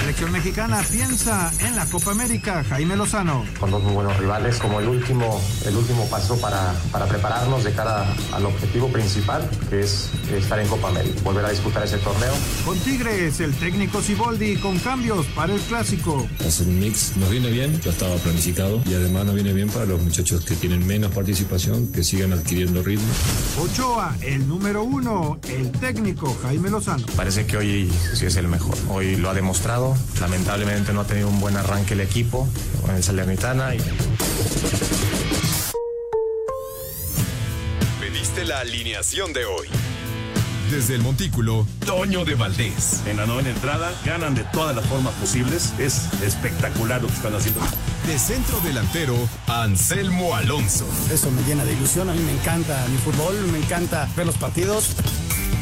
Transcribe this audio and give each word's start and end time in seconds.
selección 0.00 0.32
mexicana 0.32 0.82
piensa 0.90 1.52
en 1.60 1.76
la 1.76 1.84
Copa 1.86 2.12
América. 2.12 2.64
Jaime 2.68 2.96
Lozano. 2.96 3.44
Con 3.58 3.70
dos 3.70 3.82
muy 3.82 3.92
buenos 3.92 4.16
rivales, 4.18 4.58
como 4.58 4.80
el 4.80 4.88
último, 4.88 5.40
el 5.66 5.76
último 5.76 6.08
paso 6.08 6.40
para, 6.40 6.74
para 6.90 7.06
prepararnos 7.06 7.64
de 7.64 7.72
cara 7.72 8.06
al 8.32 8.46
objetivo 8.46 8.88
principal, 8.88 9.48
que 9.68 9.80
es 9.80 10.10
estar 10.32 10.58
en 10.58 10.68
Copa 10.68 10.88
América, 10.88 11.20
volver 11.22 11.44
a 11.44 11.50
disputar 11.50 11.84
ese 11.84 11.98
torneo. 11.98 12.32
Con 12.64 12.78
Tigres, 12.78 13.40
el 13.40 13.54
técnico 13.54 14.00
Siboldi 14.00 14.56
con 14.56 14.78
cambios 14.78 15.26
para 15.26 15.54
el 15.54 15.60
clásico. 15.60 16.26
Hacer 16.46 16.66
un 16.66 16.78
mix 16.78 17.16
nos 17.16 17.30
viene 17.30 17.50
bien, 17.50 17.80
ya 17.80 17.90
estaba 17.90 18.16
planificado 18.16 18.80
y 18.86 18.94
además 18.94 19.26
nos 19.26 19.34
viene 19.34 19.52
bien 19.52 19.68
para 19.68 19.84
los 19.84 20.00
muchachos 20.00 20.44
que 20.44 20.54
tienen 20.54 20.86
menos 20.86 21.12
participación, 21.12 21.92
que 21.92 22.04
sigan 22.04 22.32
adquiriendo 22.32 22.82
ritmo. 22.82 23.06
Ochoa, 23.60 24.16
el 24.22 24.48
número 24.48 24.82
uno, 24.82 25.38
el 25.48 25.70
técnico 25.72 26.36
Jaime 26.42 26.70
Lozano. 26.70 27.04
Parece 27.16 27.46
que 27.46 27.56
hoy 27.56 27.92
sí 28.14 28.26
es 28.26 28.36
el 28.36 28.48
mejor. 28.48 28.76
Hoy 28.88 29.16
lo 29.16 29.30
ha 29.30 29.34
demostrado. 29.34 29.89
Lamentablemente 30.20 30.92
no 30.92 31.00
ha 31.00 31.06
tenido 31.06 31.28
un 31.28 31.40
buen 31.40 31.56
arranque 31.56 31.94
el 31.94 32.00
equipo 32.00 32.48
en 32.88 33.02
Salernitana. 33.02 33.74
Y... 33.74 33.80
Pediste 38.00 38.44
la 38.44 38.60
alineación 38.60 39.32
de 39.32 39.44
hoy. 39.46 39.68
Desde 40.70 40.94
el 40.94 41.02
Montículo, 41.02 41.66
Toño 41.84 42.24
de 42.24 42.36
Valdés. 42.36 43.00
En 43.06 43.16
la 43.16 43.26
novena 43.26 43.50
entrada 43.50 43.92
ganan 44.04 44.36
de 44.36 44.44
todas 44.52 44.76
las 44.76 44.86
formas 44.86 45.12
posibles. 45.14 45.72
Es 45.80 46.02
espectacular 46.22 47.02
lo 47.02 47.08
que 47.08 47.14
están 47.14 47.34
haciendo. 47.34 47.60
De 48.06 48.16
centro 48.16 48.60
delantero, 48.60 49.16
Anselmo 49.48 50.36
Alonso. 50.36 50.86
Eso 51.12 51.28
me 51.32 51.42
llena 51.42 51.64
de 51.64 51.72
ilusión. 51.72 52.08
A 52.08 52.12
mí 52.12 52.22
me 52.22 52.32
encanta 52.32 52.86
mi 52.88 52.98
fútbol, 52.98 53.34
me 53.50 53.58
encanta 53.58 54.08
ver 54.16 54.26
los 54.26 54.36
partidos. 54.36 54.94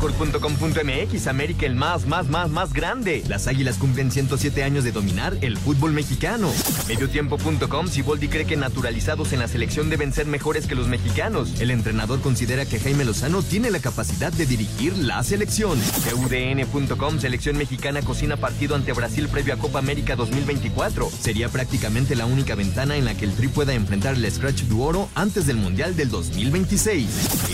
Record.com.mx, 0.00 1.26
América 1.26 1.66
el 1.66 1.74
más, 1.74 2.06
más, 2.06 2.28
más, 2.30 2.48
más 2.48 2.72
grande. 2.72 3.22
Las 3.28 3.46
Águilas 3.46 3.76
cumplen 3.76 4.10
107 4.10 4.62
años 4.62 4.82
de 4.82 4.92
dominar 4.92 5.36
el 5.42 5.58
fútbol 5.58 5.92
mexicano. 5.92 6.50
Mediotiempo.com, 6.88 7.86
Siboldi 7.86 8.28
cree 8.28 8.46
que 8.46 8.56
naturalizados 8.56 9.34
en 9.34 9.40
la 9.40 9.48
selección 9.48 9.90
deben 9.90 10.14
ser 10.14 10.26
mejores 10.26 10.66
que 10.66 10.74
los 10.74 10.88
mexicanos. 10.88 11.60
El 11.60 11.70
entrenador 11.70 12.22
considera 12.22 12.64
que 12.64 12.80
Jaime 12.80 13.04
Lozano 13.04 13.42
tiene 13.42 13.70
la 13.70 13.80
capacidad 13.80 14.32
de 14.32 14.46
dirigir 14.46 14.96
la 14.96 15.22
selección. 15.22 15.78
UDN.com, 16.16 17.20
selección 17.20 17.58
mexicana 17.58 18.00
cocina 18.00 18.38
partido 18.38 18.76
ante 18.76 18.94
Brasil 18.94 19.28
previo 19.28 19.52
a 19.52 19.58
Copa 19.58 19.80
América 19.80 20.16
2024. 20.16 21.10
Sería 21.10 21.50
prácticamente 21.50 22.16
la 22.16 22.24
única 22.24 22.54
ventana 22.54 22.96
en 22.96 23.04
la 23.04 23.14
que 23.14 23.26
el 23.26 23.34
Tri 23.34 23.48
pueda 23.48 23.74
enfrentar 23.74 24.14
el 24.14 24.32
Scratch 24.32 24.62
du 24.62 24.82
Oro 24.82 25.10
antes 25.14 25.46
del 25.46 25.56
Mundial 25.56 25.94
del 25.94 26.08
2026. 26.08 27.06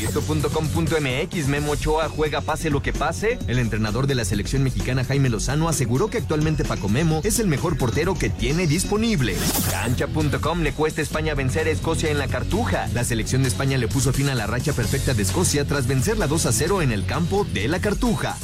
Esto.com.mx, 0.05 1.49
Memo 1.49 1.73
Ochoa 1.73 2.09
juega 2.09 2.36
pase 2.41 2.71
lo 2.71 2.83
que 2.83 2.93
pase, 2.93 3.39
el 3.47 3.59
entrenador 3.59 4.07
de 4.07 4.15
la 4.15 4.25
selección 4.25 4.63
mexicana 4.63 5.05
Jaime 5.05 5.29
Lozano 5.29 5.69
aseguró 5.69 6.09
que 6.09 6.19
actualmente 6.19 6.65
Paco 6.65 6.89
Memo 6.89 7.21
es 7.25 7.39
el 7.39 7.47
mejor 7.47 7.79
portero 7.79 8.15
que 8.15 8.31
tiene 8.31 8.67
disponible. 8.67 9.37
Cancha.com 9.71 10.63
le 10.63 10.73
cuesta 10.73 11.01
a 11.01 11.05
España 11.05 11.35
vencer 11.35 11.67
a 11.67 11.71
Escocia 11.71 12.11
en 12.11 12.19
la 12.19 12.29
Cartuja. 12.29 12.89
La 12.95 13.05
selección 13.05 13.43
de 13.43 13.49
España 13.49 13.79
le 13.79 13.89
puso 13.89 14.13
fin 14.13 14.29
a 14.29 14.35
la 14.35 14.47
racha 14.47 14.73
perfecta 14.73 15.15
de 15.15 15.23
Escocia 15.23 15.65
tras 15.65 15.87
vencerla 15.87 16.27
2 16.27 16.47
a 16.47 16.53
0 16.53 16.83
en 16.83 16.93
el 16.93 17.07
campo 17.07 17.47
de 17.53 17.69
la 17.69 17.81
Cartuja. 17.81 18.37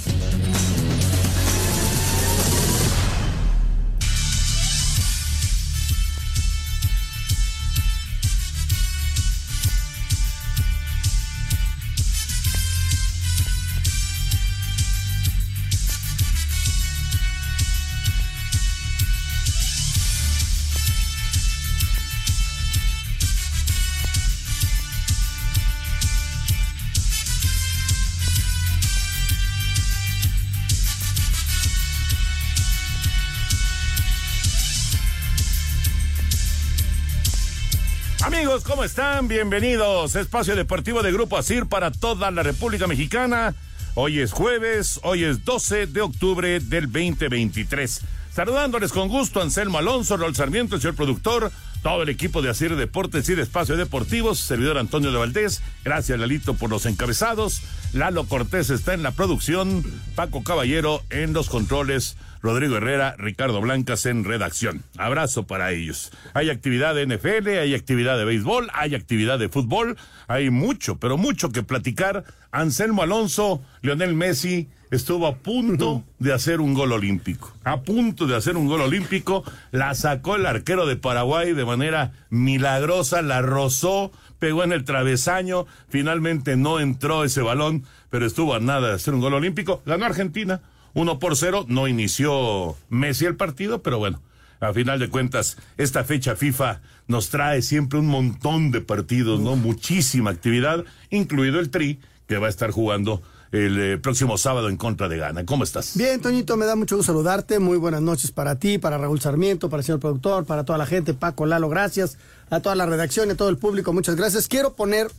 ¿Cómo 38.64 38.84
están? 38.84 39.28
Bienvenidos. 39.28 40.14
Espacio 40.14 40.54
Deportivo 40.56 41.02
de 41.02 41.12
Grupo 41.12 41.38
Asir 41.38 41.66
para 41.66 41.90
toda 41.90 42.30
la 42.30 42.42
República 42.42 42.86
Mexicana. 42.86 43.54
Hoy 43.94 44.20
es 44.20 44.32
jueves, 44.32 45.00
hoy 45.02 45.24
es 45.24 45.44
12 45.44 45.86
de 45.86 46.00
octubre 46.00 46.60
del 46.60 46.90
2023. 46.90 48.00
Saludándoles 48.34 48.92
con 48.92 49.08
gusto 49.08 49.42
Anselmo 49.42 49.76
Alonso, 49.76 50.16
Rol 50.16 50.34
Sarmiento, 50.34 50.76
el 50.76 50.80
señor 50.80 50.94
productor, 50.94 51.52
todo 51.82 52.02
el 52.02 52.08
equipo 52.08 52.40
de 52.40 52.48
Asir 52.48 52.74
Deportes 52.76 53.28
y 53.28 53.34
de 53.34 53.42
Espacio 53.42 53.76
Deportivos, 53.76 54.38
servidor 54.38 54.78
Antonio 54.78 55.12
de 55.12 55.18
Valdés. 55.18 55.62
Gracias, 55.84 56.18
Lalito, 56.18 56.54
por 56.54 56.70
los 56.70 56.86
encabezados. 56.86 57.60
Lalo 57.92 58.24
Cortés 58.24 58.70
está 58.70 58.94
en 58.94 59.02
la 59.02 59.10
producción, 59.10 59.84
Paco 60.14 60.42
Caballero 60.42 61.02
en 61.10 61.34
los 61.34 61.50
controles. 61.50 62.16
Rodrigo 62.40 62.78
Herrera, 62.78 63.14
Ricardo 63.18 63.60
Blancas 63.60 64.06
en 64.06 64.24
redacción. 64.24 64.82
Abrazo 64.96 65.46
para 65.46 65.70
ellos. 65.72 66.10
Hay 66.32 66.48
actividad 66.48 66.94
de 66.94 67.06
NFL, 67.06 67.48
hay 67.48 67.74
actividad 67.74 68.16
de 68.16 68.24
béisbol, 68.24 68.70
hay 68.72 68.94
actividad 68.94 69.38
de 69.38 69.50
fútbol, 69.50 69.98
hay 70.26 70.48
mucho, 70.48 70.96
pero 70.96 71.18
mucho 71.18 71.50
que 71.50 71.62
platicar. 71.62 72.24
Anselmo 72.50 73.02
Alonso, 73.02 73.62
Lionel 73.82 74.14
Messi 74.14 74.68
estuvo 74.92 75.26
a 75.26 75.36
punto 75.36 76.04
de 76.18 76.34
hacer 76.34 76.60
un 76.60 76.74
gol 76.74 76.92
olímpico. 76.92 77.50
A 77.64 77.80
punto 77.80 78.26
de 78.26 78.36
hacer 78.36 78.58
un 78.58 78.68
gol 78.68 78.82
olímpico, 78.82 79.42
la 79.70 79.94
sacó 79.94 80.36
el 80.36 80.44
arquero 80.44 80.86
de 80.86 80.96
Paraguay 80.96 81.54
de 81.54 81.64
manera 81.64 82.12
milagrosa, 82.28 83.22
la 83.22 83.40
rozó, 83.40 84.12
pegó 84.38 84.64
en 84.64 84.72
el 84.72 84.84
travesaño, 84.84 85.66
finalmente 85.88 86.56
no 86.58 86.78
entró 86.78 87.24
ese 87.24 87.40
balón, 87.40 87.84
pero 88.10 88.26
estuvo 88.26 88.54
a 88.54 88.60
nada 88.60 88.88
de 88.88 88.94
hacer 88.94 89.14
un 89.14 89.20
gol 89.20 89.32
olímpico. 89.32 89.82
Ganó 89.86 90.04
Argentina 90.04 90.60
1 90.92 91.18
por 91.18 91.36
0, 91.36 91.64
no 91.68 91.88
inició 91.88 92.76
Messi 92.90 93.24
el 93.24 93.36
partido, 93.36 93.82
pero 93.82 93.98
bueno, 93.98 94.20
a 94.60 94.74
final 94.74 94.98
de 94.98 95.08
cuentas, 95.08 95.56
esta 95.78 96.04
fecha 96.04 96.36
FIFA 96.36 96.82
nos 97.06 97.30
trae 97.30 97.62
siempre 97.62 97.98
un 97.98 98.08
montón 98.08 98.70
de 98.70 98.82
partidos, 98.82 99.40
¿no? 99.40 99.56
Muchísima 99.56 100.30
actividad, 100.30 100.84
incluido 101.08 101.60
el 101.60 101.70
Tri, 101.70 101.98
que 102.28 102.36
va 102.36 102.48
a 102.48 102.50
estar 102.50 102.70
jugando 102.70 103.22
el 103.52 103.78
eh, 103.80 103.98
próximo 103.98 104.38
sábado 104.38 104.68
en 104.68 104.76
contra 104.76 105.08
de 105.08 105.18
Ghana. 105.18 105.44
¿Cómo 105.44 105.62
estás? 105.64 105.96
Bien, 105.96 106.20
Toñito, 106.20 106.56
me 106.56 106.66
da 106.66 106.74
mucho 106.74 106.96
gusto 106.96 107.12
saludarte. 107.12 107.58
Muy 107.58 107.76
buenas 107.76 108.00
noches 108.02 108.30
para 108.32 108.58
ti, 108.58 108.78
para 108.78 108.98
Raúl 108.98 109.20
Sarmiento, 109.20 109.68
para 109.68 109.80
el 109.82 109.84
señor 109.86 110.00
productor, 110.00 110.44
para 110.46 110.64
toda 110.64 110.78
la 110.78 110.86
gente, 110.86 111.12
Paco 111.14 111.46
Lalo, 111.46 111.68
gracias. 111.68 112.16
A 112.50 112.60
toda 112.60 112.74
la 112.74 112.86
redacción 112.86 113.28
y 113.28 113.32
a 113.32 113.36
todo 113.36 113.50
el 113.50 113.58
público, 113.58 113.92
muchas 113.92 114.16
gracias. 114.16 114.48
Quiero 114.48 114.72
poner 114.74 115.10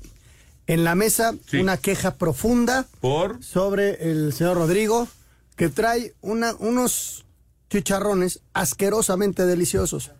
en 0.67 0.83
la 0.83 0.95
mesa 0.95 1.33
Sí. 1.47 1.57
una 1.57 1.77
queja 1.77 2.15
profunda 2.15 2.85
Por 3.01 3.43
sobre 3.43 4.09
el 4.11 4.33
señor 4.33 4.57
Rodrigo, 4.57 5.07
que 5.55 5.69
trae 5.69 6.13
una, 6.21 6.53
unos 6.57 7.25
chicharrones 7.69 8.39
asquerosamente 8.53 9.45
deliciosos. 9.45 10.11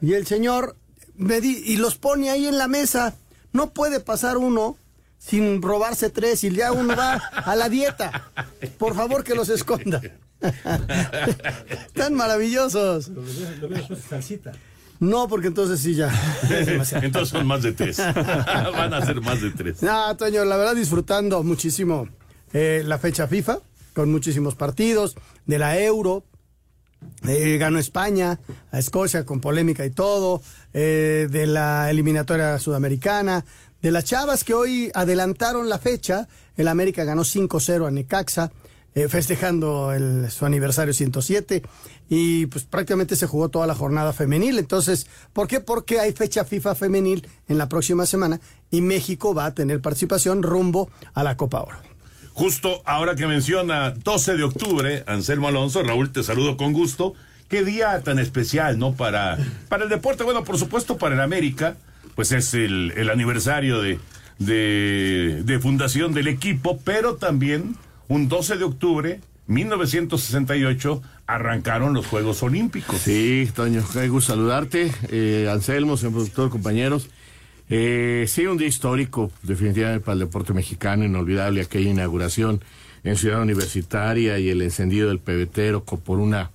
Y 0.00 0.12
el 0.14 0.26
señor 0.26 0.76
me 1.16 1.40
di- 1.40 1.62
y 1.66 1.76
los 1.76 1.96
pone 1.96 2.30
ahí 2.30 2.46
en 2.46 2.58
la 2.58 2.68
mesa. 2.68 3.14
No 3.52 3.70
puede 3.70 4.00
pasar 4.00 4.36
uno 4.36 4.76
sin 5.18 5.62
robarse 5.62 6.10
tres 6.10 6.44
y 6.44 6.50
ya 6.50 6.72
uno 6.72 6.96
va 6.96 7.14
a 7.14 7.56
la 7.56 7.68
dieta. 7.68 8.30
Por 8.78 8.94
favor 8.94 9.24
que 9.24 9.34
los 9.34 9.48
esconda. 9.48 10.00
Tan 11.94 12.14
maravillosos. 12.14 13.10
No, 15.00 15.28
porque 15.28 15.48
entonces 15.48 15.80
sí 15.80 15.94
ya. 15.94 16.10
es 16.50 16.66
demasiado. 16.66 17.04
Entonces 17.04 17.30
son 17.30 17.46
más 17.46 17.62
de 17.62 17.72
tres. 17.72 17.98
Van 18.72 18.94
a 18.94 19.04
ser 19.04 19.20
más 19.20 19.40
de 19.42 19.50
tres. 19.50 19.82
No, 19.82 20.16
Toño, 20.16 20.44
la 20.44 20.56
verdad 20.56 20.74
disfrutando 20.74 21.42
muchísimo 21.42 22.08
eh, 22.52 22.82
la 22.84 22.98
fecha 22.98 23.26
FIFA, 23.26 23.58
con 23.92 24.10
muchísimos 24.10 24.54
partidos, 24.54 25.16
de 25.44 25.58
la 25.58 25.78
Euro, 25.78 26.24
eh, 27.26 27.56
ganó 27.58 27.78
España, 27.78 28.40
a 28.70 28.78
Escocia 28.78 29.24
con 29.24 29.40
polémica 29.40 29.84
y 29.84 29.90
todo, 29.90 30.42
eh, 30.72 31.28
de 31.30 31.46
la 31.46 31.90
eliminatoria 31.90 32.58
sudamericana, 32.58 33.44
de 33.82 33.90
las 33.90 34.04
chavas 34.04 34.44
que 34.44 34.54
hoy 34.54 34.90
adelantaron 34.94 35.68
la 35.68 35.78
fecha, 35.78 36.28
el 36.56 36.68
América 36.68 37.04
ganó 37.04 37.22
5-0 37.22 37.86
a 37.86 37.90
Necaxa, 37.90 38.50
eh, 38.94 39.08
festejando 39.08 39.92
el, 39.92 40.30
su 40.30 40.46
aniversario 40.46 40.94
107 40.94 41.62
y 42.08 42.46
pues 42.46 42.64
prácticamente 42.64 43.14
se 43.14 43.26
jugó 43.26 43.50
toda 43.50 43.66
la 43.66 43.74
jornada 43.74 44.14
femenil. 44.14 44.58
Entonces, 44.58 45.06
¿por 45.34 45.48
qué? 45.48 45.60
Porque 45.60 46.00
hay 46.00 46.12
fecha 46.12 46.46
FIFA 46.46 46.74
femenil 46.74 47.28
en 47.46 47.58
la 47.58 47.68
próxima 47.68 48.06
semana 48.06 48.40
y 48.70 48.80
México 48.80 49.34
va 49.34 49.44
a 49.44 49.54
tener 49.54 49.82
participación 49.82 50.42
rumbo 50.42 50.90
a 51.12 51.22
la 51.22 51.36
Copa 51.36 51.60
Oro. 51.60 51.76
Justo 52.32 52.80
ahora 52.86 53.16
que 53.16 53.26
menciona 53.26 53.90
12 53.90 54.36
de 54.36 54.44
octubre, 54.44 55.04
Anselmo 55.06 55.48
Alonso, 55.48 55.82
Raúl, 55.82 56.10
te 56.10 56.22
saludo 56.22 56.56
con 56.56 56.72
gusto. 56.72 57.12
Qué 57.48 57.64
día 57.64 58.00
tan 58.00 58.18
especial, 58.18 58.78
¿no? 58.78 58.94
Para, 58.94 59.36
para 59.68 59.84
el 59.84 59.90
deporte, 59.90 60.24
bueno, 60.24 60.42
por 60.42 60.58
supuesto 60.58 60.96
para 60.96 61.14
el 61.14 61.20
América, 61.20 61.76
pues 62.16 62.32
es 62.32 62.54
el, 62.54 62.92
el 62.96 63.10
aniversario 63.10 63.80
de, 63.80 64.00
de, 64.38 65.58
fundación 65.60 66.14
del 66.14 66.28
equipo, 66.28 66.80
pero 66.82 67.16
también 67.16 67.76
un 68.08 68.28
12 68.28 68.56
de 68.56 68.64
octubre, 68.64 69.20
1968, 69.46 71.02
arrancaron 71.26 71.92
los 71.92 72.06
Juegos 72.06 72.42
Olímpicos. 72.42 72.98
Sí, 72.98 73.48
Toño, 73.54 73.84
qué 73.92 74.08
gusto 74.08 74.32
saludarte. 74.32 74.90
Eh, 75.10 75.48
Anselmo, 75.52 75.96
señor 75.96 76.14
productor, 76.14 76.50
compañeros. 76.50 77.10
Eh, 77.68 78.24
sí, 78.28 78.46
un 78.46 78.56
día 78.56 78.68
histórico, 78.68 79.30
definitivamente 79.42 80.00
para 80.00 80.14
el 80.14 80.20
deporte 80.20 80.54
mexicano, 80.54 81.04
inolvidable 81.04 81.60
aquella 81.60 81.90
inauguración 81.90 82.62
en 83.04 83.16
Ciudad 83.16 83.42
Universitaria 83.42 84.38
y 84.38 84.48
el 84.48 84.62
encendido 84.62 85.08
del 85.08 85.18
pebetero 85.18 85.84
por 85.84 86.18
una 86.18 86.50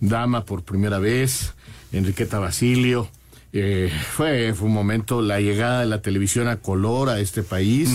dama 0.00 0.44
por 0.44 0.62
primera 0.62 0.98
vez, 0.98 1.54
Enriqueta 1.92 2.38
Basilio. 2.38 3.08
Eh, 3.52 3.90
fue, 4.16 4.52
fue 4.54 4.68
un 4.68 4.74
momento, 4.74 5.22
la 5.22 5.40
llegada 5.40 5.80
de 5.80 5.86
la 5.86 6.02
televisión 6.02 6.48
a 6.48 6.56
color 6.56 7.08
a 7.08 7.20
este 7.20 7.42
país. 7.42 7.90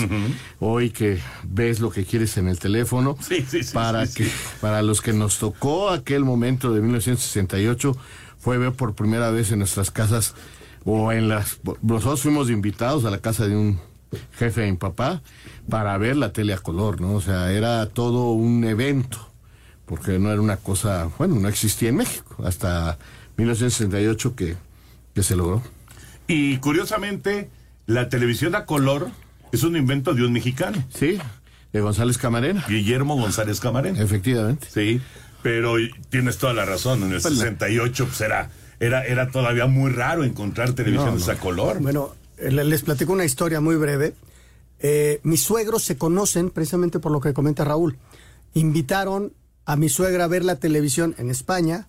Hoy 0.60 0.90
que 0.90 1.20
ves 1.44 1.80
lo 1.80 1.90
que 1.90 2.04
quieres 2.04 2.36
en 2.36 2.48
el 2.48 2.58
teléfono. 2.58 3.16
Sí, 3.28 3.44
sí, 3.48 3.62
sí, 3.62 3.72
para 3.72 4.06
que, 4.06 4.28
para 4.60 4.82
los 4.82 5.00
que 5.00 5.12
nos 5.12 5.38
tocó 5.38 5.90
aquel 5.90 6.24
momento 6.24 6.72
de 6.72 6.80
1968, 6.80 7.96
fue 8.38 8.58
ver 8.58 8.72
por 8.72 8.94
primera 8.94 9.30
vez 9.30 9.52
en 9.52 9.60
nuestras 9.60 9.90
casas 9.90 10.34
o 10.84 11.12
en 11.12 11.28
las... 11.28 11.60
Nosotros 11.80 12.22
fuimos 12.22 12.50
invitados 12.50 13.04
a 13.04 13.10
la 13.10 13.18
casa 13.18 13.46
de 13.46 13.56
un 13.56 13.80
jefe 14.32 14.62
de 14.62 14.70
mi 14.70 14.76
papá 14.76 15.22
para 15.68 15.96
ver 15.98 16.16
la 16.16 16.32
tele 16.32 16.52
a 16.52 16.58
color, 16.58 17.00
¿no? 17.00 17.14
O 17.14 17.20
sea, 17.20 17.52
era 17.52 17.86
todo 17.86 18.32
un 18.32 18.64
evento, 18.64 19.30
porque 19.86 20.18
no 20.18 20.30
era 20.30 20.40
una 20.40 20.56
cosa, 20.56 21.08
bueno, 21.18 21.36
no 21.36 21.48
existía 21.48 21.90
en 21.90 21.96
México, 21.96 22.36
hasta 22.44 22.98
1968 23.36 24.34
que, 24.34 24.56
que 25.14 25.22
se 25.22 25.36
logró. 25.36 25.62
Y 26.26 26.58
curiosamente, 26.58 27.50
la 27.86 28.08
televisión 28.08 28.54
a 28.54 28.64
color 28.64 29.10
es 29.52 29.62
un 29.64 29.76
invento 29.76 30.14
de 30.14 30.24
un 30.24 30.32
mexicano. 30.32 30.82
Sí, 30.94 31.18
de 31.72 31.80
González 31.80 32.18
Camarena. 32.18 32.64
Guillermo 32.68 33.16
González 33.16 33.60
Camarena. 33.60 34.00
Efectivamente. 34.00 34.66
Sí, 34.72 35.00
pero 35.42 35.74
tienes 36.10 36.38
toda 36.38 36.52
la 36.54 36.64
razón. 36.64 37.02
En 37.02 37.12
el 37.12 37.20
Pues 37.20 37.34
la- 37.36 37.44
68 37.44 38.06
pues 38.06 38.20
era, 38.20 38.50
era, 38.80 39.04
era 39.04 39.30
todavía 39.30 39.66
muy 39.66 39.90
raro 39.90 40.24
encontrar 40.24 40.72
televisiones 40.72 41.28
a 41.28 41.36
color. 41.36 41.80
Bueno, 41.80 42.14
le- 42.38 42.64
les 42.64 42.82
platico 42.82 43.12
una 43.12 43.24
historia 43.24 43.60
muy 43.60 43.76
breve. 43.76 44.14
Eh, 44.80 45.20
mis 45.22 45.42
suegros 45.42 45.82
se 45.84 45.96
conocen 45.96 46.50
precisamente 46.50 46.98
por 46.98 47.12
lo 47.12 47.20
que 47.20 47.32
comenta 47.32 47.64
Raúl. 47.64 47.96
Invitaron 48.54 49.32
a 49.64 49.76
mi 49.76 49.88
suegra 49.88 50.24
a 50.24 50.28
ver 50.28 50.44
la 50.44 50.56
televisión 50.56 51.14
en 51.18 51.30
España, 51.30 51.86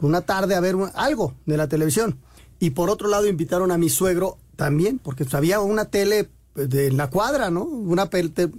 una 0.00 0.20
tarde 0.22 0.54
a 0.54 0.60
ver 0.60 0.76
un- 0.76 0.90
algo 0.94 1.34
de 1.46 1.56
la 1.56 1.68
televisión. 1.68 2.18
Y 2.60 2.70
por 2.70 2.90
otro 2.90 3.08
lado 3.08 3.26
invitaron 3.26 3.70
a 3.70 3.78
mi 3.78 3.88
suegro 3.88 4.38
también, 4.56 4.98
porque 4.98 5.24
había 5.32 5.60
una 5.60 5.86
tele 5.86 6.28
de 6.54 6.90
la 6.90 7.08
cuadra, 7.08 7.50
¿no? 7.50 7.62
Una 7.64 8.08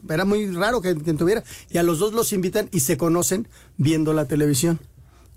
era 0.10 0.24
muy 0.26 0.50
raro 0.52 0.82
que, 0.82 0.96
que 0.96 1.14
tuviera. 1.14 1.44
Y 1.70 1.78
a 1.80 1.84
los 1.84 2.00
dos 2.00 2.14
los 2.14 2.32
invitan 2.32 2.70
y 2.72 2.80
se 2.80 2.98
conocen 2.98 3.48
viendo 3.78 4.14
la 4.14 4.26
televisión. 4.26 4.80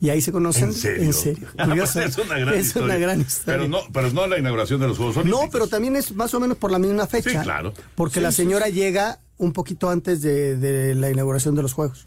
Y 0.01 0.11
ahí 0.11 0.21
se 0.21 0.33
conocen. 0.33 0.65
¿En 0.65 0.73
serio? 0.75 1.03
En 1.05 1.13
serio. 1.13 1.49
Curioso. 1.65 2.01
es 2.01 2.19
una 2.19 2.39
gran 2.39 2.55
Es 2.55 2.67
historia. 2.67 2.87
una 2.87 2.97
gran 2.99 3.21
historia. 3.21 3.45
Pero 3.59 3.69
no, 3.69 3.79
pero 3.93 4.13
no 4.13 4.27
la 4.27 4.39
inauguración 4.39 4.81
de 4.81 4.89
los 4.89 4.97
Juegos 4.97 5.17
Olímpicos. 5.17 5.45
No, 5.45 5.51
pero 5.51 5.67
también 5.69 5.95
es 5.97 6.13
más 6.15 6.35
o 6.35 6.41
menos 6.41 6.57
por 6.57 6.71
la 6.73 6.79
misma 6.81 7.07
fecha. 7.07 7.31
Sí, 7.31 7.37
claro. 7.39 7.73
Porque 7.95 8.15
Sí, 8.17 8.21
la 8.21 8.31
sí, 8.33 8.39
señora 8.39 8.69
llega 8.69 9.21
un 9.39 9.53
poquito 9.53 9.91
antes 9.91 10.21
de, 10.23 10.57
de 10.57 10.95
la 10.97 11.11
inauguración 11.11 11.55
de 11.55 11.63
los 11.63 11.73
Juegos. 11.73 12.05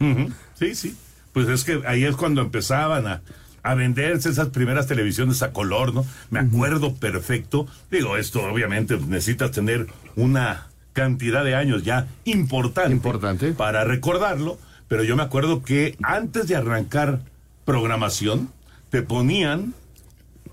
Sí, 0.60 0.76
sí. 0.76 0.96
Pues 1.34 1.48
es 1.50 1.64
que 1.66 1.82
ahí 1.86 2.04
es 2.06 2.16
cuando 2.18 2.42
empezaban 2.42 3.08
a, 3.08 3.22
a 3.66 3.74
venderse 3.76 4.30
esas 4.30 4.50
primeras 4.50 4.86
televisiones 4.88 5.42
a 5.42 5.52
color, 5.52 5.94
¿no? 5.94 6.06
Me 6.30 6.40
acuerdo 6.40 6.94
perfecto. 6.94 7.66
Digo, 7.90 8.16
esto 8.18 8.42
obviamente 8.44 8.96
necesitas 8.98 9.52
tener 9.52 9.88
una 10.16 10.68
cantidad 10.94 11.44
de 11.44 11.56
años 11.56 11.84
ya 11.84 12.08
importante, 12.26 12.94
Importante. 12.94 13.52
para 13.54 13.84
recordarlo, 13.84 14.58
pero 14.88 15.04
yo 15.04 15.16
me 15.16 15.24
acuerdo 15.24 15.64
que 15.64 15.98
antes 16.04 16.48
de 16.48 16.56
arrancar 16.56 17.22
programación, 17.66 18.50
te 18.92 19.02
ponían 19.02 19.74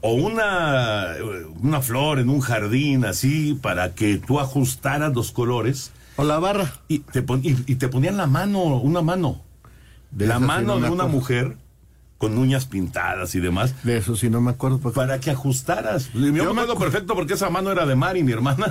o 0.00 0.15
una, 0.15 1.15
una 1.61 1.81
flor 1.82 2.19
en 2.19 2.29
un 2.31 2.41
jardín 2.41 3.05
así 3.05 3.58
para 3.61 3.94
que 3.94 4.17
tú 4.19 4.41
ajustaras 4.41 5.15
los 5.15 5.31
colores. 5.32 5.93
O 6.17 6.25
la 6.25 6.38
barra. 6.38 6.73
Y 6.88 7.00
te, 7.00 7.23
pon- 7.23 7.41
y, 7.44 7.50
y 7.70 7.76
te 7.76 7.88
ponían 7.88 8.17
la 8.17 8.26
mano, 8.26 8.62
una 8.79 9.03
mano. 9.03 9.43
De 10.11 10.26
la 10.26 10.38
mano 10.41 10.81
de 10.81 10.91
una 10.91 11.06
mujer 11.06 11.56
con 12.22 12.38
uñas 12.38 12.66
pintadas 12.66 13.34
y 13.34 13.40
demás. 13.40 13.74
De 13.82 13.96
eso 13.96 14.14
sí 14.14 14.30
no 14.30 14.40
me 14.40 14.52
acuerdo. 14.52 14.78
Para 14.92 15.19
que 15.19 15.32
ajustaras. 15.32 16.08
Yo, 16.12 16.20
me 16.20 16.30
me 16.30 16.40
acuerdo 16.42 16.76
acu- 16.76 16.78
perfecto 16.78 17.14
porque 17.16 17.34
esa 17.34 17.50
mano 17.50 17.72
era 17.72 17.84
de 17.84 17.96
Mari, 17.96 18.22
mi 18.22 18.30
hermana. 18.30 18.64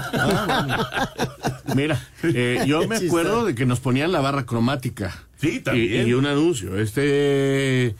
Mira, 1.75 2.01
eh, 2.23 2.63
yo 2.65 2.87
me 2.87 2.95
acuerdo 2.95 3.43
de 3.45 3.53
que 3.53 3.65
nos 3.65 3.81
ponían 3.81 4.13
la 4.13 4.21
barra 4.21 4.45
cromática. 4.45 5.25
Sí, 5.41 5.59
también. 5.59 6.07
Y, 6.07 6.11
y 6.11 6.13
un 6.13 6.27
anuncio. 6.27 6.77
Este 6.79 7.93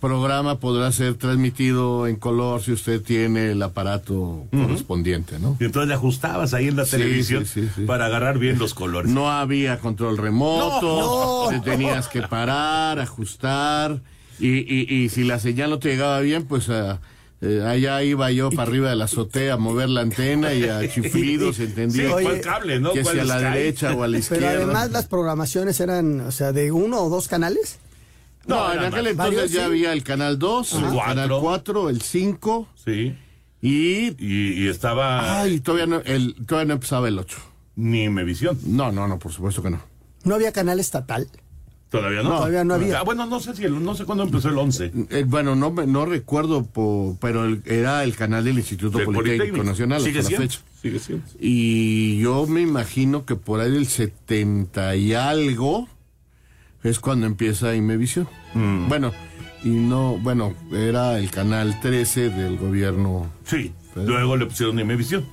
programa 0.00 0.58
podrá 0.58 0.90
ser 0.90 1.14
transmitido 1.14 2.08
en 2.08 2.16
color 2.16 2.60
si 2.60 2.72
usted 2.72 3.00
tiene 3.00 3.52
el 3.52 3.62
aparato 3.62 4.46
correspondiente, 4.50 5.38
¿no? 5.38 5.56
Y 5.60 5.64
entonces 5.64 5.88
le 5.88 5.94
ajustabas 5.94 6.54
ahí 6.54 6.66
en 6.66 6.76
la 6.76 6.84
Sí, 6.86 6.92
televisión 6.92 7.46
sí, 7.46 7.62
sí, 7.62 7.70
sí. 7.76 7.84
para 7.84 8.06
agarrar 8.06 8.38
bien 8.40 8.58
los 8.58 8.74
colores. 8.74 9.12
No 9.12 9.30
había 9.30 9.78
control 9.78 10.16
remoto, 10.18 11.48
No, 11.50 11.50
te 11.50 11.70
tenías 11.70 12.08
que 12.08 12.22
parar, 12.22 12.98
ajustar, 13.00 14.00
y, 14.38 14.58
y, 14.58 14.86
y 15.04 15.08
si 15.08 15.24
la 15.24 15.38
señal 15.38 15.70
no 15.70 15.78
te 15.78 15.88
llegaba 15.90 16.20
bien, 16.20 16.44
pues 16.44 16.68
ah, 16.70 17.00
eh, 17.40 17.62
allá 17.64 18.02
iba 18.02 18.30
yo 18.32 18.50
para 18.50 18.64
arriba 18.64 18.90
de 18.90 18.96
la 18.96 19.04
azotea 19.04 19.54
a 19.54 19.56
mover 19.56 19.88
la 19.88 20.00
antena 20.00 20.52
y 20.54 20.64
a 20.64 20.88
chiflidos, 20.92 21.56
Sí, 21.56 21.64
¿entendía? 21.64 22.10
¿cuál 22.10 22.26
Oye, 22.26 22.40
cable, 22.40 22.80
no? 22.80 22.92
que 22.92 23.02
¿Cuál 23.02 23.14
si 23.14 23.20
a 23.20 23.24
la 23.24 23.34
Sky? 23.38 23.44
derecha 23.44 23.94
o 23.94 24.02
a 24.02 24.08
la 24.08 24.18
izquierda. 24.18 24.48
Pero 24.50 24.62
además 24.64 24.90
las 24.90 25.06
programaciones 25.06 25.78
eran, 25.80 26.20
o 26.20 26.32
sea, 26.32 26.52
de 26.52 26.72
uno 26.72 27.00
o 27.02 27.08
dos 27.08 27.28
canales. 27.28 27.78
No, 28.46 28.56
No, 28.68 28.72
en 28.72 28.78
aquel 28.78 28.90
más. 28.90 28.98
entonces 29.10 29.16
Varios, 29.16 29.50
ya 29.52 29.60
sí. 29.60 29.66
había 29.66 29.92
el 29.92 30.02
canal 30.02 30.38
2, 30.38 30.72
el 30.72 30.80
Cuatro. 30.80 31.00
canal 31.04 31.30
4, 31.40 31.90
el 31.90 32.00
5 32.02 32.68
Sí. 32.84 33.14
y... 33.60 34.08
Y, 34.24 34.64
y 34.64 34.68
estaba 34.68 35.40
Ay, 35.42 35.60
todavía 35.60 35.86
no, 35.86 36.00
el, 36.04 36.34
todavía 36.46 36.68
no 36.68 36.74
empezaba 36.74 37.08
el 37.08 37.18
8. 37.18 37.38
ni 37.76 38.08
Mevisión. 38.08 38.58
No, 38.66 38.90
no, 38.90 39.06
no, 39.06 39.18
por 39.18 39.32
supuesto 39.32 39.62
que 39.62 39.70
no. 39.70 39.80
No 40.24 40.34
había 40.34 40.50
canal 40.52 40.80
estatal. 40.80 41.28
Todavía 41.90 42.22
no. 42.22 42.28
Todavía 42.36 42.64
no 42.64 42.74
había. 42.74 43.00
Ah, 43.00 43.02
bueno, 43.02 43.24
no 43.26 43.40
sé 43.40 43.56
si 43.56 43.64
el- 43.64 43.82
no 43.82 43.94
sé 43.94 44.04
cuándo 44.04 44.24
empezó 44.24 44.50
el 44.50 44.58
11. 44.58 44.92
Eh, 45.10 45.24
bueno, 45.26 45.56
no, 45.56 45.70
no 45.70 46.04
recuerdo, 46.04 46.64
po- 46.64 47.16
pero 47.20 47.46
el- 47.46 47.62
era 47.64 48.04
el 48.04 48.14
canal 48.14 48.44
del 48.44 48.58
Instituto 48.58 48.98
Del 48.98 49.06
Politécnico, 49.06 49.38
Politécnico. 49.38 49.64
Nacional 49.64 50.02
Sigue 50.02 50.18
hasta 50.18 50.30
la 50.32 50.36
siendo. 50.36 50.52
fecha. 50.54 50.64
Sigue 50.82 50.98
siendo. 50.98 51.24
Y 51.40 52.18
yo 52.20 52.46
me 52.46 52.60
imagino 52.60 53.24
que 53.24 53.36
por 53.36 53.60
ahí 53.60 53.70
del 53.72 53.86
70 53.86 54.96
y 54.96 55.14
algo 55.14 55.88
es 56.82 57.00
cuando 57.00 57.26
empieza 57.26 57.74
Imevisión. 57.74 58.28
Mm. 58.54 58.88
Bueno, 58.88 59.12
y 59.64 59.68
no, 59.70 60.18
bueno, 60.18 60.54
era 60.72 61.18
el 61.18 61.30
canal 61.30 61.80
13 61.80 62.28
del 62.28 62.58
gobierno. 62.58 63.30
Sí. 63.44 63.72
Luego 63.96 64.36
le 64.36 64.44
pusieron 64.46 64.78
Imevisión. 64.78 65.24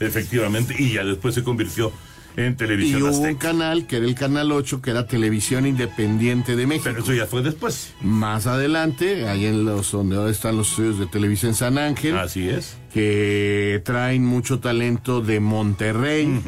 Efectivamente. 0.00 0.74
Y 0.78 0.94
ya 0.94 1.04
después 1.04 1.34
se 1.34 1.42
convirtió 1.42 1.92
en 2.36 2.52
Y 2.52 2.56
televisión 2.56 3.02
hubo 3.04 3.18
un 3.20 3.34
canal 3.36 3.86
que 3.86 3.96
era 3.98 4.06
el 4.06 4.14
canal 4.14 4.50
8, 4.52 4.82
que 4.82 4.90
era 4.90 5.06
Televisión 5.06 5.66
Independiente 5.66 6.56
de 6.56 6.66
México. 6.66 6.84
Pero 6.90 7.02
eso 7.04 7.12
ya 7.14 7.26
fue 7.26 7.42
después. 7.42 7.94
Más 8.00 8.46
adelante, 8.46 9.28
ahí 9.28 9.46
en 9.46 9.64
los 9.64 9.92
donde 9.92 10.16
ahora 10.16 10.30
están 10.30 10.56
los 10.56 10.70
estudios 10.70 10.98
de 10.98 11.06
televisión 11.06 11.50
en 11.50 11.56
San 11.56 11.78
Ángel, 11.78 12.16
Así 12.18 12.48
es. 12.48 12.76
que 12.92 13.80
traen 13.84 14.24
mucho 14.26 14.58
talento 14.60 15.20
de 15.20 15.38
Monterrey 15.40 16.40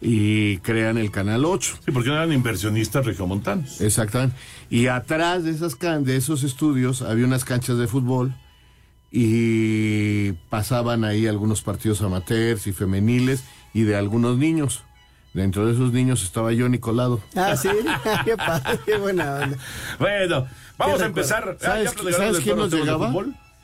y 0.00 0.58
crean 0.58 0.98
el 0.98 1.10
canal 1.10 1.44
8. 1.44 1.78
Sí, 1.84 1.90
porque 1.92 2.10
eran 2.10 2.32
inversionistas 2.32 3.04
regiomontanos. 3.06 3.80
Exactamente. 3.80 4.36
Y 4.70 4.86
atrás 4.86 5.44
de 5.44 5.50
esas 5.50 5.74
can- 5.76 6.04
de 6.04 6.16
esos 6.16 6.42
estudios 6.44 7.02
había 7.02 7.24
unas 7.24 7.44
canchas 7.44 7.78
de 7.78 7.86
fútbol 7.86 8.34
y 9.10 10.32
pasaban 10.50 11.04
ahí 11.04 11.26
algunos 11.26 11.62
partidos 11.62 12.02
amateurs 12.02 12.66
y 12.66 12.72
femeniles 12.72 13.42
y 13.74 13.82
de 13.82 13.96
algunos 13.96 14.38
niños. 14.38 14.82
Dentro 15.34 15.66
de 15.66 15.74
esos 15.74 15.92
niños 15.92 16.22
estaba 16.22 16.52
yo 16.52 16.68
Nicolado. 16.68 17.20
Ah, 17.36 17.56
sí. 17.56 17.68
qué 18.24 18.36
padre, 18.36 18.78
qué 18.86 18.96
buena 18.96 19.34
onda. 19.34 19.58
Bueno, 19.98 20.46
vamos 20.78 21.00
a 21.00 21.06
empezar. 21.06 21.56
Ah, 21.62 21.80
¿ya 21.82 21.90
¿Sabes- 22.12 22.40
quién 22.40 22.56
nos 22.56 22.72
llegaba? 22.72 23.12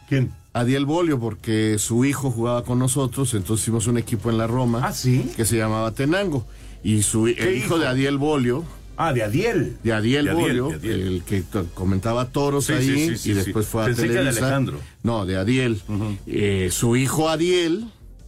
¿Quién? 0.09 0.33
Adiel 0.53 0.85
Bolio, 0.87 1.19
porque 1.19 1.77
su 1.79 2.05
hijo 2.05 2.31
jugaba 2.31 2.63
con 2.63 2.79
nosotros, 2.79 3.35
entonces 3.35 3.65
hicimos 3.65 3.87
un 3.89 3.99
equipo 3.99 4.31
en 4.31 4.39
la 4.39 4.47
Roma 4.47 4.83
Ah, 4.85 4.93
¿sí? 4.93 5.33
que 5.37 5.45
se 5.45 5.57
llamaba 5.57 5.91
Tenango. 5.93 6.47
Y 6.85 7.03
su 7.03 7.27
el 7.27 7.35
¿Qué 7.35 7.55
hijo, 7.57 7.67
hijo? 7.67 7.79
de 7.79 7.89
Adiel 7.89 8.19
Bolio, 8.19 8.65
Ah, 8.97 9.13
de 9.13 9.25
Adiel. 9.25 9.77
De 9.83 9.93
Adiel 9.93 10.27
De 10.27 10.31
Adiel, 10.31 10.61
Bolio, 10.61 10.69
de 10.69 10.75
Adiel. 10.77 11.01
el 11.01 11.23
que 11.25 11.43
comentaba 11.75 12.27
toros 12.27 12.67
Sí, 12.67 12.75
ahí 12.75 12.85
sí, 12.87 12.95
sí, 12.95 13.07
sí, 13.07 13.31
y 13.31 13.33
sí. 13.33 13.35
después 13.35 13.67
fue 13.67 13.83
a 13.83 13.87
Pensé 13.87 14.03
que 14.03 14.09
de 14.11 14.15
Televisa. 14.19 14.41
Alejandro. 14.47 14.79
No, 15.03 15.27
de 15.27 15.37
Adiel. 15.37 15.83
Eh, 16.29 16.69
su 16.71 16.95
hijo 16.95 17.29
Adiel, 17.29 17.87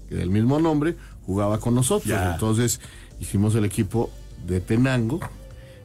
que 0.08 0.16
del 0.16 0.30
mismo 0.30 0.58
nombre, 0.58 0.96
jugaba 1.24 1.60
con 1.60 1.76
nosotros. 1.76 2.08
Ya. 2.08 2.32
Entonces 2.32 2.80
hicimos 3.20 3.54
el 3.54 3.64
equipo 3.64 4.11
de 4.46 4.61
Tenango 4.61 5.20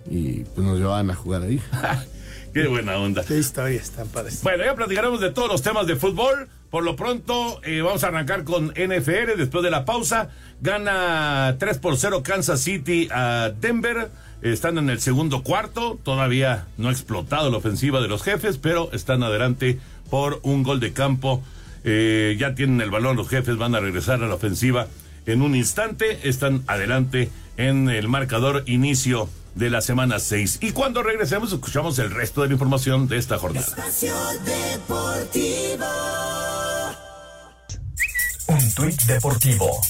y 0.09 0.43
pues 0.43 0.65
nos 0.65 0.77
llevaban 0.77 1.09
a 1.09 1.15
jugar 1.15 1.43
ahí. 1.43 1.61
Qué 2.53 2.67
buena 2.67 2.97
onda. 2.97 3.23
Qué 3.23 3.37
historias 3.37 3.91
tan 3.91 4.07
padres. 4.09 4.41
Bueno, 4.43 4.65
ya 4.65 4.75
platicaremos 4.75 5.21
de 5.21 5.31
todos 5.31 5.49
los 5.49 5.61
temas 5.61 5.87
de 5.87 5.95
fútbol. 5.95 6.49
Por 6.69 6.83
lo 6.83 6.95
pronto, 6.95 7.61
eh, 7.63 7.81
vamos 7.81 8.03
a 8.03 8.07
arrancar 8.07 8.43
con 8.43 8.67
NFL. 8.69 9.37
Después 9.37 9.63
de 9.63 9.71
la 9.71 9.85
pausa, 9.85 10.29
gana 10.61 11.55
3 11.59 11.77
por 11.77 11.97
0 11.97 12.23
Kansas 12.23 12.61
City 12.61 13.07
a 13.11 13.51
Denver. 13.59 14.09
Están 14.41 14.77
en 14.77 14.89
el 14.89 14.99
segundo 14.99 15.43
cuarto. 15.43 15.97
Todavía 16.03 16.67
no 16.77 16.89
ha 16.89 16.91
explotado 16.91 17.49
la 17.51 17.57
ofensiva 17.57 18.01
de 18.01 18.09
los 18.09 18.23
jefes, 18.23 18.57
pero 18.57 18.91
están 18.91 19.23
adelante 19.23 19.79
por 20.09 20.39
un 20.43 20.63
gol 20.63 20.79
de 20.81 20.91
campo. 20.91 21.41
Eh, 21.83 22.35
ya 22.37 22.53
tienen 22.53 22.81
el 22.81 22.91
balón 22.91 23.15
los 23.15 23.29
jefes, 23.29 23.57
van 23.57 23.75
a 23.75 23.79
regresar 23.79 24.21
a 24.23 24.27
la 24.27 24.35
ofensiva 24.35 24.87
en 25.25 25.41
un 25.41 25.55
instante. 25.55 26.27
Están 26.27 26.63
adelante 26.67 27.29
en 27.57 27.89
el 27.89 28.07
marcador 28.07 28.63
inicio 28.67 29.29
de 29.55 29.69
la 29.69 29.81
semana 29.81 30.19
6. 30.19 30.59
Y 30.61 30.71
cuando 30.71 31.03
regresemos, 31.03 31.51
escuchamos 31.51 31.99
el 31.99 32.11
resto 32.11 32.41
de 32.41 32.47
la 32.47 32.53
información 32.53 33.07
de 33.07 33.17
esta 33.17 33.37
jornada. 33.37 33.67
Espacio 33.67 34.13
Deportivo. 34.45 35.85
Un 38.47 38.73
tuit 38.73 39.01
deportivo. 39.03 39.81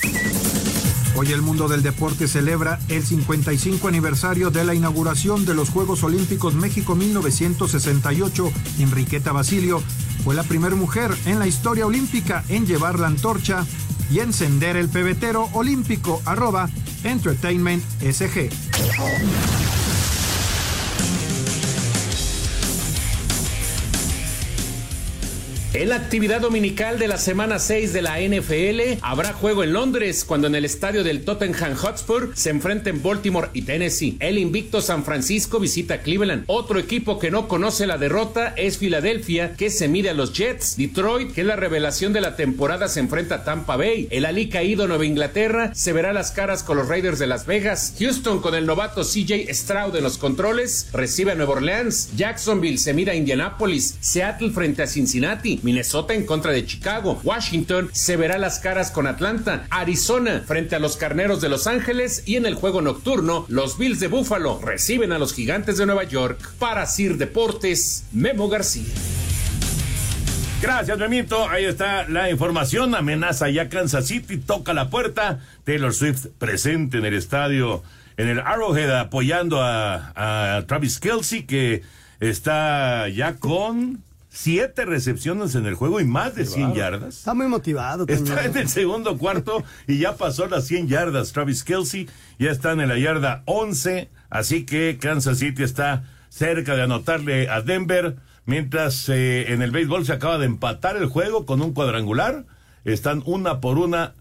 Hoy 1.16 1.32
el 1.32 1.42
mundo 1.42 1.68
del 1.68 1.84
deporte 1.84 2.28
celebra 2.28 2.80
el 2.88 3.04
55 3.04 3.88
aniversario 3.88 4.50
de 4.50 4.64
la 4.64 4.74
inauguración 4.74 5.46
de 5.46 5.54
los 5.54 5.70
Juegos 5.70 6.04
Olímpicos 6.04 6.54
México 6.54 6.96
1968. 6.96 8.52
Enriqueta 8.80 9.32
Basilio 9.32 9.84
fue 10.24 10.36
la 10.36 10.44
primera 10.44 10.76
mujer 10.76 11.12
en 11.26 11.40
la 11.40 11.48
historia 11.48 11.86
olímpica 11.86 12.44
en 12.50 12.66
llevar 12.66 13.00
la 13.00 13.08
antorcha 13.08 13.66
y 14.12 14.20
encender 14.20 14.76
el 14.76 14.90
pebetero 14.90 15.50
olímpico 15.54 16.22
arroba 16.26 16.70
Entertainment 17.04 17.84
SG. 18.02 18.50
En 25.74 25.88
la 25.88 25.96
actividad 25.96 26.42
dominical 26.42 27.00
de 27.00 27.08
la 27.08 27.18
semana 27.18 27.58
6 27.58 27.94
de 27.94 28.02
la 28.02 28.20
NFL 28.20 29.00
habrá 29.02 29.32
juego 29.32 29.64
en 29.64 29.72
Londres 29.72 30.26
cuando 30.26 30.48
en 30.48 30.56
el 30.56 30.66
estadio 30.66 31.02
del 31.06 31.24
Tottenham 31.24 31.76
Hotspur 31.76 32.34
se 32.36 32.50
enfrenten 32.50 33.02
Baltimore 33.02 33.48
y 33.54 33.62
Tennessee. 33.62 34.18
El 34.20 34.38
invicto 34.38 34.82
San 34.82 35.06
Francisco 35.06 35.62
visita 35.62 36.02
Cleveland. 36.02 36.44
Otro 36.48 36.78
equipo 36.78 37.20
que 37.20 37.32
no 37.32 37.48
conoce 37.48 37.88
la 37.88 37.98
derrota 37.98 38.54
es 38.58 38.80
Filadelfia 38.80 39.56
que 39.56 39.70
se 39.70 39.88
mide 39.88 40.10
a 40.10 40.14
los 40.14 40.34
Jets. 40.34 40.76
Detroit, 40.76 41.32
que 41.32 41.40
es 41.40 41.48
la 41.48 41.56
revelación 41.56 42.12
de 42.12 42.20
la 42.20 42.36
temporada, 42.36 42.90
se 42.90 43.00
enfrenta 43.00 43.36
a 43.36 43.44
Tampa 43.46 43.78
Bay. 43.78 44.10
El 44.12 44.26
Ali 44.26 44.50
caído 44.50 44.90
Nueva 44.90 45.06
Inglaterra 45.06 45.72
se 45.74 45.94
verá 45.94 46.12
las 46.12 46.32
caras 46.32 46.64
con 46.64 46.76
los 46.76 46.90
Raiders 46.90 47.18
de 47.18 47.28
Las 47.28 47.46
Vegas. 47.46 47.94
Houston 47.98 48.42
con 48.42 48.56
el 48.56 48.66
novato 48.66 49.04
CJ 49.04 49.48
Stroud 49.54 49.96
en 49.96 50.04
los 50.04 50.18
controles 50.18 50.90
recibe 50.92 51.32
a 51.32 51.36
Nueva 51.36 51.54
Orleans. 51.54 52.10
Jacksonville 52.18 52.78
se 52.78 52.94
mira 52.94 53.14
a 53.14 53.16
Indianapolis. 53.16 53.96
Seattle 54.02 54.52
frente 54.52 54.84
a 54.84 54.88
Cincinnati. 54.88 55.61
Minnesota 55.64 56.14
en 56.14 56.26
contra 56.26 56.52
de 56.52 56.66
Chicago. 56.66 57.20
Washington 57.24 57.90
se 57.94 58.18
verá 58.18 58.38
las 58.38 58.60
caras 58.60 58.92
con 58.92 59.08
Atlanta. 59.08 59.66
Arizona 59.70 60.44
frente 60.46 60.76
a 60.76 60.80
los 60.80 60.98
Carneros 60.98 61.42
de 61.42 61.50
Los 61.50 61.68
Ángeles. 61.68 62.24
Y 62.26 62.36
en 62.36 62.46
el 62.46 62.56
juego 62.56 62.82
nocturno, 62.82 63.46
los 63.48 63.78
Bills 63.78 64.00
de 64.00 64.08
Buffalo 64.08 64.60
reciben 64.62 65.12
a 65.12 65.20
los 65.20 65.34
Gigantes 65.34 65.78
de 65.78 65.86
Nueva 65.86 66.04
York. 66.04 66.40
Para 66.60 66.86
Sir 66.86 67.18
Deportes, 67.18 68.06
Memo 68.12 68.50
García. 68.50 68.94
Gracias, 70.62 70.96
Memito. 71.00 71.50
Ahí 71.50 71.66
está 71.66 72.08
la 72.08 72.30
información. 72.30 72.94
Amenaza 72.94 73.50
ya 73.50 73.68
Kansas 73.68 74.06
City, 74.06 74.38
toca 74.38 74.74
la 74.74 74.92
puerta. 74.92 75.40
Taylor 75.64 75.92
Swift 75.92 76.28
presente 76.38 77.00
en 77.00 77.06
el 77.06 77.16
estadio, 77.16 77.82
en 78.16 78.28
el 78.28 78.40
Arrowhead, 78.40 79.00
apoyando 79.00 79.60
a, 79.60 80.58
a 80.58 80.68
Travis 80.68 81.00
Kelsey, 81.00 81.44
que 81.44 81.82
está 82.20 83.10
ya 83.10 83.38
con 83.38 84.04
siete 84.32 84.86
recepciones 84.86 85.56
en 85.56 85.66
el 85.66 85.76
juego 85.76 86.00
y 86.00 86.06
más 86.06 86.34
de 86.36 86.46
100 86.46 86.74
yardas. 86.74 87.18
Está 87.18 87.34
muy 87.34 87.48
motivado. 87.48 88.06
Está 88.08 88.36
también. 88.36 88.52
en 88.52 88.58
el 88.58 88.70
segundo 88.70 89.18
cuarto 89.18 89.64
y 89.88 90.00
ya 90.00 90.16
pasó 90.16 90.48
las 90.48 90.66
100 90.66 90.88
yardas. 90.88 91.34
Travis 91.34 91.64
Kelsey 91.64 92.10
ya 92.40 92.50
está 92.50 92.72
en 92.72 92.88
la 92.88 92.98
yarda 92.98 93.44
11. 93.46 94.10
Así 94.30 94.66
que 94.66 94.98
Kansas 95.00 95.40
City 95.40 95.64
está 95.64 96.06
cerca 96.30 96.76
de 96.76 96.84
anotarle 96.84 97.50
a 97.50 97.62
Denver. 97.62 98.16
Mientras 98.46 99.10
eh, 99.10 99.52
en 99.52 99.62
el 99.62 99.72
béisbol 99.72 100.06
se 100.06 100.14
acaba 100.14 100.38
de 100.38 100.46
empatar 100.46 100.96
el 100.96 101.08
juego 101.08 101.46
con 101.46 101.62
un 101.62 101.74
cuadrangular. 101.74 102.46
Están 102.86 103.22
una 103.26 103.60
por 103.60 103.78
una 103.78 104.14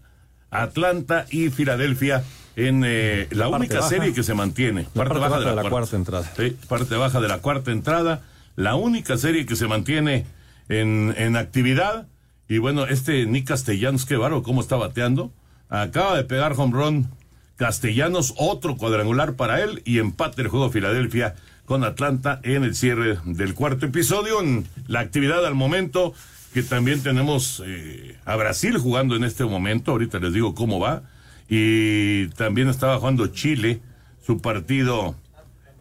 Atlanta 0.51 1.25
y 1.31 1.49
Filadelfia 1.49 2.23
en 2.57 2.83
eh, 2.85 3.27
la, 3.31 3.47
única 3.47 3.81
serie 3.81 4.13
que 4.13 4.23
se 4.23 4.33
mantiene. 4.33 4.87
La 4.93 5.05
parte 5.05 5.19
baja 5.19 5.39
de 5.39 5.55
la 5.55 5.69
cuarta 5.69 5.95
entrada. 5.95 6.29
Sí, 6.35 6.57
parte 6.67 6.95
baja 6.95 7.21
de 7.21 7.29
la 7.29 7.37
cuarta 7.39 7.71
entrada. 7.71 8.21
La 8.55 8.75
única 8.75 9.17
serie 9.17 9.45
que 9.45 9.55
se 9.55 9.67
mantiene 9.67 10.25
en, 10.69 11.13
en 11.17 11.35
actividad. 11.35 12.07
Y 12.47 12.57
bueno, 12.57 12.85
este 12.85 13.25
Nick 13.25 13.47
Castellanos, 13.47 14.05
qué 14.05 14.17
bárbaro, 14.17 14.43
cómo 14.43 14.61
está 14.61 14.75
bateando. 14.75 15.31
Acaba 15.69 16.17
de 16.17 16.23
pegar 16.23 16.53
home 16.57 16.73
run 16.73 17.07
Castellanos, 17.55 18.33
otro 18.37 18.75
cuadrangular 18.75 19.35
para 19.35 19.61
él. 19.61 19.81
Y 19.85 19.99
empate 19.99 20.41
el 20.41 20.47
juego 20.47 20.69
Filadelfia 20.69 21.35
con 21.65 21.83
Atlanta 21.83 22.39
en 22.43 22.63
el 22.63 22.75
cierre 22.75 23.19
del 23.23 23.53
cuarto 23.53 23.85
episodio. 23.85 24.41
En 24.41 24.67
la 24.87 24.99
actividad 24.99 25.45
al 25.45 25.55
momento, 25.55 26.13
que 26.53 26.63
también 26.63 27.01
tenemos 27.01 27.63
eh, 27.65 28.17
a 28.25 28.35
Brasil 28.35 28.77
jugando 28.77 29.15
en 29.15 29.23
este 29.23 29.45
momento. 29.45 29.91
Ahorita 29.91 30.19
les 30.19 30.33
digo 30.33 30.55
cómo 30.55 30.79
va. 30.79 31.03
Y 31.47 32.27
también 32.29 32.67
estaba 32.67 32.97
jugando 32.97 33.27
Chile, 33.27 33.81
su 34.25 34.41
partido 34.41 35.15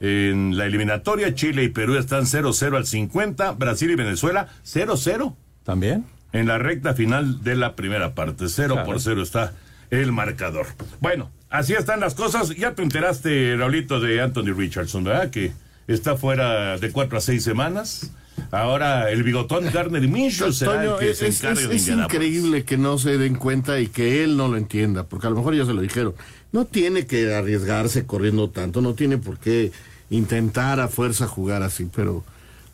en 0.00 0.56
la 0.56 0.66
eliminatoria. 0.66 1.34
Chile 1.34 1.62
y 1.64 1.68
Perú 1.68 1.96
están 1.96 2.24
0-0 2.26 2.76
al 2.76 2.86
50. 2.86 3.52
Brasil 3.52 3.90
y 3.90 3.94
Venezuela 3.94 4.48
0-0. 4.64 5.36
¿También? 5.64 6.04
En 6.32 6.46
la 6.46 6.58
recta 6.58 6.94
final 6.94 7.42
de 7.44 7.56
la 7.56 7.76
primera 7.76 8.14
parte. 8.14 8.48
0 8.48 8.74
Claro. 8.74 8.86
por 8.86 9.00
0 9.00 9.22
está 9.22 9.52
el 9.90 10.12
marcador. 10.12 10.66
Bueno, 11.00 11.30
así 11.50 11.74
están 11.74 12.00
las 12.00 12.14
cosas. 12.14 12.50
Ya 12.56 12.74
te 12.74 12.82
enteraste, 12.82 13.56
Raulito, 13.56 14.00
de 14.00 14.20
Anthony 14.20 14.52
Richardson, 14.56 15.04
¿verdad? 15.04 15.30
Que 15.30 15.52
está 15.88 16.16
fuera 16.16 16.78
de 16.78 16.90
4 16.92 17.18
a 17.18 17.20
6 17.20 17.42
semanas. 17.42 18.12
Ahora 18.52 19.10
el 19.10 19.22
bigotón 19.22 19.66
Garner 19.70 20.06
Minshew 20.08 20.52
será 20.52 20.76
Toño, 20.76 20.94
el 20.94 20.98
que 21.00 21.10
es, 21.10 21.18
se 21.18 21.26
encargue 21.28 21.62
es- 21.64 21.68
de 21.68 21.76
es 21.76 21.88
increíble 21.88 22.64
que 22.64 22.78
no 22.78 22.96
se 22.96 23.18
den 23.18 23.34
cuenta 23.34 23.80
y 23.80 23.88
que 23.88 24.24
él 24.24 24.36
no 24.38 24.48
lo 24.48 24.56
entienda, 24.56 25.04
porque 25.04 25.26
a 25.26 25.30
lo 25.30 25.36
mejor 25.36 25.54
ya 25.54 25.66
se 25.66 25.74
lo 25.74 25.82
dijeron. 25.82 26.14
No 26.50 26.64
tiene 26.64 27.06
que 27.06 27.34
arriesgarse 27.34 28.06
corriendo 28.06 28.48
tanto, 28.48 28.80
no 28.80 28.94
tiene 28.94 29.18
por 29.18 29.38
qué 29.38 29.72
intentar 30.10 30.80
a 30.80 30.88
fuerza 30.88 31.26
jugar 31.26 31.62
así, 31.62 31.88
pero, 31.94 32.24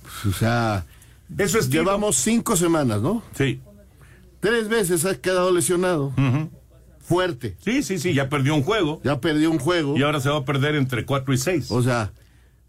pues, 0.02 0.34
o 0.34 0.38
sea, 0.38 0.84
Eso 1.38 1.58
es 1.58 1.68
llevamos 1.70 2.16
cinco 2.16 2.56
semanas, 2.56 3.00
¿no? 3.02 3.22
Sí. 3.36 3.60
Tres 4.40 4.68
veces 4.68 5.04
ha 5.04 5.14
quedado 5.16 5.52
lesionado. 5.52 6.12
Fuerte. 7.00 7.56
Sí, 7.64 7.82
sí, 7.82 7.98
sí, 7.98 8.14
ya 8.14 8.28
perdió 8.28 8.54
un 8.54 8.62
juego. 8.62 9.00
Ya 9.04 9.20
perdió 9.20 9.50
un 9.50 9.58
juego. 9.58 9.96
Y 9.96 10.02
ahora 10.02 10.20
se 10.20 10.28
va 10.28 10.38
a 10.38 10.44
perder 10.44 10.74
entre 10.74 11.04
4 11.04 11.32
y 11.34 11.38
6. 11.38 11.70
O 11.70 11.82
sea, 11.82 12.12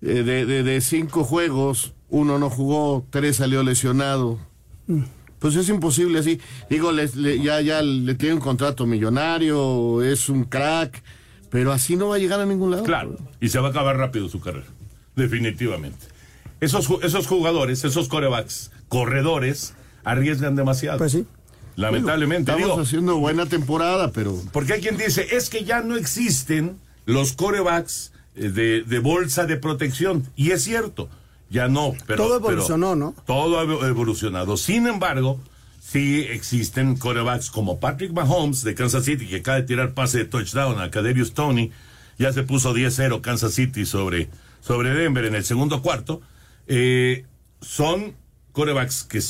eh, 0.01 0.21
de, 0.23 0.45
de- 0.45 0.63
de 0.63 0.81
cinco 0.81 1.23
juegos, 1.23 1.93
uno 2.09 2.37
no 2.37 2.49
jugó, 2.49 3.05
tres 3.09 3.37
salió 3.37 3.63
lesionado. 3.63 4.39
Pues 5.39 5.55
es 5.55 5.69
imposible 5.69 6.19
así. 6.19 6.39
Digo, 6.69 6.91
les- 6.91 7.15
le- 7.15 7.41
ya, 7.41 7.61
ya 7.61 7.81
le 7.81 8.13
tiene 8.15 8.35
un 8.35 8.41
contrato 8.41 8.85
millonario, 8.85 10.01
es 10.03 10.29
un 10.29 10.43
crack, 10.45 11.01
pero 11.49 11.71
así 11.71 11.95
no 11.95 12.09
va 12.09 12.15
a 12.15 12.19
llegar 12.19 12.39
a 12.39 12.45
ningún 12.45 12.71
lado. 12.71 12.83
Claro, 12.83 13.15
y 13.39 13.49
se 13.49 13.59
va 13.59 13.67
a 13.67 13.71
acabar 13.71 13.97
rápido 13.97 14.29
su 14.29 14.39
carrera, 14.39 14.67
definitivamente. 15.15 16.05
Esos, 16.59 16.87
esos 17.03 17.27
jugadores, 17.27 17.83
esos 17.83 18.07
corebacks, 18.07 18.71
corredores, 18.89 19.73
arriesgan 20.03 20.55
demasiado. 20.55 20.97
Pues 20.97 21.11
sí. 21.11 21.25
Lamentablemente. 21.75 22.51
Estamos 22.51 22.71
digo, 22.71 22.81
haciendo 22.81 23.17
buena 23.17 23.45
temporada, 23.45 24.11
pero 24.11 24.35
porque 24.51 24.73
hay 24.73 24.81
quien 24.81 24.97
dice, 24.97 25.35
es 25.35 25.49
que 25.49 25.63
ya 25.63 25.81
no 25.81 25.95
existen 25.95 26.79
los 27.05 27.33
corebacks 27.33 28.11
eh, 28.35 28.49
de, 28.49 28.81
de 28.83 28.99
bolsa 28.99 29.45
de 29.45 29.57
protección. 29.57 30.23
Y 30.35 30.51
es 30.51 30.63
cierto, 30.63 31.07
ya 31.51 31.67
no. 31.67 31.93
Pero, 32.07 32.23
Todo 32.23 32.37
pero 32.39 32.53
evolucionó, 32.53 32.95
¿no? 32.95 33.13
Todo 33.27 33.59
ha 33.59 33.63
evo- 33.63 33.85
evolucionado. 33.87 34.57
Sin 34.57 34.87
embargo, 34.87 35.39
sí 35.89 36.21
existen 36.29 36.97
corebacks 36.97 37.49
como 37.49 37.79
Patrick 37.79 38.11
Mahomes 38.11 38.63
de 38.63 38.75
Kansas 38.75 39.05
City, 39.05 39.25
que 39.27 39.37
acaba 39.37 39.57
de 39.57 39.63
tirar 39.63 39.93
pase 39.93 40.17
de 40.19 40.25
touchdown 40.25 40.79
a 40.81 40.91
Kaderius 40.91 41.33
Tony. 41.33 41.71
Ya 42.17 42.33
se 42.33 42.43
puso 42.43 42.73
10-0 42.75 43.21
Kansas 43.21 43.53
City 43.53 43.85
sobre, 43.85 44.29
sobre 44.59 44.89
Denver 44.93 45.23
en 45.25 45.35
el 45.35 45.45
segundo 45.45 45.81
cuarto. 45.81 46.21
Eh, 46.67 47.25
son 47.61 48.15
corebacks 48.51 49.03
que 49.03 49.21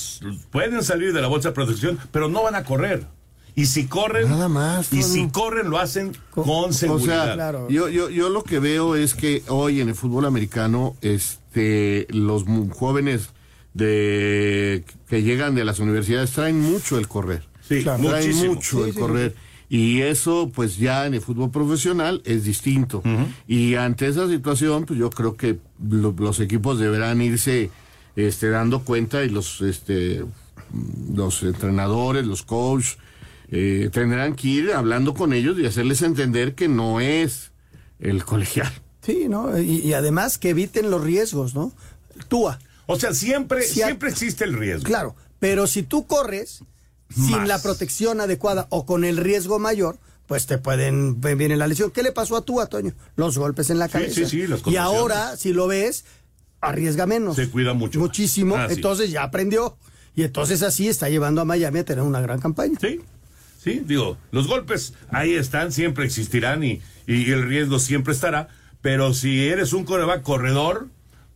pueden 0.52 0.84
salir 0.84 1.14
de 1.14 1.22
la 1.22 1.28
bolsa 1.28 1.50
de 1.50 1.54
protección, 1.56 2.00
pero 2.12 2.28
no 2.30 2.44
van 2.44 2.56
a 2.56 2.64
correr. 2.64 3.06
Y 3.54 3.66
si 3.66 3.86
corren, 3.88 4.30
Nada 4.30 4.50
más. 4.50 4.94
y 4.94 5.04
si 5.04 5.30
corren 5.30 5.70
lo 5.70 5.80
hacen 5.80 6.16
con 6.32 6.46
O 6.70 6.74
seguridad. 6.74 7.36
sea, 7.36 7.68
yo, 7.70 7.90
yo, 7.90 8.10
yo 8.10 8.30
lo 8.30 8.44
que 8.44 8.60
veo 8.60 8.96
es 8.96 9.16
que 9.16 9.44
hoy 9.48 9.82
en 9.82 9.90
el 9.90 9.96
fútbol 9.96 10.26
americano, 10.26 10.96
este, 11.02 12.08
los 12.12 12.46
jóvenes 12.76 13.30
de 13.78 14.84
que 15.08 15.22
llegan 15.24 15.56
de 15.56 15.64
las 15.66 15.80
universidades 15.80 16.32
traen 16.32 16.60
mucho 16.60 16.98
el 16.98 17.08
correr. 17.08 17.44
Sí, 17.68 17.84
traen 17.84 18.02
muchísimo. 18.02 18.56
mucho 18.56 18.78
Sí, 18.78 18.84
el 18.90 18.94
sí. 18.94 19.00
correr. 19.00 19.36
Y 19.70 20.02
eso, 20.02 20.50
pues 20.56 20.78
ya 20.78 21.06
en 21.06 21.14
el 21.14 21.22
fútbol 21.22 21.52
profesional 21.52 22.22
es 22.26 22.44
distinto. 22.46 23.04
Y 23.48 23.76
ante 23.76 24.08
esa 24.08 24.28
situación, 24.28 24.86
pues 24.86 24.98
yo 24.98 25.10
creo 25.10 25.36
que 25.36 25.58
lo- 25.90 26.16
los 26.18 26.40
equipos 26.40 26.80
deberán 26.80 27.22
irse 27.22 27.70
este, 28.16 28.50
dando 28.50 28.84
cuenta 28.84 29.24
y 29.26 29.30
los, 29.30 29.62
este, 29.62 30.24
los 31.14 31.44
entrenadores, 31.44 32.26
los 32.26 32.44
coaches, 32.44 32.98
eh, 33.52 33.90
tendrán 33.92 34.36
que 34.36 34.48
ir 34.48 34.72
hablando 34.72 35.14
con 35.14 35.34
ellos 35.34 35.60
y 35.60 35.66
hacerles 35.66 36.02
entender 36.02 36.56
que 36.56 36.68
no 36.68 37.00
es 37.00 37.52
el 38.00 38.24
colegial. 38.26 38.72
Sí, 39.02 39.28
¿no? 39.30 39.58
Y, 39.60 39.80
y 39.82 39.94
además 39.94 40.38
que 40.38 40.50
eviten 40.50 40.90
los 40.90 41.02
riesgos, 41.04 41.54
¿no? 41.56 41.72
Túa. 42.28 42.58
O 42.88 43.00
sea, 43.00 43.14
siempre, 43.14 43.62
Si 43.64 43.76
siempre 43.76 44.10
existe 44.10 44.44
el 44.44 44.54
riesgo. 44.58 44.84
Claro, 44.86 45.16
pero 45.40 45.68
si 45.68 45.84
tú 45.84 46.08
corres 46.08 46.62
sin 47.14 47.48
la 47.48 47.62
protección 47.62 48.20
adecuada 48.20 48.66
o 48.70 48.86
con 48.86 49.04
el 49.06 49.18
riesgo 49.18 49.60
mayor, 49.60 50.00
pues 50.26 50.46
te 50.46 50.58
pueden, 50.58 51.22
viene 51.22 51.56
la 51.56 51.68
lesión. 51.68 51.92
¿Qué 51.92 52.04
le 52.04 52.12
pasó 52.12 52.36
a 52.36 52.42
tú, 52.42 52.60
Toño? 52.70 52.94
Los 53.16 53.38
golpes 53.38 53.70
en 53.70 53.80
la 53.80 53.86
Sí, 53.88 53.94
cabeza. 53.94 54.14
sí, 54.16 54.26
sí, 54.26 54.48
las 54.48 54.66
y 54.66 54.76
ahora, 54.76 55.38
si 55.38 55.54
lo 55.54 55.68
ves, 55.68 56.04
arriesga 56.60 57.06
menos. 57.06 57.36
Se 57.38 57.50
cuida 57.50 57.74
mucho. 57.74 58.00
Muchísimo. 58.00 58.56
Ah, 58.58 58.68
sí. 58.68 58.76
entonces 58.76 59.12
ya 59.12 59.24
aprendió. 59.24 59.78
Y 60.16 60.24
entonces 60.24 60.64
así 60.64 60.88
está 60.90 61.10
llevando 61.10 61.42
a 61.42 61.46
Miami 61.46 61.80
a 61.80 61.86
tener 61.86 62.04
una 62.04 62.20
gran 62.22 62.40
campaña. 62.40 62.78
Sí, 62.82 63.00
sí, 63.64 63.84
digo, 63.86 64.18
los 64.32 64.48
golpes 64.48 64.94
ahí 65.10 65.36
están, 65.36 65.72
siempre 65.72 66.06
existirán 66.06 66.64
y, 66.64 66.82
y 67.06 67.32
el 67.32 67.44
riesgo 67.48 67.78
siempre 67.80 68.14
estará, 68.14 68.50
pero 68.82 69.14
si 69.14 69.48
eres 69.48 69.74
un 69.74 69.84
coreback 69.86 70.24
corredor, 70.24 70.88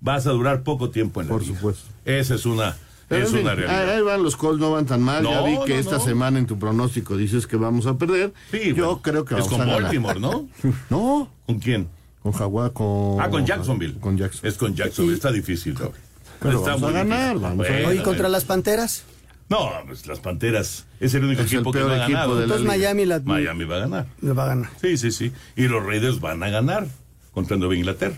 vas 0.02 0.28
a 0.28 0.32
durar 0.32 0.64
poco 0.64 0.90
tiempo 0.90 1.22
en 1.22 1.28
la 1.28 1.34
Por 1.34 1.42
liga. 1.44 1.56
supuesto. 1.56 1.84
Esa 2.06 2.36
es 2.36 2.46
una, 2.46 2.76
Pero, 3.08 3.24
es 3.24 3.30
en 3.30 3.36
fin, 3.38 3.46
una 3.46 3.56
realidad. 3.56 3.90
ahí 3.96 4.02
van 4.02 4.24
los 4.24 4.36
Colts, 4.36 4.60
no 4.60 4.72
van 4.72 4.86
tan 4.86 5.02
mal. 5.02 5.24
ya 5.24 5.36
No, 5.36 5.46
vi 5.46 5.58
que 5.66 5.74
no, 5.76 5.80
esta 5.80 5.98
no. 5.98 6.04
semana 6.04 6.40
en 6.40 6.46
tu 6.48 6.60
pronóstico 6.60 7.16
dices 7.16 7.48
que 7.48 7.56
vamos 7.58 7.86
a 7.86 7.98
perder. 7.98 8.34
Sí, 8.52 8.74
Yo 8.76 8.86
bueno, 8.86 9.02
creo 9.02 9.26
que 9.26 9.36
es 9.36 9.40
vamos 9.42 9.54
con 9.54 9.62
a 9.62 9.66
ganar. 9.66 9.82
Baltimore, 9.84 10.20
¿no? 10.20 10.48
No, 10.90 11.30
¿Con 11.46 11.60
quién? 11.60 11.88
con 12.22 12.34
Jaguar, 12.34 12.72
con... 12.74 13.20
Ah, 13.20 13.30
con 13.32 13.46
Jacksonville. 13.48 13.96
Con 14.00 14.16
Jackson. 14.18 14.48
Es 14.48 14.56
con 14.56 14.76
Jacksonville, 14.76 15.16
está 15.16 15.32
difícil. 15.32 15.74
cabrón. 15.74 15.94
Pero 16.40 16.58
Está 16.60 16.72
vamos 16.76 16.90
a 16.90 16.94
ganar, 16.94 17.20
difícil. 17.36 17.42
vamos 17.42 17.66
a 17.66 17.70
ganar. 17.72 17.96
contra 17.96 18.12
bueno. 18.14 18.30
las 18.30 18.46
Panteras. 18.46 19.04
No, 19.50 19.70
pues 19.88 20.06
las 20.08 20.20
Panteras 20.20 20.86
es 21.00 21.14
el 21.16 21.26
único 21.26 21.42
Es 21.42 21.52
el 21.52 21.58
equipo 21.60 21.72
que 21.72 21.80
peor 21.80 21.90
no 21.90 21.96
ha 21.96 22.04
equipo 22.04 22.14
ganado. 22.18 22.36
de 22.38 22.44
Entonces. 22.44 22.68
Miami 22.68 23.06
la, 23.06 23.20
Miami 23.20 23.64
va 23.66 23.76
a 23.76 23.80
ganar. 23.80 24.06
va 24.24 24.44
a 24.44 24.48
ganar. 24.48 24.70
Sí, 24.80 24.98
sí, 24.98 25.12
sí. 25.12 25.32
Y 25.56 25.64
los 25.68 25.84
Raiders 25.86 26.20
van 26.22 26.42
a 26.44 26.50
ganar 26.50 26.88
contra 27.34 27.58
Nueva 27.58 27.76
Inglaterra. 27.76 28.16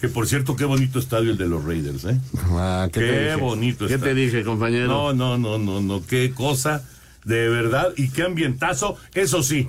Que 0.00 0.08
por 0.08 0.28
cierto, 0.28 0.54
qué 0.54 0.64
bonito 0.64 0.98
estadio 0.98 1.32
el 1.32 1.36
de 1.38 1.46
los 1.48 1.64
Raiders, 1.64 2.04
¿eh? 2.04 2.20
Ah, 2.50 2.88
¿qué, 2.92 3.00
Qué 3.00 3.06
te 3.06 3.22
dije? 3.24 3.36
bonito 3.36 3.86
¿Qué 3.88 3.98
te 3.98 4.14
dije, 4.14 4.44
compañero? 4.44 4.86
No, 4.86 5.12
no, 5.12 5.38
no, 5.38 5.58
no, 5.58 5.80
no, 5.80 6.06
qué 6.06 6.30
cosa, 6.32 6.84
de 7.24 7.48
verdad, 7.48 7.92
y 7.96 8.10
qué 8.10 8.22
ambientazo. 8.22 8.96
Eso 9.14 9.42
sí, 9.42 9.68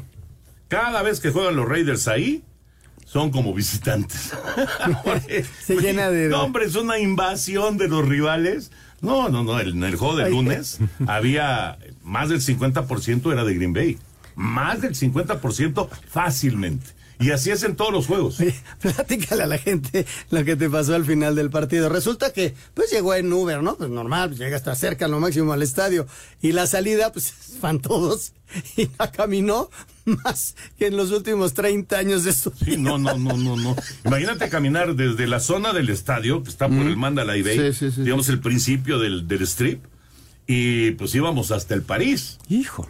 cada 0.67 1.01
vez 1.01 1.19
que 1.19 1.31
juegan 1.31 1.55
los 1.55 1.67
Raiders 1.67 2.07
ahí, 2.07 2.43
son 3.05 3.31
como 3.31 3.55
visitantes. 3.55 4.33
Se 5.65 5.77
llena 5.77 6.11
de- 6.11 6.29
No, 6.29 6.43
hombre, 6.43 6.65
es 6.65 6.75
una 6.75 6.99
invasión 6.99 7.77
de 7.77 7.87
los 7.87 8.07
rivales. 8.07 8.71
No, 9.01 9.29
no, 9.29 9.43
no, 9.43 9.59
en 9.59 9.83
el 9.83 9.95
juego 9.95 10.15
de 10.15 10.29
lunes 10.29 10.77
había 11.07 11.79
más 12.03 12.29
del 12.29 12.41
50% 12.41 13.31
era 13.31 13.43
de 13.45 13.55
Green 13.55 13.73
Bay. 13.73 13.97
Más 14.35 14.81
del 14.81 14.93
50% 14.93 15.89
fácilmente. 16.07 16.85
Y 17.19 17.31
así 17.31 17.51
es 17.51 17.63
en 17.63 17.75
todos 17.75 17.91
los 17.91 18.07
juegos. 18.07 18.39
Oye, 18.39 18.55
platícale 18.81 19.43
a 19.43 19.47
la 19.47 19.57
gente 19.57 20.05
lo 20.29 20.45
que 20.45 20.55
te 20.55 20.69
pasó 20.69 20.95
al 20.95 21.05
final 21.05 21.35
del 21.35 21.49
partido. 21.49 21.89
Resulta 21.89 22.31
que, 22.31 22.53
pues 22.73 22.91
llegó 22.91 23.13
en 23.13 23.31
Uber, 23.31 23.61
¿no? 23.61 23.75
Pues 23.75 23.89
normal, 23.89 24.29
pues 24.29 24.39
llega 24.39 24.55
hasta 24.55 24.73
cerca 24.75 25.07
lo 25.09 25.19
máximo 25.19 25.51
al 25.51 25.61
estadio. 25.61 26.07
Y 26.41 26.53
la 26.53 26.65
salida, 26.65 27.11
pues 27.11 27.33
van 27.61 27.79
todos. 27.79 28.31
Y 28.77 28.89
la 28.97 29.11
caminó 29.11 29.69
más 30.05 30.55
que 30.77 30.87
en 30.87 30.97
los 30.97 31.11
últimos 31.11 31.53
30 31.53 31.97
años 31.97 32.23
de 32.23 32.33
su 32.33 32.51
Sí, 32.51 32.77
no, 32.77 32.97
no, 32.97 33.17
no, 33.17 33.37
no, 33.37 33.55
no. 33.55 33.75
Imagínate 34.05 34.49
caminar 34.49 34.95
desde 34.95 35.27
la 35.27 35.39
zona 35.39 35.73
del 35.73 35.89
estadio, 35.89 36.41
que 36.41 36.49
está 36.49 36.67
por 36.67 36.79
el 36.79 36.97
Mandalay 36.97 37.43
Bay, 37.43 37.73
Sí, 37.73 37.73
sí, 37.73 37.91
sí, 37.91 38.01
digamos 38.03 38.27
el 38.29 38.39
principio 38.39 38.97
del, 38.97 39.27
del 39.27 39.43
strip, 39.43 39.83
y 40.47 40.91
pues 40.91 41.13
íbamos 41.13 41.51
hasta 41.51 41.75
el 41.75 41.83
París. 41.83 42.39
Hijo. 42.49 42.87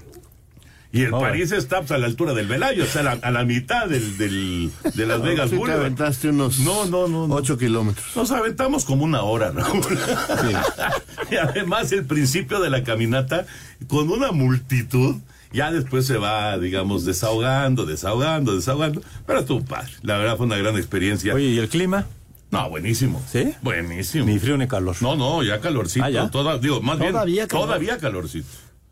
Y 0.91 1.03
el 1.03 1.11
París 1.11 1.51
está 1.51 1.79
pues, 1.81 1.91
a 1.91 1.97
la 1.99 2.07
altura 2.07 2.33
del 2.33 2.47
Velayo, 2.47 2.83
o 2.83 2.87
sea, 2.87 3.01
a 3.01 3.03
la, 3.03 3.11
a 3.21 3.29
la 3.31 3.43
mitad 3.45 3.87
del, 3.87 4.17
del- 4.17 4.71
de 4.95 5.05
Las 5.05 5.21
Vegas 5.23 5.51
Sí 5.51 5.59
te 5.63 5.71
aventaste 5.71 6.29
unos 6.29 6.57
No, 6.59 6.85
no, 6.85 7.07
no, 7.07 7.27
no. 7.27 7.35
8 7.35 7.57
kilómetros. 7.59 8.15
Nos 8.15 8.31
aventamos 8.31 8.85
como 8.85 9.03
una 9.05 9.21
hora, 9.21 9.51
¿no? 9.51 9.63
y 11.31 11.35
además 11.35 11.91
el 11.91 12.05
principio 12.05 12.59
de 12.59 12.69
la 12.69 12.83
caminata 12.83 13.45
con 13.87 14.09
una 14.09 14.31
multitud, 14.31 15.17
ya 15.51 15.71
después 15.71 16.05
se 16.07 16.17
va, 16.17 16.57
digamos, 16.57 17.05
desahogando, 17.05 17.85
desahogando, 17.85 18.55
desahogando. 18.55 19.01
Pero 19.27 19.39
estuvo 19.39 19.63
padre. 19.63 19.91
La 20.01 20.17
verdad 20.17 20.37
fue 20.37 20.45
una 20.47 20.57
gran 20.57 20.75
experiencia. 20.75 21.33
Oye, 21.35 21.45
¿y 21.49 21.59
el 21.59 21.69
clima? 21.69 22.05
No, 22.51 22.67
buenísimo. 22.67 23.21
¿Sí? 23.31 23.53
Buenísimo. 23.61 24.25
Ni 24.25 24.39
frío 24.39 24.57
ni 24.57 24.67
calor. 24.67 24.95
No, 25.01 25.15
no, 25.15 25.43
ya 25.43 25.59
calorcito. 25.61 26.03
Ah, 26.05 26.09
¿ya? 26.09 26.29
toda- 26.31 26.57
digo, 26.57 26.81
más 26.81 26.97
Todavía 26.97 27.23
bien, 27.25 27.47
calor. 27.47 27.65
todavía 27.67 27.97
calorcito. 27.99 28.47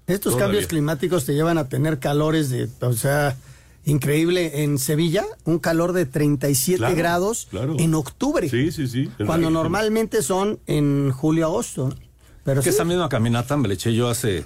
Estos 0.08 0.34
Todavía. 0.34 0.46
cambios 0.46 0.68
climáticos 0.68 1.26
te 1.26 1.34
llevan 1.34 1.58
a 1.58 1.68
tener 1.68 2.00
calores 2.00 2.50
de, 2.50 2.70
o 2.82 2.94
sea, 2.94 3.36
increíble. 3.86 4.64
En 4.64 4.78
Sevilla, 4.80 5.26
un 5.44 5.60
calor 5.60 5.94
de 5.94 6.06
37 6.06 6.78
Claro, 6.78 6.96
grados 6.96 7.48
claro. 7.50 7.76
en 7.78 7.94
octubre. 7.94 8.50
Sí, 8.50 8.72
sí, 8.72 8.88
sí. 8.88 9.10
Cuando 9.26 9.50
normalmente 9.50 10.22
son 10.22 10.60
en 10.66 11.12
julio, 11.12 11.46
agosto. 11.46 11.94
Pero 12.44 12.62
que 12.62 12.70
sí, 12.70 12.76
esa 12.76 12.86
misma 12.86 13.10
caminata 13.10 13.58
me 13.58 13.68
la 13.68 13.74
eché 13.74 13.94
yo 13.94 14.10
hace 14.10 14.46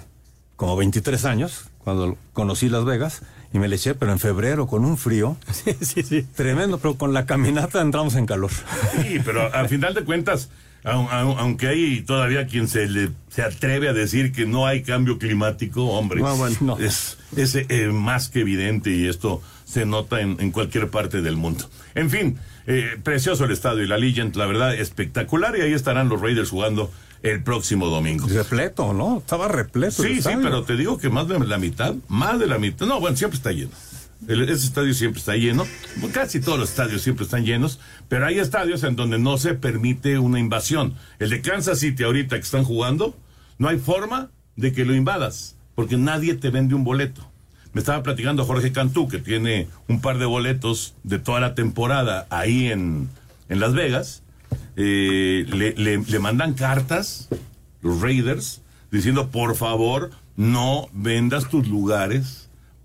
como 0.56 0.76
23 0.76 1.24
años, 1.24 1.66
cuando 1.78 2.16
conocí 2.32 2.68
Las 2.68 2.84
Vegas, 2.84 3.22
y 3.52 3.58
me 3.58 3.68
la 3.68 3.76
eché, 3.76 3.94
pero 3.94 4.10
en 4.12 4.18
febrero, 4.18 4.66
con 4.66 4.84
un 4.84 4.96
frío 4.96 5.36
sí, 5.52 5.76
sí, 5.80 6.02
sí. 6.02 6.22
tremendo, 6.34 6.78
pero 6.78 6.94
con 6.96 7.12
la 7.12 7.26
caminata 7.26 7.80
entramos 7.80 8.14
en 8.16 8.26
calor. 8.26 8.50
Sí, 9.00 9.18
pero 9.24 9.52
al 9.54 9.68
final 9.68 9.94
de 9.94 10.04
cuentas, 10.04 10.48
aunque 10.84 11.68
hay 11.68 12.02
todavía 12.02 12.46
quien 12.46 12.68
se 12.68 12.88
le 12.88 13.10
se 13.28 13.42
atreve 13.42 13.88
a 13.88 13.92
decir 13.92 14.32
que 14.32 14.46
no 14.46 14.66
hay 14.66 14.82
cambio 14.82 15.18
climático, 15.18 15.84
hombre, 15.86 16.20
No, 16.20 16.36
bueno, 16.36 16.56
no. 16.60 16.78
es, 16.78 17.16
es 17.36 17.54
eh, 17.54 17.88
más 17.92 18.28
que 18.28 18.40
evidente 18.40 18.90
y 18.90 19.06
esto 19.06 19.40
se 19.64 19.86
nota 19.86 20.20
en, 20.20 20.36
en 20.40 20.50
cualquier 20.50 20.88
parte 20.88 21.22
del 21.22 21.36
mundo. 21.36 21.70
En 21.94 22.10
fin, 22.10 22.38
eh, 22.66 22.98
precioso 23.02 23.44
el 23.44 23.52
estadio 23.52 23.82
y 23.82 23.86
la 23.86 23.96
Legend, 23.96 24.36
la 24.36 24.46
verdad, 24.46 24.74
espectacular 24.74 25.56
y 25.56 25.62
ahí 25.62 25.72
estarán 25.72 26.08
los 26.08 26.20
Raiders 26.20 26.50
jugando 26.50 26.90
el 27.22 27.42
próximo 27.42 27.86
domingo. 27.88 28.26
Repleto, 28.28 28.92
¿no? 28.92 29.18
Estaba 29.18 29.48
repleto. 29.48 30.02
el 30.04 30.16
Sí, 30.16 30.22
sí, 30.22 30.30
pero 30.42 30.64
te 30.64 30.76
digo 30.76 30.98
que 30.98 31.08
más 31.08 31.28
de 31.28 31.38
la 31.38 31.58
mitad, 31.58 31.94
más 32.08 32.38
de 32.38 32.46
la 32.46 32.58
mitad, 32.58 32.86
no, 32.86 33.00
bueno, 33.00 33.16
siempre 33.16 33.36
está 33.36 33.52
lleno. 33.52 33.70
Ese 34.28 34.52
estadio 34.66 34.94
siempre 34.94 35.18
está 35.18 35.34
lleno, 35.34 35.66
casi 36.12 36.40
todos 36.40 36.58
los 36.58 36.70
estadios 36.70 37.02
siempre 37.02 37.24
están 37.24 37.44
llenos, 37.44 37.80
pero 38.08 38.24
hay 38.26 38.38
estadios 38.38 38.84
en 38.84 38.94
donde 38.94 39.18
no 39.18 39.36
se 39.36 39.54
permite 39.54 40.18
una 40.18 40.38
invasión. 40.38 40.94
El 41.18 41.30
de 41.30 41.40
Kansas 41.40 41.80
City 41.80 42.04
ahorita 42.04 42.36
que 42.36 42.42
están 42.44 42.62
jugando, 42.64 43.16
no 43.58 43.68
hay 43.68 43.78
forma 43.78 44.30
de 44.54 44.72
que 44.72 44.84
lo 44.84 44.94
invadas, 44.94 45.56
porque 45.74 45.96
nadie 45.96 46.34
te 46.34 46.50
vende 46.50 46.74
un 46.76 46.84
boleto. 46.84 47.28
Me 47.72 47.80
estaba 47.80 48.02
platicando 48.02 48.44
Jorge 48.44 48.70
Cantú, 48.70 49.08
que 49.08 49.18
tiene 49.18 49.66
un 49.88 50.00
par 50.00 50.18
de 50.18 50.26
boletos 50.26 50.94
de 51.02 51.18
toda 51.18 51.40
la 51.40 51.54
temporada 51.54 52.26
ahí 52.30 52.66
en, 52.70 53.08
en 53.48 53.60
Las 53.60 53.72
Vegas. 53.72 54.22
Eh, 54.76 55.46
le, 55.48 55.72
le- 55.74 55.98
le 56.04 56.18
mandan 56.20 56.54
cartas, 56.54 57.28
los 57.80 58.00
Raiders, 58.00 58.60
diciendo, 58.92 59.30
por 59.30 59.56
favor, 59.56 60.10
no 60.36 60.88
vendas 60.92 61.48
tus 61.48 61.66
lugares 61.66 62.41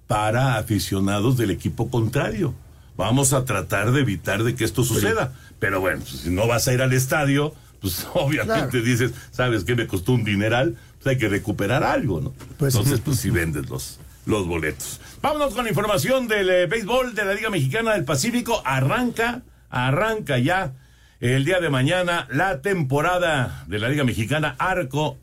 para 0.08 0.58
aficionados 0.58 1.38
del 1.38 1.52
equipo 1.52 1.90
contrario. 1.90 2.54
Vamos 2.96 3.34
a 3.34 3.46
tratar 3.46 3.92
de 3.92 4.02
evitar 4.02 4.44
de 4.44 4.56
que 4.56 4.64
esto 4.64 4.84
suceda. 4.84 5.34
Pero 5.60 5.80
bueno, 5.82 6.00
pues, 6.02 6.22
si 6.22 6.30
no 6.30 6.48
vas 6.48 6.68
a 6.68 6.74
ir 6.74 6.82
al 6.82 6.94
estadio, 6.94 7.54
pues 7.82 8.08
obviamente 8.14 8.70
Claro. 8.70 8.86
dices, 8.86 9.12
¿sabes 9.32 9.64
qué? 9.64 9.76
Me 9.76 9.86
costó 9.88 10.14
un 10.14 10.24
dineral, 10.24 10.76
pues 11.04 11.08
hay 11.16 11.18
que 11.20 11.28
recuperar 11.30 11.84
algo, 11.84 12.22
¿no? 12.22 12.34
Pues- 12.58 12.74
Entonces, 12.76 13.02
pues 13.02 13.18
si 13.20 13.30
vendes 13.30 13.70
los, 13.70 14.00
los 14.26 14.48
boletos. 14.48 15.00
Vámonos 15.22 15.54
con 15.54 15.64
la 15.66 15.70
información 15.70 16.28
del 16.28 16.50
eh, 16.50 16.66
béisbol 16.68 17.14
de 17.14 17.26
la 17.26 17.34
Liga 17.34 17.50
Mexicana 17.50 17.94
del 17.94 18.06
Pacífico. 18.06 18.62
Arranca, 18.66 19.42
arranca 19.70 20.38
ya 20.40 20.74
el 21.20 21.44
día 21.46 21.60
de 21.60 21.70
mañana 21.70 22.28
la 22.32 22.62
temporada 22.62 23.64
de 23.68 23.80
la 23.80 23.90
Liga 23.90 24.04
Mexicana 24.04 24.56
Arco 24.60 25.18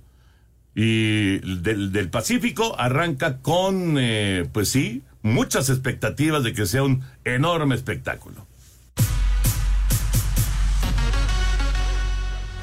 y 0.75 1.39
del, 1.39 1.93
del 1.93 2.11
Pacífico 2.11 2.75
arranca 2.79 3.39
con, 3.39 3.97
eh, 3.99 4.49
pues 4.53 4.69
sí, 4.69 5.03
muchas 5.23 5.71
expectativas 5.71 6.43
de 6.45 6.53
que 6.53 6.67
sea 6.67 6.83
un 6.83 7.03
enorme 7.25 7.75
espectáculo. 7.75 8.47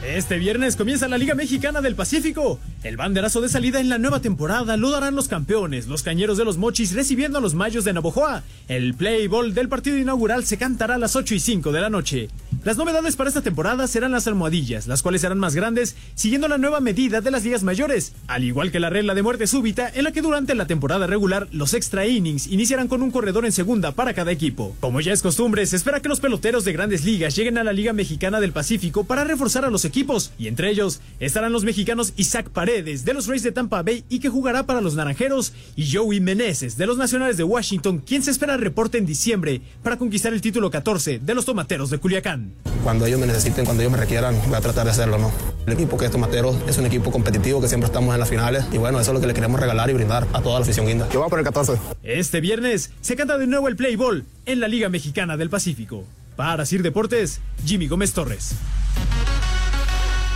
Este 0.04 0.39
viernes 0.39 0.76
comienza 0.76 1.08
la 1.08 1.19
Liga 1.19 1.36
Mexicana 1.36 1.80
del 1.80 1.93
Pacífico. 1.93 2.60
El 2.84 2.97
banderazo 2.97 3.39
de 3.39 3.50
salida 3.50 3.80
en 3.80 3.88
la 3.88 4.00
nueva 4.00 4.19
temporada 4.19 4.76
lo 4.76 4.89
darán 4.89 5.15
los 5.15 5.28
campeones, 5.28 5.86
los 5.88 6.02
cañeros 6.02 6.39
de 6.39 6.45
los 6.45 6.58
mochis 6.58 6.95
recibiendo 6.95 7.38
a 7.38 7.41
los 7.41 7.54
mayos 7.54 7.86
de 7.86 7.93
Navojoa. 7.93 8.41
El 8.67 8.95
play 8.95 9.28
ball 9.28 9.54
del 9.54 9.69
partido 9.69 9.97
inaugural 9.97 10.43
se 10.43 10.58
cantará 10.58 10.95
a 10.95 10.97
las 10.97 11.15
8 11.15 11.36
y 11.36 11.39
5 11.39 11.71
de 11.71 11.82
la 11.82 11.91
noche. 11.91 12.30
Las 12.63 12.78
novedades 12.78 13.15
para 13.15 13.28
esta 13.28 13.41
temporada 13.41 13.88
serán 13.88 14.12
las 14.12 14.28
almohadillas, 14.28 14.86
las 14.86 15.02
cuales 15.02 15.21
serán 15.21 15.39
más 15.39 15.56
grandes, 15.56 15.95
siguiendo 16.13 16.47
la 16.47 16.60
nueva 16.60 16.80
medida 16.80 17.19
de 17.19 17.32
las 17.32 17.43
ligas 17.43 17.63
mayores, 17.63 18.13
al 18.28 18.43
igual 18.43 18.71
que 18.71 18.80
la 18.80 18.91
regla 18.91 19.15
de 19.15 19.24
muerte 19.24 19.47
súbita, 19.47 19.89
en 19.91 20.04
la 20.04 20.12
que 20.12 20.21
durante 20.21 20.54
la 20.54 20.67
temporada 20.67 21.08
regular 21.08 21.47
los 21.52 21.74
extra 21.74 22.06
innings 22.06 22.45
iniciarán 22.45 22.88
con 22.88 23.02
un 23.02 23.10
corredor 23.10 23.45
en 23.45 23.52
segunda 23.52 23.93
para 23.93 24.13
cada 24.13 24.32
equipo. 24.32 24.76
Como 24.80 25.02
ya 25.02 25.12
es 25.12 25.24
costumbre, 25.24 25.65
se 25.65 25.76
espera 25.76 26.02
que 26.02 26.10
los 26.10 26.19
peloteros 26.19 26.63
de 26.63 26.74
grandes 26.74 27.04
ligas 27.04 27.36
lleguen 27.36 27.58
a 27.58 27.63
la 27.63 27.74
Liga 27.74 27.93
Mexicana 27.93 28.39
del 28.39 28.52
Pacífico 28.52 29.06
para 29.06 29.24
reforzar 29.24 29.65
a 29.65 29.71
los 29.71 29.84
equipos, 29.84 30.32
y 30.38 30.47
entre 30.47 30.69
ellos 30.69 31.02
estarán 31.19 31.54
los 31.54 31.63
mexicanos 31.63 32.13
Isaac 32.15 32.52
Paredes 32.52 33.06
de 33.06 33.15
los 33.15 33.26
Rays 33.26 33.41
de 33.41 33.54
Tampa 33.54 33.82
Bay 33.82 34.04
y 34.08 34.19
que 34.19 34.30
jugará 34.30 34.67
para 34.67 34.82
los 34.82 34.93
Naranjeros, 34.93 35.54
y 35.76 35.91
Joey 35.91 36.19
Meneses 36.19 36.78
de 36.78 36.86
los 36.86 37.00
Nacionales 37.00 37.38
de 37.38 37.43
Washington, 37.43 38.04
quien 38.06 38.21
se 38.21 38.30
espera 38.30 38.56
reporte 38.58 39.00
en 39.00 39.08
diciembre 39.08 39.62
para 39.82 39.97
conquistar 39.97 40.32
el 40.32 40.41
título 40.41 40.69
14 40.69 41.17
de 41.17 41.34
los 41.34 41.45
Tomateros 41.45 41.89
de 41.89 41.97
Culiacán. 41.97 42.50
Cuando 42.83 43.05
ellos 43.05 43.19
me 43.19 43.27
necesiten, 43.27 43.65
cuando 43.65 43.83
ellos 43.83 43.91
me 43.91 43.99
requieran, 43.99 44.35
voy 44.47 44.55
a 44.55 44.61
tratar 44.61 44.85
de 44.85 44.91
hacerlo, 44.91 45.17
¿no? 45.19 45.31
El 45.67 45.73
equipo 45.73 45.97
que 45.97 46.05
es 46.05 46.11
Tomateros 46.11 46.57
es 46.67 46.77
un 46.79 46.85
equipo 46.85 47.11
competitivo 47.11 47.61
que 47.61 47.67
siempre 47.67 47.85
estamos 47.85 48.13
en 48.13 48.19
las 48.19 48.29
finales 48.29 48.65
y 48.71 48.77
bueno, 48.77 48.99
eso 48.99 49.11
es 49.11 49.15
lo 49.15 49.21
que 49.21 49.27
le 49.27 49.33
queremos 49.33 49.59
regalar 49.59 49.89
y 49.89 49.93
brindar 49.93 50.27
a 50.33 50.41
toda 50.41 50.59
la 50.59 50.63
afición 50.63 50.87
guinda. 50.87 51.07
Yo 51.09 51.19
voy 51.19 51.29
por 51.29 51.39
el 51.39 51.45
14. 51.45 51.73
Este 52.01 52.41
viernes 52.41 52.91
se 53.01 53.15
canta 53.15 53.37
de 53.37 53.45
nuevo 53.45 53.67
el 53.67 53.75
Play 53.75 53.95
Ball 53.95 54.25
en 54.45 54.59
la 54.59 54.67
Liga 54.67 54.89
Mexicana 54.89 55.37
del 55.37 55.49
Pacífico. 55.49 56.03
Para 56.35 56.65
Sir 56.65 56.81
Deportes, 56.81 57.39
Jimmy 57.65 57.87
Gómez 57.87 58.13
Torres. 58.13 58.55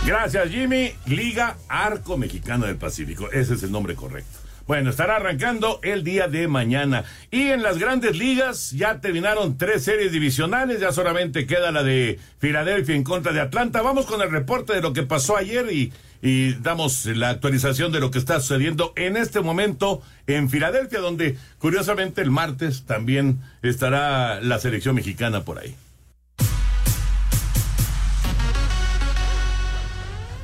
Gracias, 0.06 0.50
Jimmy. 0.50 0.92
Liga 1.06 1.56
Arco 1.68 2.16
Mexicano 2.16 2.66
del 2.66 2.76
Pacífico. 2.76 3.28
Ese 3.32 3.54
es 3.54 3.62
el 3.64 3.72
nombre 3.72 3.96
correcto. 3.96 4.45
Bueno, 4.66 4.90
estará 4.90 5.16
arrancando 5.16 5.78
el 5.84 6.02
día 6.02 6.26
de 6.26 6.48
mañana. 6.48 7.04
Y 7.30 7.50
en 7.50 7.62
las 7.62 7.78
grandes 7.78 8.18
ligas 8.18 8.72
ya 8.72 9.00
terminaron 9.00 9.56
tres 9.58 9.84
series 9.84 10.10
divisionales, 10.10 10.80
ya 10.80 10.90
solamente 10.90 11.46
queda 11.46 11.70
la 11.70 11.84
de 11.84 12.18
Filadelfia 12.40 12.96
en 12.96 13.04
contra 13.04 13.32
de 13.32 13.40
Atlanta. 13.40 13.80
Vamos 13.82 14.06
con 14.06 14.20
el 14.22 14.30
reporte 14.30 14.72
de 14.72 14.80
lo 14.80 14.92
que 14.92 15.04
pasó 15.04 15.36
ayer 15.36 15.72
y, 15.72 15.92
y 16.20 16.54
damos 16.54 17.06
la 17.06 17.30
actualización 17.30 17.92
de 17.92 18.00
lo 18.00 18.10
que 18.10 18.18
está 18.18 18.40
sucediendo 18.40 18.92
en 18.96 19.16
este 19.16 19.40
momento 19.40 20.02
en 20.26 20.50
Filadelfia, 20.50 20.98
donde 20.98 21.36
curiosamente 21.60 22.20
el 22.20 22.32
martes 22.32 22.86
también 22.86 23.38
estará 23.62 24.40
la 24.40 24.58
selección 24.58 24.96
mexicana 24.96 25.44
por 25.44 25.60
ahí. 25.60 25.76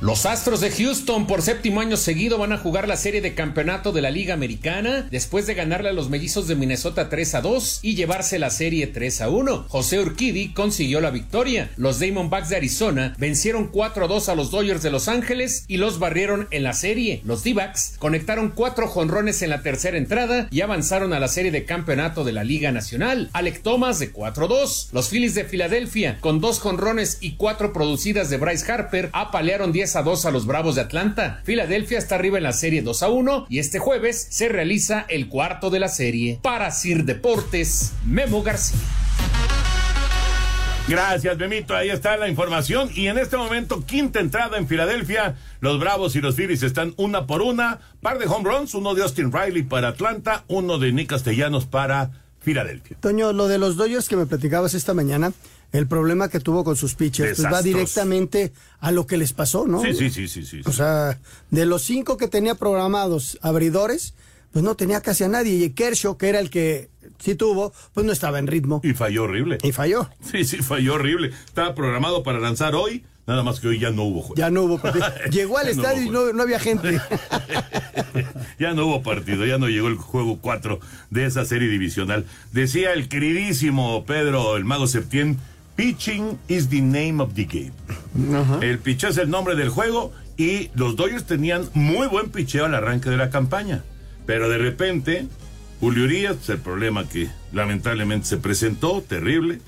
Los 0.02 0.26
Astros 0.26 0.60
de 0.60 0.72
Houston 0.72 1.28
por 1.28 1.42
séptimo 1.42 1.80
año 1.80 1.96
seguido 1.96 2.36
van 2.36 2.50
a 2.50 2.58
jugar 2.58 2.88
la 2.88 2.96
serie 2.96 3.20
de 3.20 3.36
campeonato 3.36 3.92
de 3.92 4.02
la 4.02 4.10
Liga 4.10 4.34
Americana 4.34 5.06
después 5.12 5.46
de 5.46 5.54
ganarle 5.54 5.90
a 5.90 5.92
los 5.92 6.10
mellizos 6.10 6.48
de 6.48 6.56
Minnesota 6.56 7.08
3 7.08 7.36
a 7.36 7.40
2 7.40 7.78
y 7.82 7.94
llevarse 7.94 8.40
la 8.40 8.50
serie 8.50 8.88
3 8.88 9.20
a 9.20 9.28
1. 9.28 9.66
José 9.68 10.00
Urquidi 10.00 10.52
consiguió 10.54 11.00
la 11.00 11.12
victoria. 11.12 11.70
Los 11.76 12.00
Diamondbacks 12.00 12.48
de 12.48 12.56
Arizona 12.56 13.14
vencieron 13.16 13.68
4 13.68 14.06
a 14.06 14.08
2 14.08 14.28
a 14.28 14.34
los 14.34 14.50
Dodgers 14.50 14.82
de 14.82 14.90
Los 14.90 15.06
Ángeles 15.06 15.66
y 15.68 15.76
los 15.76 16.00
barrieron 16.00 16.48
en 16.50 16.64
la 16.64 16.72
serie. 16.72 17.20
Los 17.24 17.44
D-backs 17.44 17.94
conectaron 18.00 18.50
cuatro 18.56 18.88
jonrones 18.88 19.40
en 19.42 19.50
la 19.50 19.62
tercera 19.62 19.98
entrada 19.98 20.48
y 20.50 20.62
avanzaron 20.62 21.12
a 21.12 21.20
la 21.20 21.28
serie 21.28 21.52
de 21.52 21.64
campeonato 21.64 22.24
de 22.24 22.32
la 22.32 22.42
Liga 22.42 22.72
Nacional. 22.72 23.30
Alec 23.34 23.62
Thomas 23.62 24.00
de 24.00 24.10
4 24.10 24.46
a 24.46 24.48
2. 24.48 24.88
Los 24.90 25.10
Phillies 25.10 25.36
de 25.36 25.44
Filadelfia 25.44 26.18
con 26.18 26.40
dos 26.40 26.58
jonrones 26.58 27.18
y 27.20 27.36
cuatro 27.36 27.72
producidas 27.72 28.30
de 28.30 28.38
Bryce 28.38 28.72
Harper 28.72 29.08
apalearon 29.12 29.70
10 29.70 29.91
a 29.96 30.02
2 30.02 30.26
a 30.26 30.30
los 30.30 30.46
Bravos 30.46 30.74
de 30.74 30.80
Atlanta. 30.80 31.40
Filadelfia 31.44 31.98
está 31.98 32.14
arriba 32.14 32.38
en 32.38 32.44
la 32.44 32.52
serie 32.52 32.82
2 32.82 33.02
a 33.02 33.08
1 33.08 33.46
y 33.48 33.58
este 33.58 33.78
jueves 33.78 34.26
se 34.30 34.48
realiza 34.48 35.04
el 35.08 35.28
cuarto 35.28 35.70
de 35.70 35.80
la 35.80 35.88
serie. 35.88 36.38
Para 36.42 36.70
Sir 36.70 37.04
Deportes, 37.04 37.92
Memo 38.04 38.42
García. 38.42 38.78
Gracias, 40.88 41.38
Memito. 41.38 41.76
Ahí 41.76 41.90
está 41.90 42.16
la 42.16 42.28
información. 42.28 42.90
Y 42.94 43.06
en 43.06 43.16
este 43.16 43.36
momento, 43.36 43.84
quinta 43.86 44.20
entrada 44.20 44.58
en 44.58 44.66
Filadelfia. 44.66 45.36
Los 45.60 45.78
Bravos 45.78 46.16
y 46.16 46.20
los 46.20 46.34
Phillies 46.34 46.62
están 46.62 46.94
una 46.96 47.26
por 47.26 47.40
una. 47.40 47.78
Par 48.00 48.18
de 48.18 48.26
home 48.26 48.50
runs, 48.50 48.74
uno 48.74 48.94
de 48.94 49.02
Austin 49.02 49.32
Riley 49.32 49.62
para 49.62 49.88
Atlanta, 49.88 50.44
uno 50.48 50.78
de 50.78 50.92
Nick 50.92 51.10
Castellanos 51.10 51.66
para 51.66 52.10
Filadelfia. 52.40 52.96
Toño, 53.00 53.32
lo 53.32 53.46
de 53.46 53.58
los 53.58 53.76
Dodgers 53.76 54.08
que 54.08 54.16
me 54.16 54.26
platicabas 54.26 54.74
esta 54.74 54.92
mañana, 54.92 55.32
el 55.72 55.86
problema 55.86 56.28
que 56.28 56.38
tuvo 56.38 56.64
con 56.64 56.76
sus 56.76 56.94
pitchers, 56.94 57.40
pues 57.40 57.52
va 57.52 57.62
directamente 57.62 58.52
a 58.80 58.92
lo 58.92 59.06
que 59.06 59.16
les 59.16 59.32
pasó, 59.32 59.66
¿no? 59.66 59.80
Sí, 59.82 59.94
sí, 59.94 60.10
sí, 60.10 60.28
sí, 60.28 60.44
sí. 60.44 60.60
O 60.66 60.72
sea, 60.72 61.18
de 61.50 61.66
los 61.66 61.82
cinco 61.82 62.16
que 62.16 62.28
tenía 62.28 62.54
programados 62.54 63.38
abridores, 63.40 64.14
pues 64.52 64.62
no 64.62 64.76
tenía 64.76 65.00
casi 65.00 65.24
a 65.24 65.28
nadie. 65.28 65.64
Y 65.64 65.70
Kershaw, 65.70 66.18
que 66.18 66.28
era 66.28 66.40
el 66.40 66.50
que 66.50 66.90
sí 67.18 67.34
tuvo, 67.34 67.72
pues 67.94 68.04
no 68.04 68.12
estaba 68.12 68.38
en 68.38 68.46
ritmo. 68.46 68.82
Y 68.84 68.92
falló 68.92 69.24
horrible. 69.24 69.58
Y 69.62 69.72
falló. 69.72 70.10
Sí, 70.30 70.44
sí, 70.44 70.58
falló 70.58 70.94
horrible. 70.94 71.32
Estaba 71.46 71.74
programado 71.74 72.22
para 72.22 72.38
lanzar 72.38 72.74
hoy, 72.74 73.04
nada 73.26 73.42
más 73.42 73.58
que 73.58 73.68
hoy 73.68 73.78
ya 73.78 73.90
no 73.90 74.04
hubo 74.04 74.20
juego. 74.20 74.34
Ya 74.36 74.50
no 74.50 74.64
hubo 74.64 74.78
partido. 74.78 75.06
Llegó 75.30 75.56
al 75.56 75.66
no 75.66 75.70
estadio 75.72 76.02
y 76.02 76.34
no 76.34 76.42
había 76.42 76.60
gente. 76.60 77.00
Ya 78.58 78.74
no 78.74 78.86
hubo 78.86 79.02
partido, 79.02 79.44
ya 79.46 79.58
no 79.58 79.68
llegó 79.68 79.88
el 79.88 79.96
juego 79.96 80.38
4 80.40 80.78
de 81.10 81.26
esa 81.26 81.44
serie 81.44 81.68
divisional. 81.68 82.26
Decía 82.52 82.92
el 82.92 83.08
queridísimo 83.08 84.04
Pedro, 84.04 84.56
el 84.56 84.64
mago 84.64 84.86
Septién, 84.86 85.38
pitching 85.76 86.38
is 86.48 86.68
the 86.68 86.80
name 86.80 87.20
of 87.20 87.34
the 87.34 87.44
game. 87.44 87.72
El 88.62 88.78
picheo 88.78 89.10
es 89.10 89.18
el 89.18 89.30
nombre 89.30 89.54
del 89.56 89.68
juego 89.68 90.12
y 90.36 90.70
los 90.74 90.96
Dodgers 90.96 91.24
tenían 91.24 91.68
muy 91.74 92.06
buen 92.06 92.30
picheo 92.30 92.66
al 92.66 92.74
arranque 92.74 93.10
de 93.10 93.16
la 93.16 93.30
campaña. 93.30 93.82
Pero 94.26 94.48
de 94.48 94.58
repente, 94.58 95.26
Julio 95.80 96.04
Urias, 96.04 96.48
el 96.48 96.58
problema 96.58 97.08
que 97.08 97.28
lamentablemente 97.52 98.26
se 98.26 98.36
presentó, 98.36 99.02
terrible. 99.02 99.60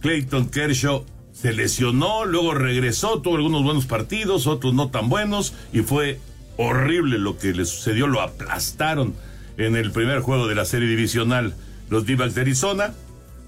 Clayton 0.00 0.48
Kershaw 0.48 1.04
se 1.32 1.52
lesionó, 1.52 2.24
luego 2.24 2.54
regresó, 2.54 3.20
tuvo 3.20 3.36
algunos 3.36 3.62
buenos 3.62 3.86
partidos, 3.86 4.46
otros 4.46 4.74
no 4.74 4.90
tan 4.90 5.08
buenos, 5.08 5.54
y 5.72 5.80
fue 5.80 6.18
horrible 6.56 7.18
lo 7.18 7.38
que 7.38 7.52
le 7.52 7.64
sucedió, 7.64 8.06
lo 8.06 8.20
aplastaron 8.20 9.14
en 9.56 9.76
el 9.76 9.90
primer 9.90 10.20
juego 10.20 10.46
de 10.46 10.54
la 10.54 10.64
serie 10.64 10.88
divisional 10.88 11.54
los 11.90 12.06
d 12.06 12.16
de 12.16 12.40
Arizona. 12.40 12.94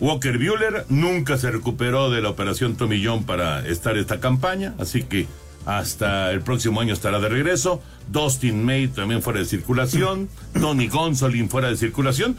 Walker 0.01 0.37
Bueller 0.37 0.87
nunca 0.89 1.39
se 1.39 1.51
recuperó 1.51 2.11
de 2.11 2.21
la 2.23 2.31
operación 2.31 2.77
Tommy 2.77 3.05
John 3.05 3.25
para 3.25 3.67
estar 3.67 3.97
esta 3.97 4.21
campaña, 4.21 4.75
así 4.79 5.05
que 5.05 5.27
hasta 5.65 6.33
el 6.33 6.41
próximo 6.41 6.81
año 6.81 6.93
estará 6.93 7.21
de 7.21 7.29
regreso. 7.29 7.81
Dustin 8.11 8.65
May 8.65 8.89
también 8.89 9.23
fuera 9.23 9.39
de 9.39 9.47
circulación, 9.47 10.29
Tony 10.61 10.89
Gonsolin 10.89 11.49
fuera 11.49 11.69
de 11.69 11.77
circulación. 11.77 12.37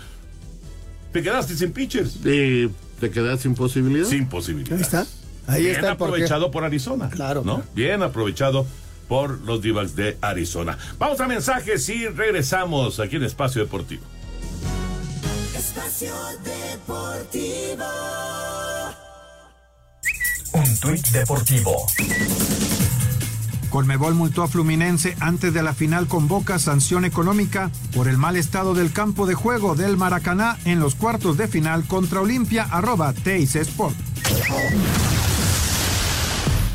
Te 1.13 1.21
quedaste 1.21 1.55
sin 1.55 1.71
pitchers. 1.71 2.17
¿Y 2.25 2.69
te 2.99 3.11
quedaste 3.11 3.43
sin 3.43 3.55
posibilidad? 3.55 4.07
Sin 4.07 4.27
posibilidad. 4.27 4.75
Ahí 4.75 4.81
está. 4.81 5.05
Ahí 5.45 5.63
Bien 5.63 5.75
está 5.75 5.91
aprovechado 5.91 6.51
por 6.51 6.63
Arizona. 6.63 7.09
Claro. 7.09 7.43
¿no? 7.45 7.63
Bien 7.75 8.01
aprovechado 8.01 8.65
por 9.07 9.41
los 9.41 9.61
Divas 9.61 9.95
de 9.95 10.17
Arizona. 10.21 10.77
Vamos 10.97 11.19
a 11.19 11.27
mensajes 11.27 11.87
y 11.89 12.07
regresamos 12.07 12.99
aquí 12.99 13.17
en 13.17 13.23
Espacio 13.23 13.61
Deportivo. 13.61 14.03
Espacio 15.55 16.13
Deportivo. 16.43 17.85
Un 20.53 20.79
tuit 20.79 21.07
deportivo. 21.09 21.85
Colmebol 23.69 24.15
multó 24.15 24.43
a 24.43 24.47
Fluminense 24.47 25.15
antes 25.19 25.53
de 25.53 25.61
la 25.61 25.73
final 25.73 26.07
con 26.07 26.27
Boca 26.27 26.57
sanción 26.57 27.05
económica 27.05 27.69
por 27.95 28.07
el 28.07 28.17
mal 28.17 28.35
estado 28.35 28.73
del 28.73 28.91
campo 28.91 29.27
de 29.27 29.35
juego 29.35 29.75
del 29.75 29.95
Maracaná 29.95 30.57
en 30.65 30.79
los 30.79 30.95
cuartos 30.95 31.37
de 31.37 31.47
final 31.47 31.85
contra 31.85 32.21
Olimpia 32.21 32.67
arroba 32.71 33.13
Teis 33.13 33.55
Sport. 33.55 33.95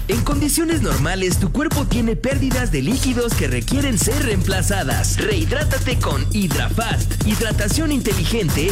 En 0.09 0.25
condiciones 0.25 0.81
normales, 0.81 1.38
tu 1.38 1.53
cuerpo 1.53 1.85
tiene 1.85 2.16
pérdidas 2.16 2.73
de 2.73 2.81
líquidos 2.81 3.35
que 3.35 3.47
requieren 3.47 3.99
ser 3.99 4.25
reemplazadas. 4.25 5.18
Rehidrátate 5.18 5.99
con 5.99 6.27
Hydrafast. 6.33 7.27
Hidratación 7.27 7.92
inteligente. 7.92 8.71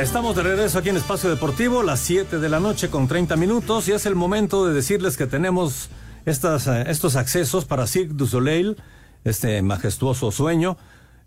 Estamos 0.00 0.36
de 0.36 0.42
regreso 0.42 0.78
aquí 0.78 0.88
en 0.88 0.96
Espacio 0.96 1.28
Deportivo, 1.28 1.82
las 1.82 2.00
7 2.00 2.38
de 2.38 2.48
la 2.48 2.60
noche 2.60 2.88
con 2.88 3.08
30 3.08 3.36
minutos, 3.36 3.88
y 3.88 3.92
es 3.92 4.06
el 4.06 4.14
momento 4.14 4.64
de 4.66 4.72
decirles 4.72 5.18
que 5.18 5.26
tenemos 5.26 5.90
estas, 6.24 6.66
eh, 6.66 6.84
estos 6.86 7.14
accesos 7.16 7.66
para 7.66 7.86
Cirque 7.86 8.14
du 8.14 8.26
Soleil, 8.26 8.78
este 9.24 9.62
majestuoso 9.62 10.30
sueño. 10.30 10.76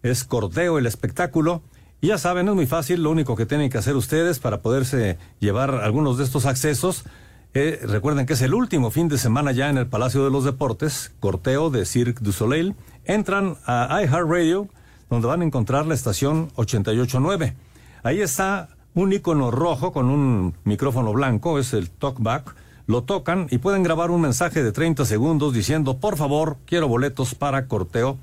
Es 0.03 0.23
Cordeo 0.23 0.77
el 0.77 0.85
espectáculo. 0.85 1.61
Y 2.01 2.07
ya 2.07 2.17
saben, 2.17 2.47
es 2.47 2.55
muy 2.55 2.65
fácil, 2.65 3.03
lo 3.03 3.11
único 3.11 3.35
que 3.35 3.45
tienen 3.45 3.69
que 3.69 3.77
hacer 3.77 3.95
ustedes 3.95 4.39
para 4.39 4.61
poderse 4.61 5.17
llevar 5.39 5.75
algunos 5.75 6.17
de 6.17 6.23
estos 6.23 6.45
accesos 6.45 7.05
Eh, 7.53 7.81
recuerden 7.83 8.25
que 8.25 8.33
es 8.33 8.41
el 8.41 8.53
último 8.53 8.91
fin 8.91 9.09
de 9.09 9.17
semana 9.17 9.51
ya 9.51 9.69
en 9.69 9.77
el 9.77 9.85
Palacio 9.85 10.23
de 10.23 10.31
los 10.31 10.45
Deportes, 10.45 11.11
corteo 11.19 11.69
de 11.69 11.85
Cirque 11.85 12.23
du 12.23 12.31
Soleil. 12.31 12.75
Entran 13.03 13.57
a 13.65 14.01
iHeartRadio, 14.01 14.69
donde 15.09 15.27
van 15.27 15.41
a 15.41 15.45
encontrar 15.45 15.85
la 15.85 15.93
estación 15.93 16.49
889. 16.55 17.55
Ahí 18.03 18.21
está 18.21 18.69
un 18.93 19.11
icono 19.11 19.51
rojo 19.51 19.91
con 19.91 20.09
un 20.09 20.53
micrófono 20.63 21.11
blanco, 21.11 21.59
es 21.59 21.73
el 21.73 21.89
talkback. 21.89 22.55
Lo 22.87 23.03
tocan 23.03 23.47
y 23.51 23.59
pueden 23.59 23.83
grabar 23.83 24.11
un 24.11 24.21
mensaje 24.21 24.63
de 24.63 24.71
30 24.71 25.05
segundos 25.05 25.53
diciendo, 25.53 25.97
por 25.97 26.17
favor, 26.17 26.57
quiero 26.65 26.87
boletos 26.87 27.35
para 27.35 27.67
corteo. 27.67 28.17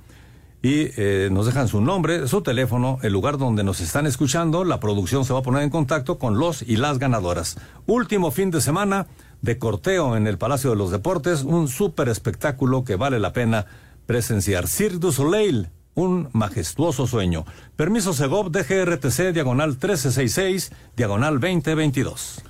Y 0.61 0.91
eh, 0.97 1.29
nos 1.31 1.47
dejan 1.47 1.69
su 1.69 1.81
nombre, 1.81 2.27
su 2.27 2.43
teléfono, 2.43 2.99
el 3.03 3.13
lugar 3.13 3.39
donde 3.39 3.63
nos 3.63 3.81
están 3.81 4.07
escuchando. 4.07 4.65
La 4.65 4.81
producción 4.81 5.25
se 5.25 5.33
va 5.33 5.39
a 5.39 5.43
poner 5.43 5.63
en 5.63 5.71
contacto 5.71 6.19
con 6.19 6.39
los 6.39 6.63
y 6.63 6.77
las 6.77 6.99
ganadoras. 6.99 7.59
Último 7.87 8.33
fin 8.33 8.51
de 8.51 8.61
semana 8.61 9.07
de 9.41 9.59
corteo 9.59 10.17
en 10.17 10.27
el 10.27 10.37
Palacio 10.37 10.71
de 10.71 10.77
los 10.77 10.91
Deportes, 10.91 11.45
un 11.45 11.69
súper 11.69 12.09
espectáculo 12.09 12.83
que 12.83 12.97
vale 12.97 13.21
la 13.21 13.33
pena 13.33 13.67
presenciar. 14.07 14.67
Cirque 14.67 14.99
du 14.99 15.13
Soleil, 15.13 15.69
un 15.95 16.29
majestuoso 16.33 17.07
sueño. 17.07 17.45
Permiso 17.77 18.13
Segov 18.13 18.51
DGRTC, 18.51 19.33
diagonal 19.33 19.71
1366, 19.71 20.73
diagonal 20.97 21.41
2022. 21.41 22.43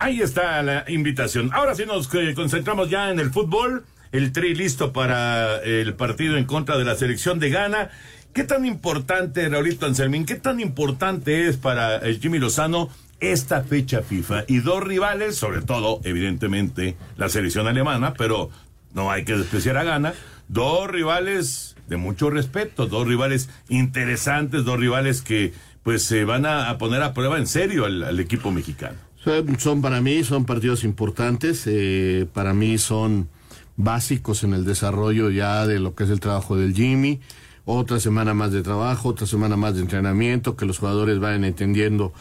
Ahí 0.00 0.22
está 0.22 0.62
la 0.62 0.86
invitación. 0.88 1.50
Ahora 1.52 1.74
sí 1.74 1.84
nos 1.84 2.12
eh, 2.14 2.32
concentramos 2.34 2.88
ya 2.88 3.10
en 3.10 3.20
el 3.20 3.30
fútbol. 3.30 3.84
El 4.12 4.32
tri 4.32 4.54
listo 4.54 4.94
para 4.94 5.58
el 5.58 5.92
partido 5.92 6.38
en 6.38 6.46
contra 6.46 6.78
de 6.78 6.84
la 6.86 6.94
selección 6.96 7.38
de 7.38 7.50
Ghana. 7.50 7.90
¿Qué 8.32 8.44
tan 8.44 8.64
importante, 8.64 9.46
Raulito 9.50 9.84
Anselmín, 9.84 10.24
qué 10.24 10.36
tan 10.36 10.58
importante 10.58 11.48
es 11.48 11.58
para 11.58 11.98
el 11.98 12.18
Jimmy 12.18 12.38
Lozano 12.38 12.88
esta 13.20 13.62
fecha 13.62 14.00
FIFA? 14.00 14.44
Y 14.48 14.60
dos 14.60 14.82
rivales, 14.82 15.36
sobre 15.36 15.60
todo, 15.60 16.00
evidentemente, 16.02 16.96
la 17.18 17.28
selección 17.28 17.68
alemana, 17.68 18.14
pero 18.14 18.48
no 18.94 19.10
hay 19.10 19.24
que 19.24 19.36
despreciar 19.36 19.76
a 19.76 19.84
Ghana. 19.84 20.14
Dos 20.48 20.88
rivales 20.88 21.76
de 21.88 21.98
mucho 21.98 22.30
respeto, 22.30 22.86
dos 22.86 23.06
rivales 23.06 23.50
interesantes, 23.68 24.64
dos 24.64 24.80
rivales 24.80 25.20
que 25.20 25.52
pues 25.82 26.02
se 26.04 26.24
van 26.24 26.46
a, 26.46 26.78
poner 26.78 27.02
a 27.02 27.12
prueba 27.12 27.36
en 27.36 27.46
serio 27.46 27.84
al 27.84 28.18
equipo 28.18 28.50
mexicano. 28.50 29.09
Son, 29.58 29.82
para 29.82 30.00
mí, 30.00 30.24
son 30.24 30.46
partidos 30.46 30.82
importantes, 30.82 31.64
eh, 31.66 32.26
para 32.32 32.54
mí 32.54 32.78
son 32.78 33.28
básicos 33.76 34.44
en 34.44 34.54
el 34.54 34.64
desarrollo 34.64 35.28
ya 35.28 35.66
de 35.66 35.78
lo 35.78 35.94
que 35.94 36.04
es 36.04 36.10
el 36.10 36.20
trabajo 36.20 36.56
del 36.56 36.74
Jimmy. 36.74 37.20
Otra 37.66 38.00
semana 38.00 38.32
más 38.32 38.50
de 38.50 38.62
trabajo, 38.62 39.10
otra 39.10 39.26
semana 39.26 39.56
más 39.56 39.74
de 39.74 39.82
entrenamiento, 39.82 40.56
que 40.56 40.64
los 40.64 40.78
jugadores 40.78 41.18
vayan 41.18 41.44
entendiendo 41.44 42.14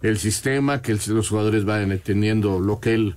el 0.00 0.18
sistema, 0.18 0.80
que 0.80 0.98
los 1.08 1.28
jugadores 1.28 1.66
vayan 1.66 1.92
entendiendo 1.92 2.58
lo 2.58 2.80
que 2.80 2.94
él 2.94 3.16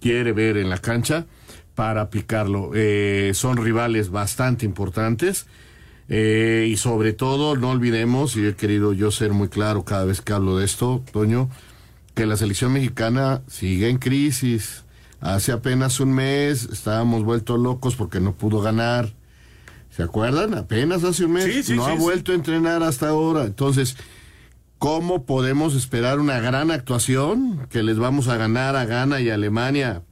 quiere 0.00 0.32
ver 0.32 0.56
en 0.56 0.70
la 0.70 0.78
cancha 0.78 1.26
para 1.74 2.02
aplicarlo. 2.02 2.70
Eh, 2.74 3.32
son 3.34 3.56
rivales 3.56 4.10
bastante 4.10 4.64
importantes. 4.64 5.46
Eh, 6.08 6.68
y 6.70 6.76
sobre 6.76 7.12
todo, 7.12 7.56
no 7.56 7.70
olvidemos, 7.70 8.36
y 8.36 8.46
he 8.46 8.54
querido 8.54 8.92
yo 8.92 9.10
ser 9.10 9.32
muy 9.32 9.48
claro 9.48 9.84
cada 9.84 10.04
vez 10.04 10.20
que 10.20 10.32
hablo 10.32 10.56
de 10.56 10.64
esto, 10.64 11.02
Toño, 11.12 11.50
que 12.16 12.26
la 12.26 12.36
selección 12.38 12.72
mexicana 12.72 13.42
sigue 13.46 13.90
en 13.90 13.98
crisis. 13.98 14.84
Hace 15.20 15.52
apenas 15.52 16.00
un 16.00 16.14
mes 16.14 16.64
estábamos 16.64 17.24
vueltos 17.24 17.60
locos 17.60 17.94
porque 17.94 18.20
no 18.20 18.32
pudo 18.34 18.62
ganar. 18.62 19.12
¿Se 19.90 20.02
acuerdan? 20.02 20.54
Apenas 20.54 21.04
hace 21.04 21.26
un 21.26 21.32
mes. 21.32 21.44
Sí, 21.44 21.62
sí, 21.62 21.76
no 21.76 21.84
sí, 21.84 21.90
ha 21.90 21.94
vuelto 21.94 22.32
a 22.32 22.34
entrenar 22.34 22.82
hasta 22.82 23.10
ahora. 23.10 23.44
Entonces, 23.44 23.98
¿cómo 24.78 25.26
podemos 25.26 25.74
esperar 25.74 26.18
una 26.18 26.40
gran 26.40 26.70
actuación 26.70 27.66
que 27.68 27.82
les 27.82 27.98
vamos 27.98 28.28
a 28.28 28.38
ganar 28.38 28.76
a 28.76 28.86
Ghana 28.86 29.20
y 29.20 29.28
a 29.28 29.34
Alemania 29.34 30.02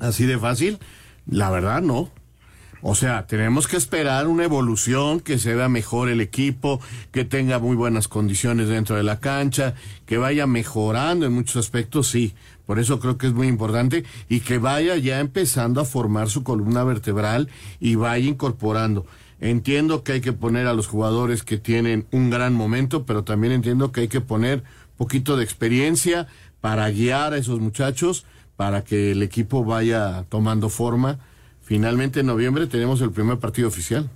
así 0.00 0.26
de 0.26 0.38
fácil? 0.38 0.78
La 1.26 1.48
verdad, 1.48 1.80
no. 1.80 2.10
O 2.86 2.94
sea, 2.94 3.26
tenemos 3.26 3.66
que 3.66 3.78
esperar 3.78 4.28
una 4.28 4.44
evolución, 4.44 5.20
que 5.20 5.38
se 5.38 5.54
vea 5.54 5.70
mejor 5.70 6.10
el 6.10 6.20
equipo, 6.20 6.82
que 7.12 7.24
tenga 7.24 7.58
muy 7.58 7.76
buenas 7.76 8.08
condiciones 8.08 8.68
dentro 8.68 8.96
de 8.96 9.02
la 9.02 9.20
cancha, 9.20 9.74
que 10.04 10.18
vaya 10.18 10.46
mejorando 10.46 11.24
en 11.24 11.32
muchos 11.32 11.56
aspectos, 11.56 12.08
sí. 12.08 12.34
Por 12.66 12.78
eso 12.78 13.00
creo 13.00 13.16
que 13.16 13.26
es 13.26 13.32
muy 13.32 13.48
importante 13.48 14.04
y 14.28 14.40
que 14.40 14.58
vaya 14.58 14.96
ya 14.96 15.20
empezando 15.20 15.80
a 15.80 15.86
formar 15.86 16.28
su 16.28 16.44
columna 16.44 16.84
vertebral 16.84 17.48
y 17.80 17.94
vaya 17.94 18.28
incorporando. 18.28 19.06
Entiendo 19.40 20.04
que 20.04 20.12
hay 20.12 20.20
que 20.20 20.34
poner 20.34 20.66
a 20.66 20.74
los 20.74 20.86
jugadores 20.86 21.42
que 21.42 21.56
tienen 21.56 22.06
un 22.10 22.28
gran 22.28 22.52
momento, 22.52 23.06
pero 23.06 23.24
también 23.24 23.54
entiendo 23.54 23.92
que 23.92 24.02
hay 24.02 24.08
que 24.08 24.20
poner 24.20 24.62
poquito 24.98 25.38
de 25.38 25.44
experiencia 25.44 26.26
para 26.60 26.90
guiar 26.90 27.32
a 27.32 27.38
esos 27.38 27.60
muchachos, 27.60 28.26
para 28.56 28.84
que 28.84 29.12
el 29.12 29.22
equipo 29.22 29.64
vaya 29.64 30.26
tomando 30.28 30.68
forma. 30.68 31.18
Finalmente 31.64 32.20
en 32.20 32.26
noviembre 32.26 32.66
tenemos 32.66 33.00
el 33.00 33.10
primer 33.10 33.38
partido 33.38 33.68
oficial. 33.68 34.10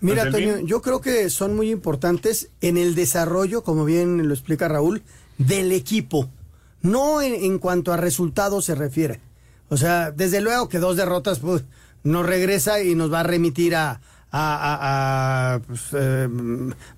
Mira, 0.00 0.22
Anselmín. 0.22 0.54
Toño, 0.54 0.66
yo 0.66 0.80
creo 0.80 1.00
que 1.02 1.28
son 1.28 1.54
muy 1.54 1.70
importantes 1.70 2.48
en 2.62 2.78
el 2.78 2.94
desarrollo, 2.94 3.62
como 3.62 3.84
bien 3.84 4.26
lo 4.26 4.32
explica 4.32 4.66
Raúl, 4.68 5.02
del 5.36 5.72
equipo. 5.72 6.30
No 6.80 7.20
en, 7.20 7.34
en 7.34 7.58
cuanto 7.58 7.92
a 7.92 7.98
resultados 7.98 8.64
se 8.64 8.74
refiere. 8.74 9.20
O 9.68 9.76
sea, 9.76 10.10
desde 10.10 10.40
luego 10.40 10.68
que 10.70 10.78
dos 10.78 10.96
derrotas 10.96 11.38
pues, 11.40 11.64
nos 12.02 12.24
regresa 12.24 12.82
y 12.82 12.94
nos 12.94 13.12
va 13.12 13.20
a 13.20 13.24
remitir 13.24 13.76
a, 13.76 13.90
a- 13.90 14.00
a- 14.32 15.54
a, 15.54 15.58
pues, 15.60 15.80
eh, 15.92 16.28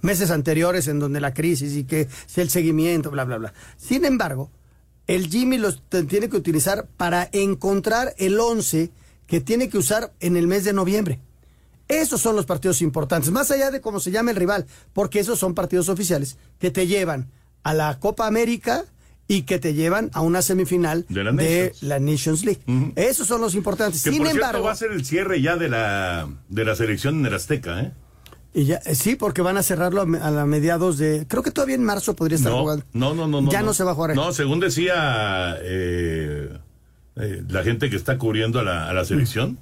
meses 0.01 0.31
anteriores 0.31 0.87
en 0.87 1.01
donde 1.01 1.21
la 1.21 1.35
crisis 1.35 1.73
y 1.75 1.83
que 1.85 2.03
es 2.03 2.39
el 2.39 2.51
seguimiento, 2.51 3.11
bla, 3.11 3.25
bla, 3.25 3.39
bla. 3.39 3.53
Sin 3.77 4.05
embargo, 4.05 4.49
el 5.09 5.27
Jimmy 5.29 5.59
los 5.59 5.83
tiene 6.09 6.29
que 6.29 6.37
utilizar 6.37 6.87
para 6.97 7.29
encontrar 7.33 8.15
el 8.19 8.39
11 8.39 8.91
que 9.33 9.41
tiene 9.41 9.71
que 9.71 9.79
usar 9.79 10.13
en 10.21 10.37
el 10.37 10.47
mes 10.47 10.63
de 10.65 10.75
noviembre. 10.75 11.19
Esos 11.89 12.21
son 12.21 12.37
los 12.37 12.45
partidos 12.45 12.83
importantes, 12.83 13.31
más 13.31 13.51
allá 13.51 13.71
de 13.71 13.81
cómo 13.81 13.99
se 13.99 14.11
llame 14.11 14.33
el 14.33 14.37
rival, 14.37 14.67
porque 14.93 15.21
esos 15.21 15.39
son 15.39 15.55
partidos 15.55 15.89
oficiales 15.89 16.37
que 16.59 16.71
te 16.71 16.87
llevan 16.87 17.31
a 17.63 17.73
la 17.73 17.99
Copa 17.99 18.27
América 18.27 18.85
y 19.29 19.45
que 19.45 19.59
te 19.59 19.73
llevan 19.73 20.11
a 20.13 20.21
una 20.21 20.43
semifinal 20.43 21.07
De 21.09 21.25
de 21.25 21.73
la 21.81 21.99
la, 21.99 21.99
Nations. 21.99 22.45
League. 22.45 22.61
Esos 22.95 23.27
son 23.27 23.41
los 23.41 23.55
importantes. 23.55 24.03
Que 24.03 24.11
Sin 24.11 24.19
por 24.19 24.27
cierto 24.29 24.45
embargo, 24.45 24.67
va 24.67 24.73
a 24.73 24.77
ser 24.77 24.93
el 24.93 25.03
cierre 25.07 25.41
ya 25.41 25.57
de 25.57 25.71
la, 25.71 26.29
de 26.51 26.65
la 26.67 26.77
selección 26.77 27.21
en 27.21 27.25
el 27.25 27.33
Azteca, 27.35 27.81
¿eh? 27.81 27.93
y 28.53 28.67
ya- 28.67 28.83
eh, 28.85 28.95
sí, 28.95 29.17
porque 29.17 29.41
van 29.41 29.57
a 29.57 29.63
cerrarlo 29.63 30.03
a, 30.03 30.31
la 30.31 30.45
mediados 30.45 30.99
de, 30.99 31.25
creo 31.27 31.43
que 31.43 31.51
todavía 31.53 31.77
en 31.77 31.85
marzo 31.85 32.15
podría 32.15 32.37
estar 32.37 32.53
No, 32.53 32.61
jugando. 32.61 32.85
no, 32.93 33.15
no, 33.15 33.27
no. 33.27 33.51
Ya 33.51 33.63
no, 33.63 33.73
se 33.73 33.83
va 33.83 33.93
a 33.93 33.95
jugar. 33.95 34.15
No, 34.15 34.31
según 34.35 34.61
decía 34.61 35.57
eh, 35.63 36.51
eh, 37.17 37.43
la 37.49 37.63
gente 37.63 37.91
que 37.91 37.97
está 37.97 38.19
cubriendo 38.19 38.59
a 38.61 38.63
la, 38.63 38.89
a 38.89 38.93
la 38.93 39.05
selección, 39.05 39.59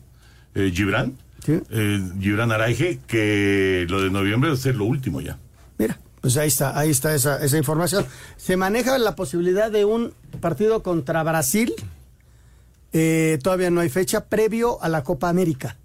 eh, 0.55 0.71
Gibran, 0.75 1.15
eh, 1.47 2.01
Gibran 2.21 2.53
Araige, 2.53 3.01
que 3.07 3.87
lo 3.89 4.03
de 4.03 4.11
noviembre 4.11 4.51
va 4.51 4.55
a 4.55 4.59
ser 4.59 4.77
lo 4.77 4.85
último 4.85 5.21
ya. 5.21 5.39
Mira, 5.79 5.99
pues 6.21 6.37
ahí 6.37 6.49
está, 6.49 6.79
ahí 6.79 6.91
está 6.91 7.15
esa, 7.15 7.43
esa 7.45 7.57
información. 7.59 8.05
Se 8.37 8.57
maneja 8.57 8.99
la 8.99 9.17
posibilidad 9.17 9.71
de 9.71 9.85
un 9.85 10.13
partido 10.41 10.83
contra 10.83 11.23
Brasil. 11.23 11.73
Eh, 12.93 13.39
todavía 13.43 13.71
no 13.71 13.81
hay 13.81 13.89
fecha 13.89 14.25
previo 14.27 14.83
a 14.83 14.89
la 14.89 15.03
Copa 15.05 15.29
América. 15.29 15.77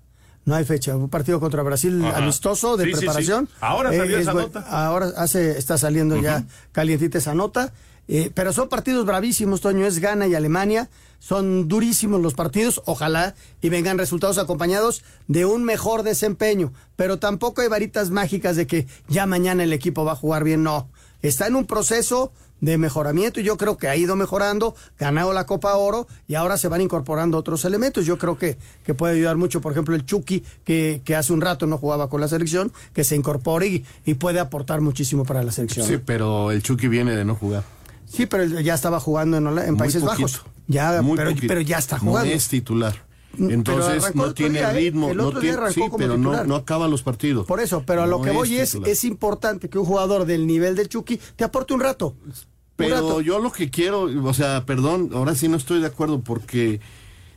No 0.44 0.56
hay 0.56 0.66
fecha. 0.66 0.96
Un 0.96 1.10
partido 1.10 1.40
contra 1.40 1.64
Brasil 1.64 2.04
Ajá. 2.06 2.18
amistoso 2.18 2.78
de 2.78 2.86
Sí, 2.86 2.90
sí, 2.92 2.96
sí. 2.96 3.00
preparación. 3.00 3.50
Ahora 3.62 3.92
salió 3.92 4.18
es 4.18 4.22
esa 4.24 4.34
nota. 4.34 4.60
Ahora 4.62 5.08
hace, 5.18 5.58
está 5.58 5.78
saliendo 5.78 6.22
ya 6.22 6.44
calientita 6.72 7.18
esa 7.18 7.34
nota. 7.34 7.74
Eh, 8.08 8.32
pero 8.34 8.54
son 8.54 8.70
partidos 8.70 9.06
bravísimos, 9.06 9.62
Toño. 9.62 9.86
Es 9.86 10.00
Ghana 10.00 10.28
y 10.28 10.36
Alemania. 10.36 10.90
Son 11.20 11.68
durísimos 11.68 12.22
los 12.22 12.34
partidos. 12.34 12.82
Ojalá 12.86 13.36
y 13.62 13.70
vengan 13.70 13.98
resultados 13.98 14.38
acompañados 14.38 15.04
de 15.28 15.46
un 15.46 15.64
mejor 15.64 16.04
desempeño. 16.04 16.72
Pero 16.96 17.18
tampoco 17.18 17.62
hay 17.62 17.68
varitas 17.68 18.12
mágicas 18.12 18.56
de 18.56 18.68
que 18.68 18.88
ya 19.08 19.26
mañana 19.26 19.64
el 19.64 19.74
equipo 19.74 20.06
va 20.06 20.12
a 20.14 20.16
jugar 20.16 20.44
bien. 20.44 20.64
No. 20.64 20.88
Está 21.22 21.48
en 21.48 21.56
un 21.56 21.66
proceso 21.66 22.32
de 22.62 22.78
mejoramiento 22.78 23.40
y 23.40 23.44
yo 23.44 23.58
creo 23.58 23.78
que 23.78 23.88
ha 23.88 23.96
ido 23.96 24.16
mejorando, 24.16 24.76
ganado 24.98 25.34
la 25.34 25.46
Copa 25.46 25.76
Oro 25.76 26.08
y 26.28 26.36
ahora 26.36 26.58
se 26.58 26.68
van 26.68 26.82
incorporando 26.82 27.38
otros 27.38 27.66
elementos. 27.66 28.06
Yo 28.06 28.18
creo 28.18 28.38
que, 28.38 28.58
que 28.86 28.94
puede 28.94 29.16
ayudar 29.16 29.36
mucho, 29.36 29.62
por 29.62 29.72
ejemplo, 29.72 29.96
el 29.96 30.06
Chucky, 30.06 30.44
que, 30.64 31.02
que 31.04 31.16
hace 31.16 31.34
un 31.34 31.42
rato 31.42 31.68
no 31.68 31.78
jugaba 31.78 32.10
con 32.10 32.22
la 32.22 32.28
selección, 32.28 32.72
que 32.94 33.04
se 33.04 33.16
incorpore 33.16 33.68
y, 33.68 33.86
y 34.06 34.14
puede 34.16 34.40
aportar 34.40 34.82
muchísimo 34.82 35.26
para 35.26 35.44
la 35.44 35.52
selección. 35.52 35.86
Sí, 35.88 35.98
pero 35.98 36.52
el 36.52 36.64
Chucky 36.64 36.88
viene 36.88 37.16
de 37.16 37.26
no 37.26 37.36
jugar. 37.36 37.64
Sí, 38.08 38.26
pero 38.26 38.46
ya 38.46 38.74
estaba 38.74 39.00
jugando 39.00 39.38
en, 39.38 39.78
Países 39.78 40.04
poquito, 40.04 40.24
Bajos. 40.24 40.42
Ya, 40.68 41.02
pero, 41.16 41.32
pero 41.48 41.62
ya 41.62 41.78
está 41.78 41.98
No 41.98 42.04
jugando. 42.04 42.34
es 42.34 42.48
titular. 42.48 43.06
Entonces 43.38 44.16
no 44.16 44.34
tiene 44.34 44.60
día, 44.60 44.72
¿eh? 44.72 44.76
ritmo. 44.76 45.10
El 45.12 45.18
no 45.18 45.28
otro 45.28 45.42
tiene, 45.42 45.58
sí, 45.72 45.82
pero 45.98 46.18
no, 46.18 46.44
no 46.46 46.56
acaba 46.56 46.88
los 46.88 47.04
partidos. 47.04 47.46
Por 47.46 47.60
eso, 47.60 47.84
pero 47.86 48.04
a 48.04 48.08
lo 48.08 48.20
No 48.20 48.24
que 48.24 48.32
voy 48.32 48.56
es, 48.58 48.76
es 48.86 49.04
importante 49.04 49.70
que 49.70 49.78
un 49.78 49.86
jugador 49.86 50.26
del 50.26 50.48
nivel 50.48 50.76
del 50.76 50.88
Chucky 50.88 51.20
te 51.36 51.44
aporte 51.44 51.74
un 51.74 51.82
rato. 51.82 52.16
Un 52.26 52.34
Pero 52.78 52.96
rato. 52.96 53.22
yo 53.22 53.40
lo 53.40 53.52
que 53.52 53.70
quiero, 53.70 54.04
o 54.04 54.34
sea, 54.34 54.66
perdón, 54.66 55.10
ahora 55.14 55.36
sí 55.36 55.48
no 55.50 55.58
estoy 55.58 55.82
de 55.82 55.88
acuerdo 55.88 56.22
porque 56.22 56.80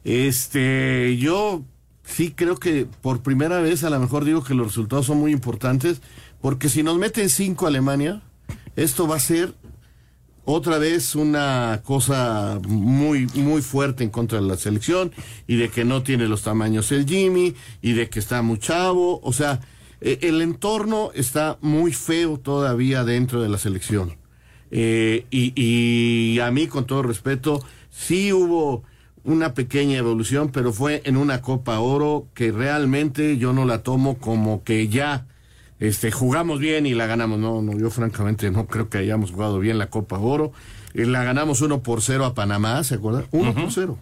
este 0.04 1.16
yo 1.18 1.62
sí 2.04 2.32
creo 2.34 2.56
que 2.56 2.86
por 3.02 3.20
primera 3.20 3.60
vez 3.60 3.84
a 3.84 3.90
lo 3.90 3.98
mejor 4.00 4.24
digo 4.24 4.42
que 4.42 4.54
los 4.54 4.68
resultados 4.68 5.06
son 5.06 5.18
muy 5.18 5.32
importantes 5.32 6.00
porque 6.40 6.68
si 6.68 6.82
nos 6.82 6.96
meten 6.98 7.28
cinco 7.28 7.66
Alemania, 7.66 8.22
esto 8.76 9.06
va 9.08 9.16
a 9.16 9.20
ser 9.20 9.54
otra 10.50 10.78
vez 10.78 11.14
una 11.14 11.82
cosa 11.84 12.58
muy, 12.66 13.26
muy 13.34 13.60
fuerte 13.60 14.02
en 14.02 14.08
contra 14.08 14.40
de 14.40 14.46
la 14.46 14.56
selección 14.56 15.12
y 15.46 15.56
de 15.56 15.68
que 15.68 15.84
no 15.84 16.02
tiene 16.02 16.26
los 16.26 16.42
tamaños 16.42 16.90
el 16.90 17.04
Jimmy 17.06 17.54
y 17.82 17.92
de 17.92 18.08
que 18.08 18.18
está 18.18 18.40
muy 18.40 18.58
chavo. 18.58 19.20
O 19.22 19.34
sea, 19.34 19.60
eh, 20.00 20.20
el 20.22 20.40
entorno 20.40 21.10
está 21.12 21.58
muy 21.60 21.92
feo 21.92 22.38
todavía 22.38 23.04
dentro 23.04 23.42
de 23.42 23.50
la 23.50 23.58
selección. 23.58 24.16
Eh, 24.70 25.26
y, 25.30 25.52
y 25.54 26.40
a 26.40 26.50
mí, 26.50 26.66
con 26.66 26.86
todo 26.86 27.02
respeto, 27.02 27.62
sí 27.90 28.32
hubo 28.32 28.84
una 29.24 29.52
pequeña 29.52 29.98
evolución, 29.98 30.48
pero 30.50 30.72
fue 30.72 31.02
en 31.04 31.18
una 31.18 31.42
Copa 31.42 31.78
Oro 31.78 32.26
que 32.32 32.52
realmente 32.52 33.36
yo 33.36 33.52
no 33.52 33.66
la 33.66 33.82
tomo 33.82 34.16
como 34.16 34.64
que 34.64 34.88
ya 34.88 35.26
este, 35.80 36.10
jugamos 36.10 36.58
bien 36.60 36.86
y 36.86 36.94
la 36.94 37.06
ganamos. 37.06 37.38
No, 37.38 37.62
no, 37.62 37.78
yo 37.78 37.90
francamente 37.90 38.50
no 38.50 38.66
creo 38.66 38.88
que 38.88 38.98
hayamos 38.98 39.30
jugado 39.30 39.58
bien 39.58 39.78
la 39.78 39.88
Copa 39.90 40.18
Oro. 40.18 40.52
Eh, 40.94 41.04
la 41.06 41.22
ganamos 41.24 41.60
1 41.60 41.82
por 41.82 42.02
0 42.02 42.24
a 42.24 42.34
Panamá, 42.34 42.82
¿se 42.84 42.94
acuerdan? 42.96 43.26
1 43.30 43.54
por 43.54 43.72
0, 43.72 43.98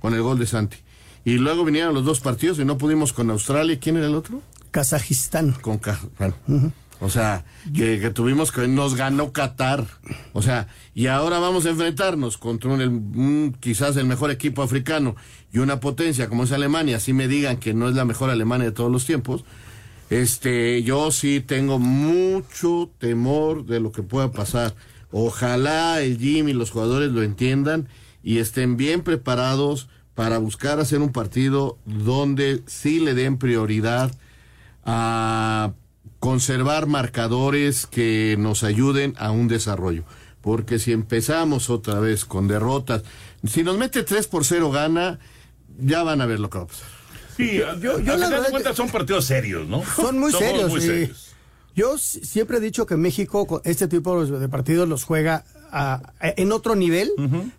con 0.00 0.14
el 0.14 0.22
gol 0.22 0.38
de 0.38 0.46
Santi. 0.46 0.76
Y 1.24 1.34
luego 1.38 1.64
vinieron 1.64 1.94
los 1.94 2.04
dos 2.04 2.20
partidos 2.20 2.58
y 2.58 2.64
no 2.64 2.76
pudimos 2.76 3.12
con 3.12 3.30
Australia. 3.30 3.78
¿Quién 3.80 3.96
era 3.96 4.06
el 4.06 4.14
otro? 4.14 4.42
Kazajistán. 4.70 5.52
Con 5.52 5.80
bueno. 6.18 6.72
O 7.00 7.08
sea, 7.10 7.44
que, 7.74 7.98
que 8.00 8.10
tuvimos 8.10 8.50
que 8.52 8.66
nos 8.68 8.94
ganó 8.94 9.32
Qatar. 9.32 9.84
O 10.32 10.42
sea, 10.42 10.68
y 10.94 11.06
ahora 11.06 11.38
vamos 11.38 11.64
a 11.66 11.70
enfrentarnos 11.70 12.38
contra 12.38 12.70
un, 12.70 12.80
el- 12.80 12.88
un- 12.88 13.56
quizás 13.60 13.96
el 13.96 14.06
mejor 14.06 14.30
equipo 14.30 14.62
africano 14.62 15.16
y 15.52 15.58
una 15.58 15.80
potencia 15.80 16.28
como 16.28 16.44
es 16.44 16.52
Alemania. 16.52 16.96
Así 16.98 17.12
me 17.12 17.26
digan 17.28 17.56
que 17.56 17.72
no 17.74 17.88
es 17.88 17.94
la 17.94 18.04
mejor 18.04 18.30
Alemania 18.30 18.66
de 18.66 18.72
todos 18.72 18.90
los 18.92 19.04
tiempos. 19.06 19.44
Este, 20.10 20.82
yo 20.82 21.10
sí 21.10 21.40
tengo 21.40 21.78
mucho 21.78 22.90
temor 22.98 23.64
de 23.66 23.80
lo 23.80 23.92
que 23.92 24.02
pueda 24.02 24.30
pasar. 24.32 24.74
Ojalá 25.10 26.02
el 26.02 26.18
Jim 26.18 26.48
y 26.48 26.52
los 26.52 26.70
jugadores 26.70 27.10
lo 27.12 27.22
entiendan 27.22 27.88
y 28.22 28.38
estén 28.38 28.76
bien 28.76 29.02
preparados 29.02 29.88
para 30.14 30.38
buscar 30.38 30.80
hacer 30.80 31.00
un 31.00 31.12
partido 31.12 31.78
donde 31.84 32.62
sí 32.66 33.00
le 33.00 33.14
den 33.14 33.38
prioridad 33.38 34.12
a 34.84 35.72
conservar 36.20 36.86
marcadores 36.86 37.86
que 37.86 38.36
nos 38.38 38.64
ayuden 38.64 39.14
a 39.18 39.30
un 39.30 39.48
desarrollo. 39.48 40.04
Porque 40.40 40.78
si 40.78 40.92
empezamos 40.92 41.70
otra 41.70 42.00
vez 42.00 42.24
con 42.24 42.48
derrotas, 42.48 43.02
si 43.46 43.62
nos 43.62 43.76
mete 43.76 44.02
3 44.02 44.26
por 44.26 44.44
0 44.44 44.70
gana, 44.70 45.18
ya 45.78 46.02
van 46.02 46.20
a 46.20 46.26
ver 46.26 46.40
lo 46.40 46.50
que 46.50 46.58
va 46.58 46.64
a 46.64 46.68
pasar. 46.68 47.03
Sí, 47.36 47.58
yo- 47.80 47.98
yo 48.00 48.12
a 48.14 48.16
la 48.16 48.28
de 48.40 48.50
cuentas 48.50 48.76
son 48.76 48.88
partidos 48.90 49.24
serios, 49.24 49.66
¿no? 49.68 49.82
Son 49.96 50.18
muy 50.18 50.30
Somos 50.32 50.46
serios. 50.46 50.70
muy 50.70 50.80
serios. 50.80 51.30
Yo 51.76 51.98
siempre 51.98 52.58
he 52.58 52.60
dicho 52.60 52.86
que 52.86 52.96
México 52.96 53.46
con 53.46 53.60
este 53.64 53.88
tipo 53.88 54.24
de 54.24 54.48
partidos 54.48 54.88
los 54.88 55.02
juega 55.04 55.44
a- 55.76 55.94
a- 56.20 56.32
en 56.36 56.52
otro 56.52 56.76
nivel 56.76 57.10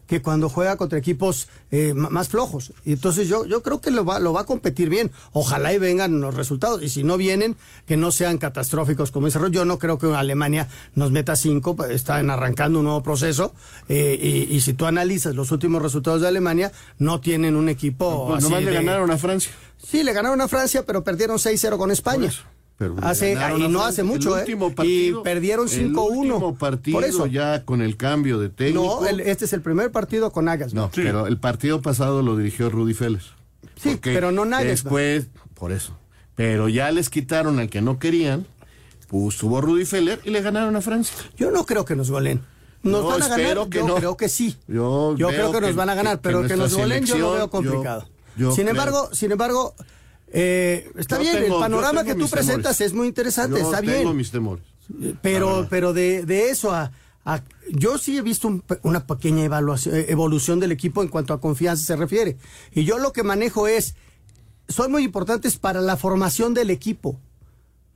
que 0.07 0.21
cuando 0.21 0.47
juega 0.49 0.77
contra 0.77 0.97
equipos 0.97 1.47
eh, 1.71 1.93
más 1.93 2.29
flojos. 2.29 2.71
Y 2.85 2.93
entonces 2.93 3.27
yo, 3.27 3.45
yo 3.45 3.61
creo 3.61 3.81
que 3.81 3.91
lo 3.91 4.05
va, 4.05 4.19
lo 4.19 4.31
va 4.31 4.41
a 4.41 4.45
competir 4.45 4.89
bien. 4.89 5.11
Ojalá 5.33 5.73
y 5.73 5.77
vengan 5.79 6.21
los 6.21 6.33
resultados. 6.33 6.81
Y 6.81 6.89
si 6.89 7.03
no 7.03 7.17
vienen, 7.17 7.57
que 7.85 7.97
no 7.97 8.11
sean 8.11 8.37
catastróficos 8.37 9.11
como 9.11 9.27
ese 9.27 9.39
Yo 9.51 9.65
no 9.65 9.77
creo 9.79 9.97
que 9.97 10.07
Alemania 10.13 10.67
nos 10.95 11.11
meta 11.11 11.35
cinco. 11.35 11.75
Están 11.89 12.29
arrancando 12.29 12.79
un 12.79 12.85
nuevo 12.85 13.03
proceso. 13.03 13.53
eh, 13.89 14.17
y, 14.49 14.55
y 14.55 14.61
si 14.61 14.73
tú 14.73 14.85
analizas 14.85 15.35
los 15.35 15.51
últimos 15.51 15.81
resultados 15.81 16.21
de 16.21 16.27
Alemania, 16.29 16.71
no 16.97 17.19
tienen 17.19 17.55
un 17.55 17.67
equipo 17.69 18.27
Pues 18.27 18.37
así 18.37 18.43
nomás 18.45 18.63
le 18.63 18.71
ganaron 18.85 19.11
a 19.11 19.17
Francia. 19.17 19.51
Sí, 19.77 20.03
le 20.03 20.13
ganaron 20.13 20.39
a 20.41 20.47
Francia, 20.47 20.83
pero 20.85 21.03
perdieron 21.03 21.37
6-0 21.37 21.77
con 21.77 21.91
España. 21.91 22.31
Pero 22.77 22.95
Hace, 23.01 23.33
y 23.57 23.67
no 23.69 23.83
hace 23.85 24.03
mucho, 24.03 24.35
¿eh? 24.37 24.41
último 24.41 24.73
partido- 24.75 25.21
y 25.21 25.23
perdieron 25.23 25.65
El 25.69 25.93
5-1. 25.93 26.33
último 26.35 26.55
partido 26.57 26.97
Por 26.99 27.05
eso. 27.07 27.25
ya 27.25 27.63
con 27.63 27.81
el 27.81 27.95
cambio 27.95 28.37
de 28.37 28.49
técnico. 28.49 28.99
No, 29.01 29.07
el- 29.07 29.21
este 29.21 29.45
es 29.45 29.53
el 29.53 29.61
primer 29.61 29.91
partido 29.91 30.31
con 30.31 30.49
Agas. 30.49 30.73
No, 30.73 30.91
pero 30.93 31.25
el 31.27 31.37
partido 31.39 31.81
pasado 31.81 32.21
lo 32.21 32.35
dirigió 32.35 32.69
Rudy 32.69 32.93
Félix. 32.93 33.27
Sí, 33.81 33.97
pero 34.01 34.31
no 34.33 34.43
Nagelsmann. 34.43 34.67
Después, 34.93 35.27
por 35.53 35.71
eso. 35.71 35.97
Pero 36.35 36.67
ya 36.67 36.91
les 36.91 37.09
quitaron 37.09 37.59
al 37.59 37.69
que 37.69 37.81
no 37.81 37.97
querían, 37.97 38.45
pues 39.07 39.37
tuvo 39.37 39.61
Rudy 39.61 39.85
Feller 39.85 40.19
y 40.25 40.31
le 40.31 40.41
ganaron 40.41 40.75
a 40.75 40.81
Francia. 40.81 41.15
Yo 41.37 41.51
no 41.51 41.65
creo 41.65 41.85
que 41.85 41.95
nos 41.95 42.11
golen. 42.11 42.41
Nos 42.83 43.05
van 43.05 43.21
a 43.23 43.27
ganar. 43.29 43.39
espero 43.39 43.69
que 43.69 43.77
yo 43.79 43.87
no. 43.87 43.95
creo 43.95 44.17
que 44.17 44.27
sí. 44.29 44.57
Yo, 44.67 45.15
Yo 45.17 45.29
creo 45.29 45.51
que, 45.53 45.61
nos 45.61 45.75
van 45.75 45.89
a 45.89 45.95
ganar, 45.95 46.19
pero 46.19 46.45
que, 46.45 46.55
nos 46.57 46.75
golen 46.75 47.05
yo 47.05 47.17
lo 47.17 47.31
veo 47.33 47.49
complicado. 47.49 48.01
yo- 48.35 48.49
yo 48.49 48.51
sin 48.51 48.65
creo- 48.65 48.71
embargo, 48.71 49.09
sin 49.13 49.31
embargo, 49.31 49.73
eh, 50.37 50.91
está 50.97 51.15
Yo 51.15 51.21
bien, 51.23 51.35
tengo- 51.43 51.55
el 51.55 51.61
panorama 51.61 52.03
tengo 52.03 52.15
que 52.15 52.21
tú 52.23 52.29
presentas 52.29 52.77
temores. 52.77 52.81
es 52.81 52.93
muy 52.93 53.07
interesante, 53.07 53.59
Yo 53.59 53.65
está 53.65 53.81
tengo 53.81 53.93
bien. 54.03 54.17
mis 54.17 54.31
temores. 54.31 54.65
Pero, 55.21 55.67
pero 55.69 55.93
de, 55.93 56.25
de 56.25 56.49
eso 56.49 56.71
a, 56.73 56.91
a- 57.23 57.41
yo 57.71 57.97
sí 57.97 58.17
he 58.17 58.21
visto 58.21 58.47
un 58.47 58.63
una 58.83 59.07
pequeña 59.07 59.43
evaluación, 59.45 59.95
eh, 59.95 60.05
evolución 60.09 60.59
del 60.59 60.71
equipo 60.73 61.01
en 61.01 61.07
cuanto 61.09 61.33
a 61.33 61.39
confianza 61.41 61.85
se 61.85 61.95
refiere. 61.95 62.37
Y 62.73 62.83
yo 62.83 62.97
lo 62.99 63.13
que 63.13 63.23
manejo 63.23 63.67
es, 63.67 63.95
son 64.67 64.91
muy 64.91 65.03
importantes 65.03 65.57
para 65.57 65.79
la 65.81 65.95
formación 65.97 66.53
del 66.53 66.69
equipo. 66.69 67.19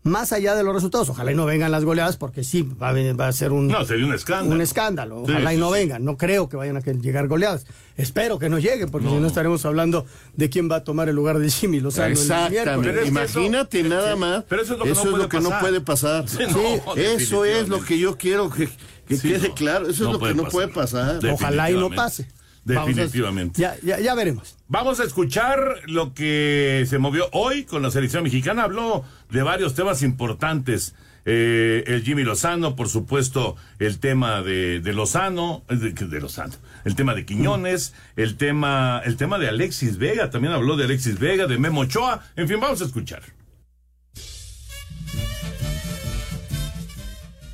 Más 0.10 0.34
allá 0.34 0.56
de 0.56 0.64
los 0.64 0.74
resultados, 0.74 1.10
ojalá 1.10 1.32
y 1.32 1.36
no 1.36 1.46
vengan 1.46 1.72
las 1.72 1.86
goleadas, 1.86 2.18
porque 2.18 2.44
sí, 2.44 2.68
va 2.82 2.90
a, 2.90 2.94
venir- 2.94 3.20
va 3.20 3.28
a 3.28 3.32
ser 3.32 3.52
un, 3.52 3.68
No, 3.68 3.86
sería 3.86 4.06
un 4.06 4.14
escándalo. 4.14 4.56
un 4.56 4.62
escándalo. 4.62 5.24
Sí, 5.26 5.32
Ojalá 5.32 5.54
y 5.54 5.58
no 5.58 5.68
sí. 5.68 5.74
vengan. 5.74 6.04
No 6.04 6.18
creo 6.18 6.50
que 6.50 6.58
vayan 6.58 6.78
a 6.78 6.82
llegar 6.82 7.28
goleadas. 7.28 7.66
Espero 7.96 8.40
que 8.40 8.50
no 8.50 8.60
lleguen, 8.60 8.90
porque 8.90 9.08
si 9.08 9.16
no 9.16 9.28
estaremos 9.28 9.66
hablando 9.66 10.06
de 10.36 10.50
quién 10.50 10.70
va 10.72 10.78
a 10.78 10.84
tomar 10.84 11.10
el 11.10 11.16
lugar 11.16 11.40
de 11.40 11.50
Jimmy 11.50 11.80
Lozano. 11.80 12.08
el 12.08 12.12
Exactamente. 12.14 13.08
Imagínate 13.08 13.84
nada 13.84 14.16
más. 14.16 14.44
pero 14.48 14.62
eso 14.62 14.74
es 14.74 14.80
lo 14.80 14.86
que 14.86 14.92
no 14.94 15.02
puede 15.02 15.44
no 15.44 15.50
pasar. 15.50 15.62
puede 15.62 15.82
pasar. 15.82 16.30
Sí, 16.30 16.38
Sí, 16.38 16.54
no, 16.86 16.96
eso 16.96 17.46
es 17.46 17.68
lo 17.70 17.82
que 17.82 18.00
yo 18.00 18.18
quiero 18.18 18.50
que, 18.50 18.70
que 19.08 19.18
Sí, 19.18 19.30
quede 19.30 19.50
no. 19.50 19.56
claro. 19.56 19.90
Eso 19.90 20.06
No 20.06 20.10
es 20.12 20.20
lo 20.22 20.28
que 20.28 20.34
no 20.34 20.44
puede 20.46 20.68
pasar. 20.70 21.20
Ojalá 21.32 21.70
y 21.72 21.76
no 21.76 21.90
pase. 21.90 22.28
A- 22.68 22.86
Definitivamente. 22.86 23.62
ya, 23.62 23.76
ya, 23.84 24.00
ya 24.00 24.14
veremos. 24.16 24.58
Vamos 24.68 25.00
a 25.00 25.04
escuchar 25.04 25.82
lo 25.88 26.14
que 26.14 26.86
se 26.88 26.98
movió 27.00 27.28
hoy 27.32 27.64
con 27.64 27.82
la 27.82 27.90
selección 27.92 28.24
mexicana. 28.24 28.64
Habló 28.64 29.04
de 29.32 29.42
varios 29.44 29.74
temas 29.76 30.04
importantes. 30.04 30.94
Eh, 31.26 31.84
el 31.88 32.04
Jimmy 32.04 32.24
Lozano, 32.24 32.76
por 32.76 32.88
supuesto, 32.90 33.56
el 33.78 34.00
tema 34.00 34.42
de, 34.42 34.80
de 34.80 34.94
Lozano, 34.94 35.64
de, 35.68 35.92
de 35.92 36.20
Lozano, 36.22 36.54
el 36.86 36.96
tema 36.96 37.14
de 37.14 37.26
Quiñones, 37.26 37.94
el 38.16 38.36
tema, 38.38 39.02
el 39.06 39.16
tema 39.18 39.38
de 39.38 39.48
Alexis 39.50 39.98
Vega, 39.98 40.30
también 40.32 40.54
habló 40.54 40.76
de 40.78 40.86
Alexis 40.86 41.20
Vega, 41.20 41.46
de 41.46 41.58
Memo 41.58 41.82
Ochoa. 41.82 42.24
En 42.36 42.48
fin, 42.48 42.60
vamos 42.60 42.82
a 42.82 42.86
escuchar. 42.86 43.22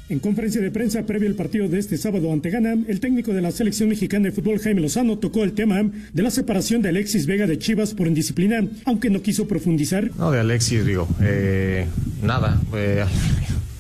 En 0.08 0.20
conferencia 0.20 0.62
de 0.62 0.70
prensa 0.70 1.04
previo 1.08 1.28
al 1.28 1.34
partido 1.34 1.68
de 1.68 1.80
este 1.80 1.98
sábado 1.98 2.32
ante 2.32 2.52
Ghana, 2.52 2.76
el 2.88 3.00
técnico 3.00 3.34
de 3.34 3.42
la 3.42 3.52
selección 3.52 3.90
mexicana 3.90 4.26
de 4.26 4.32
fútbol 4.32 4.60
Jaime 4.60 4.82
Lozano 4.82 5.18
tocó 5.18 5.44
el 5.44 5.54
tema 5.54 5.82
de 6.14 6.22
la 6.22 6.30
separación 6.30 6.84
de 6.84 6.90
Alexis 6.90 7.26
Vega 7.26 7.48
de 7.48 7.58
Chivas 7.58 7.96
por 7.96 8.06
indisciplina, 8.06 8.68
aunque 8.86 9.10
no 9.10 9.24
quiso 9.24 9.48
profundizar. 9.48 10.12
No, 10.16 10.30
de 10.30 10.42
Alexis, 10.42 10.86
digo, 10.86 11.08
eh, 11.24 11.88
nada. 12.22 12.62
eh, 12.76 13.04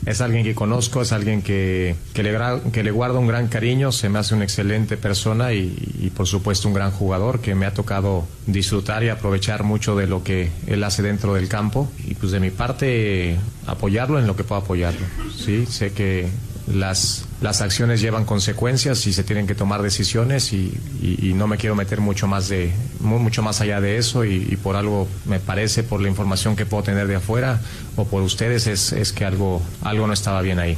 es 0.05 0.21
alguien 0.21 0.43
que 0.43 0.53
conozco, 0.53 1.01
es 1.01 1.11
alguien 1.11 1.41
que, 1.41 1.95
que, 2.13 2.23
le, 2.23 2.37
que 2.71 2.83
le 2.83 2.91
guarda 2.91 3.19
un 3.19 3.27
gran 3.27 3.47
cariño, 3.47 3.91
se 3.91 4.09
me 4.09 4.19
hace 4.19 4.35
una 4.35 4.43
excelente 4.43 4.97
persona 4.97 5.53
y, 5.53 5.75
y, 5.99 6.09
por 6.11 6.27
supuesto 6.27 6.67
un 6.67 6.73
gran 6.73 6.91
jugador 6.91 7.39
que 7.39 7.55
me 7.55 7.65
ha 7.65 7.73
tocado 7.73 8.27
disfrutar 8.45 9.03
y 9.03 9.09
aprovechar 9.09 9.63
mucho 9.63 9.95
de 9.95 10.07
lo 10.07 10.23
que 10.23 10.49
él 10.67 10.83
hace 10.83 11.01
dentro 11.01 11.33
del 11.33 11.49
campo. 11.49 11.89
Y 12.05 12.15
pues 12.15 12.31
de 12.31 12.39
mi 12.39 12.51
parte, 12.51 13.37
apoyarlo 13.65 14.19
en 14.19 14.27
lo 14.27 14.35
que 14.35 14.43
pueda 14.43 14.61
apoyarlo. 14.61 15.05
Sí, 15.35 15.65
sé 15.65 15.91
que 15.91 16.27
las, 16.67 17.24
las 17.41 17.61
acciones 17.61 18.01
llevan 18.01 18.25
consecuencias 18.25 19.05
y 19.07 19.13
se 19.13 19.23
tienen 19.23 19.45
que 19.45 19.55
tomar 19.55 19.81
decisiones 19.81 20.53
y, 20.53 20.73
y- 21.01 21.33
no 21.35 21.47
me 21.47 21.57
quiero 21.57 21.75
meter 21.75 21.99
mucho 21.99 22.27
más 22.27 22.47
de 22.47 22.71
mu- 23.01 23.19
mucho 23.19 23.41
más 23.43 23.59
allá 23.61 23.81
de 23.81 23.97
eso 23.97 24.23
y, 24.25 24.47
y 24.49 24.55
por 24.55 24.75
algo 24.77 25.07
me 25.25 25.39
parece 25.39 25.83
por 25.83 26.01
la 26.01 26.07
información 26.07 26.55
que 26.55 26.65
puedo 26.65 26.83
tener 26.83 27.07
de 27.07 27.15
afuera 27.15 27.59
o 27.97 28.05
por 28.05 28.21
ustedes 28.23 28.67
es, 28.67 28.93
es 28.93 29.11
que 29.11 29.25
algo 29.25 29.61
algo 29.81 30.07
no 30.07 30.13
estaba 30.13 30.41
bien 30.41 30.59
ahí. 30.59 30.77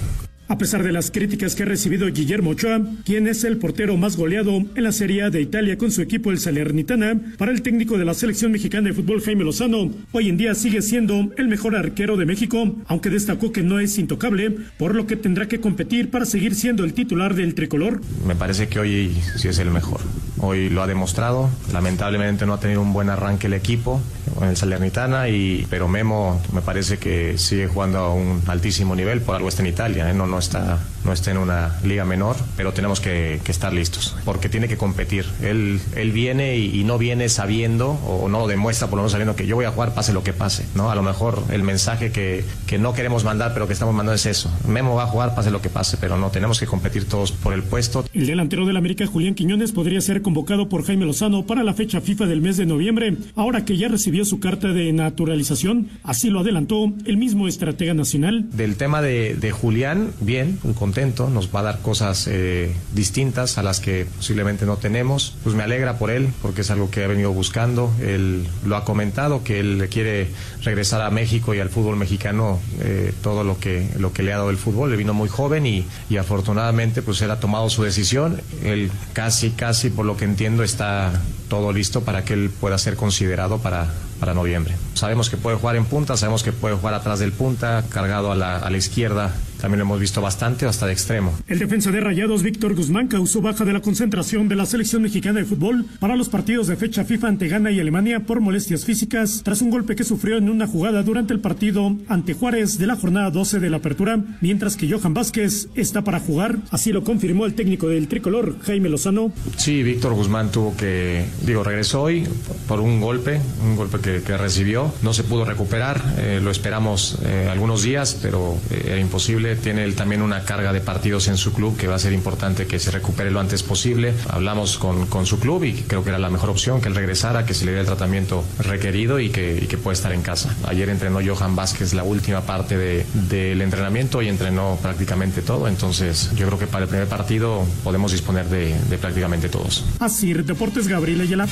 A 0.49 0.57
pesar 0.57 0.81
de 0.81 0.93
las 0.93 1.11
críticas 1.11 1.55
que 1.55 1.63
ha 1.63 1.65
recibido 1.65 2.07
Guillermo 2.07 2.51
Ochoa, 2.51 2.79
quien 3.03 3.27
es 3.27 3.43
el 3.43 3.57
portero 3.57 3.97
más 3.97 4.15
goleado 4.15 4.63
en 4.75 4.83
la 4.83 4.93
Serie 4.93 5.23
A 5.23 5.29
de 5.29 5.41
Italia 5.41 5.77
con 5.77 5.91
su 5.91 6.01
equipo 6.01 6.31
el 6.31 6.39
Salernitana, 6.39 7.19
para 7.37 7.51
el 7.51 7.61
técnico 7.61 7.97
de 7.97 8.05
la 8.05 8.13
selección 8.13 8.53
mexicana 8.53 8.87
de 8.87 8.93
fútbol 8.93 9.21
Jaime 9.21 9.43
Lozano, 9.43 9.91
hoy 10.13 10.29
en 10.29 10.37
día 10.37 10.55
sigue 10.55 10.81
siendo 10.81 11.31
el 11.35 11.49
mejor 11.49 11.75
arquero 11.75 12.15
de 12.15 12.25
México, 12.25 12.75
aunque 12.87 13.09
destacó 13.09 13.51
que 13.51 13.61
no 13.61 13.81
es 13.81 13.97
intocable, 13.97 14.51
por 14.77 14.95
lo 14.95 15.05
que 15.05 15.17
tendrá 15.17 15.49
que 15.49 15.59
competir 15.59 16.11
para 16.11 16.25
seguir 16.25 16.55
siendo 16.55 16.85
el 16.85 16.93
titular 16.93 17.35
del 17.35 17.53
tricolor. 17.53 17.99
Me 18.25 18.35
parece 18.35 18.69
que 18.69 18.79
hoy 18.79 19.17
sí 19.35 19.49
es 19.49 19.59
el 19.59 19.69
mejor. 19.69 19.99
Hoy 20.39 20.69
lo 20.69 20.81
ha 20.81 20.87
demostrado. 20.87 21.49
Lamentablemente 21.73 22.45
no 22.45 22.53
ha 22.53 22.59
tenido 22.59 22.81
un 22.81 22.93
buen 22.93 23.09
arranque 23.09 23.47
el 23.47 23.53
equipo 23.53 24.01
en 24.41 24.49
el 24.49 24.57
Salernitana, 24.57 25.25
pero 25.69 25.87
Memo 25.87 26.41
me 26.53 26.61
parece 26.61 26.97
que 26.97 27.37
sigue 27.37 27.67
jugando 27.67 27.97
a 27.99 28.13
un 28.13 28.41
altísimo 28.47 28.95
nivel. 28.95 29.21
Por 29.21 29.35
algo 29.35 29.49
está 29.49 29.63
en 29.63 29.69
Italia. 29.69 30.09
¿eh? 30.09 30.13
No, 30.13 30.36
está, 30.39 30.79
no 31.07 31.13
esté 31.13 31.31
en 31.31 31.37
una 31.37 31.77
liga 31.83 32.05
menor, 32.05 32.35
pero 32.55 32.73
tenemos 32.73 32.99
que, 32.99 33.39
que 33.43 33.51
estar 33.51 33.73
listos, 33.73 34.15
porque 34.25 34.49
tiene 34.49 34.67
que 34.67 34.77
competir. 34.77 35.25
Él, 35.41 35.79
él 35.95 36.11
viene 36.11 36.57
y, 36.57 36.79
y 36.79 36.83
no 36.83 36.97
viene 36.97 37.29
sabiendo, 37.29 37.91
o 38.05 38.29
no 38.29 38.39
lo 38.39 38.47
demuestra 38.47 38.87
por 38.87 38.97
lo 38.97 39.03
menos 39.03 39.13
sabiendo 39.13 39.35
que 39.35 39.47
yo 39.47 39.55
voy 39.55 39.65
a 39.65 39.71
jugar 39.71 39.93
pase 39.93 40.13
lo 40.13 40.23
que 40.23 40.33
pase, 40.33 40.65
¿no? 40.75 40.91
A 40.91 40.95
lo 40.95 41.03
mejor 41.03 41.43
el 41.49 41.63
mensaje 41.63 42.11
que, 42.11 42.45
que 42.67 42.77
no 42.77 42.93
queremos 42.93 43.23
mandar, 43.23 43.53
pero 43.53 43.67
que 43.67 43.73
estamos 43.73 43.95
mandando 43.95 44.13
es 44.13 44.25
eso. 44.25 44.51
Memo 44.67 44.95
va 44.95 45.03
a 45.03 45.07
jugar 45.07 45.33
pase 45.33 45.49
lo 45.49 45.61
que 45.61 45.69
pase, 45.69 45.97
pero 45.97 46.17
no, 46.17 46.29
tenemos 46.29 46.59
que 46.59 46.65
competir 46.65 47.05
todos 47.05 47.31
por 47.31 47.53
el 47.53 47.63
puesto. 47.63 48.05
El 48.13 48.27
delantero 48.27 48.65
del 48.65 48.77
América, 48.77 49.07
Julián 49.07 49.33
Quiñones, 49.33 49.71
podría 49.71 50.01
ser 50.01 50.21
convocado 50.21 50.67
por 50.67 50.83
Jaime 50.85 51.05
Lozano 51.05 51.45
para 51.45 51.63
la 51.63 51.73
fecha 51.73 52.01
FIFA 52.01 52.25
del 52.25 52.41
mes 52.41 52.57
de 52.57 52.65
noviembre, 52.65 53.15
ahora 53.35 53.63
que 53.63 53.77
ya 53.77 53.87
recibió 53.87 54.25
su 54.25 54.39
carta 54.39 54.67
de 54.73 54.91
naturalización. 54.91 55.87
Así 56.03 56.29
lo 56.29 56.41
adelantó 56.41 56.91
el 57.05 57.17
mismo 57.17 57.47
estratega 57.47 57.93
nacional. 57.93 58.45
Del 58.51 58.75
tema 58.75 59.01
de, 59.01 59.35
de 59.35 59.51
Julián, 59.51 60.11
bien, 60.19 60.59
muy 60.63 60.73
nos 60.97 61.53
va 61.55 61.59
a 61.59 61.63
dar 61.63 61.79
cosas 61.81 62.27
eh, 62.27 62.73
distintas 62.93 63.59
a 63.59 63.63
las 63.63 63.79
que 63.79 64.07
posiblemente 64.17 64.65
no 64.65 64.77
tenemos. 64.77 65.35
Pues 65.43 65.55
me 65.55 65.61
alegra 65.61 65.99
por 65.99 66.09
él, 66.09 66.29
porque 66.41 66.61
es 66.61 66.71
algo 66.71 66.89
que 66.89 67.03
ha 67.03 67.07
venido 67.07 67.31
buscando. 67.31 67.91
Él 68.01 68.47
lo 68.65 68.75
ha 68.75 68.83
comentado, 68.83 69.43
que 69.43 69.59
él 69.59 69.87
quiere 69.91 70.29
regresar 70.63 71.01
a 71.01 71.11
México 71.11 71.53
y 71.53 71.59
al 71.59 71.69
fútbol 71.69 71.97
mexicano 71.97 72.59
eh, 72.81 73.13
todo 73.21 73.43
lo 73.43 73.59
que, 73.59 73.87
lo 73.99 74.11
que 74.11 74.23
le 74.23 74.33
ha 74.33 74.37
dado 74.37 74.49
el 74.49 74.57
fútbol. 74.57 74.89
Le 74.89 74.97
vino 74.97 75.13
muy 75.13 75.29
joven 75.29 75.67
y, 75.67 75.85
y 76.09 76.17
afortunadamente 76.17 77.03
pues 77.03 77.21
él 77.21 77.29
ha 77.29 77.39
tomado 77.39 77.69
su 77.69 77.83
decisión. 77.83 78.41
Él 78.63 78.91
casi, 79.13 79.51
casi, 79.51 79.91
por 79.91 80.05
lo 80.05 80.17
que 80.17 80.25
entiendo, 80.25 80.63
está 80.63 81.13
todo 81.49 81.71
listo 81.71 82.01
para 82.01 82.23
que 82.23 82.33
él 82.33 82.49
pueda 82.49 82.77
ser 82.77 82.95
considerado 82.95 83.59
para, 83.59 83.87
para 84.19 84.33
noviembre. 84.33 84.75
Sabemos 84.93 85.29
que 85.29 85.37
puede 85.37 85.57
jugar 85.57 85.75
en 85.75 85.85
punta, 85.85 86.17
sabemos 86.17 86.43
que 86.43 86.51
puede 86.51 86.75
jugar 86.75 86.93
atrás 86.93 87.19
del 87.19 87.31
punta, 87.31 87.83
cargado 87.89 88.31
a 88.31 88.35
la, 88.35 88.57
a 88.57 88.69
la 88.69 88.77
izquierda. 88.77 89.33
También 89.59 89.79
lo 89.79 89.85
hemos 89.85 89.99
visto 89.99 90.21
bastante, 90.21 90.67
hasta 90.67 90.85
de 90.85 90.93
extremo. 90.93 91.33
El 91.47 91.57
defensa 91.57 91.89
de 91.91 91.99
Rayados, 91.99 92.43
Víctor 92.43 92.75
Guzmán, 92.75 93.07
causó 93.07 93.41
baja 93.41 93.65
de 93.65 93.73
la 93.73 93.81
concentración 93.81 94.47
de 94.47 94.55
la 94.55 94.67
selección 94.67 95.01
mexicana 95.01 95.39
de 95.39 95.45
fútbol 95.45 95.85
para 95.99 96.15
los 96.15 96.29
partidos 96.29 96.67
de 96.67 96.75
fecha 96.75 97.05
FIFA 97.05 97.27
ante 97.29 97.47
Ghana 97.47 97.71
y 97.71 97.79
Alemania 97.79 98.19
por 98.19 98.39
molestias 98.39 98.85
físicas, 98.85 99.41
tras 99.43 99.61
un 99.61 99.71
golpe 99.71 99.95
que 99.95 100.03
sufrió 100.03 100.37
en 100.37 100.49
una 100.49 100.67
jugada 100.67 101.01
durante 101.01 101.33
el 101.33 101.39
partido 101.39 101.95
ante 102.07 102.33
Juárez 102.33 102.77
de 102.77 102.85
la 102.85 102.95
jornada 102.95 103.31
12 103.31 103.59
de 103.59 103.69
la 103.69 103.77
apertura, 103.77 104.19
mientras 104.41 104.75
que 104.75 104.91
Johan 104.91 105.15
Vázquez 105.15 105.69
está 105.73 106.03
para 106.03 106.19
jugar. 106.19 106.57
Así 106.69 106.91
lo 106.91 107.03
confirmó 107.03 107.45
el 107.45 107.55
técnico 107.55 107.87
del 107.87 108.07
tricolor, 108.07 108.59
Jaime 108.61 108.89
Lozano. 108.89 109.31
Sí, 109.55 109.81
Víctor 109.81 110.13
Guzmán 110.13 110.51
tuvo 110.51 110.77
que, 110.77 111.25
digo, 111.41 111.63
regresó 111.63 112.01
hoy 112.01 112.27
por 112.67 112.79
un 112.79 112.99
golpe, 113.01 113.39
un 113.63 113.75
golpe 113.75 113.99
que, 113.99 114.37
recibió. 114.37 114.91
No 115.01 115.13
se 115.13 115.23
pudo 115.23 115.45
recuperar, 115.45 116.01
eh, 116.17 116.39
lo 116.43 116.51
esperamos 116.51 117.17
eh, 117.25 117.47
algunos 117.51 117.81
días, 117.83 118.17
pero 118.21 118.57
eh, 118.69 118.83
era 118.87 118.99
imposible. 118.99 119.55
Tiene 119.55 119.83
él 119.83 119.95
también 119.95 120.21
una 120.21 120.43
carga 120.43 120.73
de 120.73 120.81
partidos 120.81 121.27
en 121.27 121.37
su 121.37 121.53
club 121.53 121.75
que 121.77 121.87
va 121.87 121.95
a 121.95 121.99
ser 121.99 122.13
importante 122.13 122.67
que 122.67 122.79
se 122.79 122.91
recupere 122.91 123.31
lo 123.31 123.39
antes 123.39 123.63
posible. 123.63 124.13
Hablamos 124.29 124.77
con, 124.77 125.07
con 125.07 125.25
su 125.25 125.39
club 125.39 125.63
y 125.63 125.73
creo 125.73 126.03
que 126.03 126.09
era 126.09 126.19
la 126.19 126.29
mejor 126.29 126.49
opción 126.49 126.81
que 126.81 126.87
él 126.89 126.95
regresara, 126.95 127.45
que 127.45 127.53
se 127.53 127.65
le 127.65 127.71
dé 127.71 127.79
el 127.79 127.85
tratamiento 127.85 128.43
requerido 128.59 129.19
y 129.19 129.29
que, 129.29 129.59
y 129.61 129.67
que 129.67 129.77
pueda 129.77 129.93
estar 129.93 130.11
en 130.11 130.21
casa. 130.21 130.55
Ayer 130.67 130.89
entrenó 130.89 131.19
Johan 131.25 131.55
Vázquez 131.55 131.93
la 131.93 132.03
última 132.03 132.41
parte 132.41 132.77
de- 132.77 133.05
del 133.29 133.61
entrenamiento 133.61 134.21
y 134.21 134.27
entrenó 134.27 134.77
prácticamente 134.81 135.41
todo. 135.41 135.67
Entonces, 135.67 136.31
yo 136.35 136.45
creo 136.47 136.59
que 136.59 136.67
para 136.67 136.83
el 136.83 136.89
primer 136.89 137.07
partido 137.07 137.63
podemos 137.83 138.11
disponer 138.11 138.45
de, 138.49 138.75
de 138.89 138.97
prácticamente 138.97 139.49
todos. 139.49 139.83
Así, 139.99 140.33
Deportes 140.33 140.87
Gabriel 140.87 141.21
Ayala. 141.27 141.45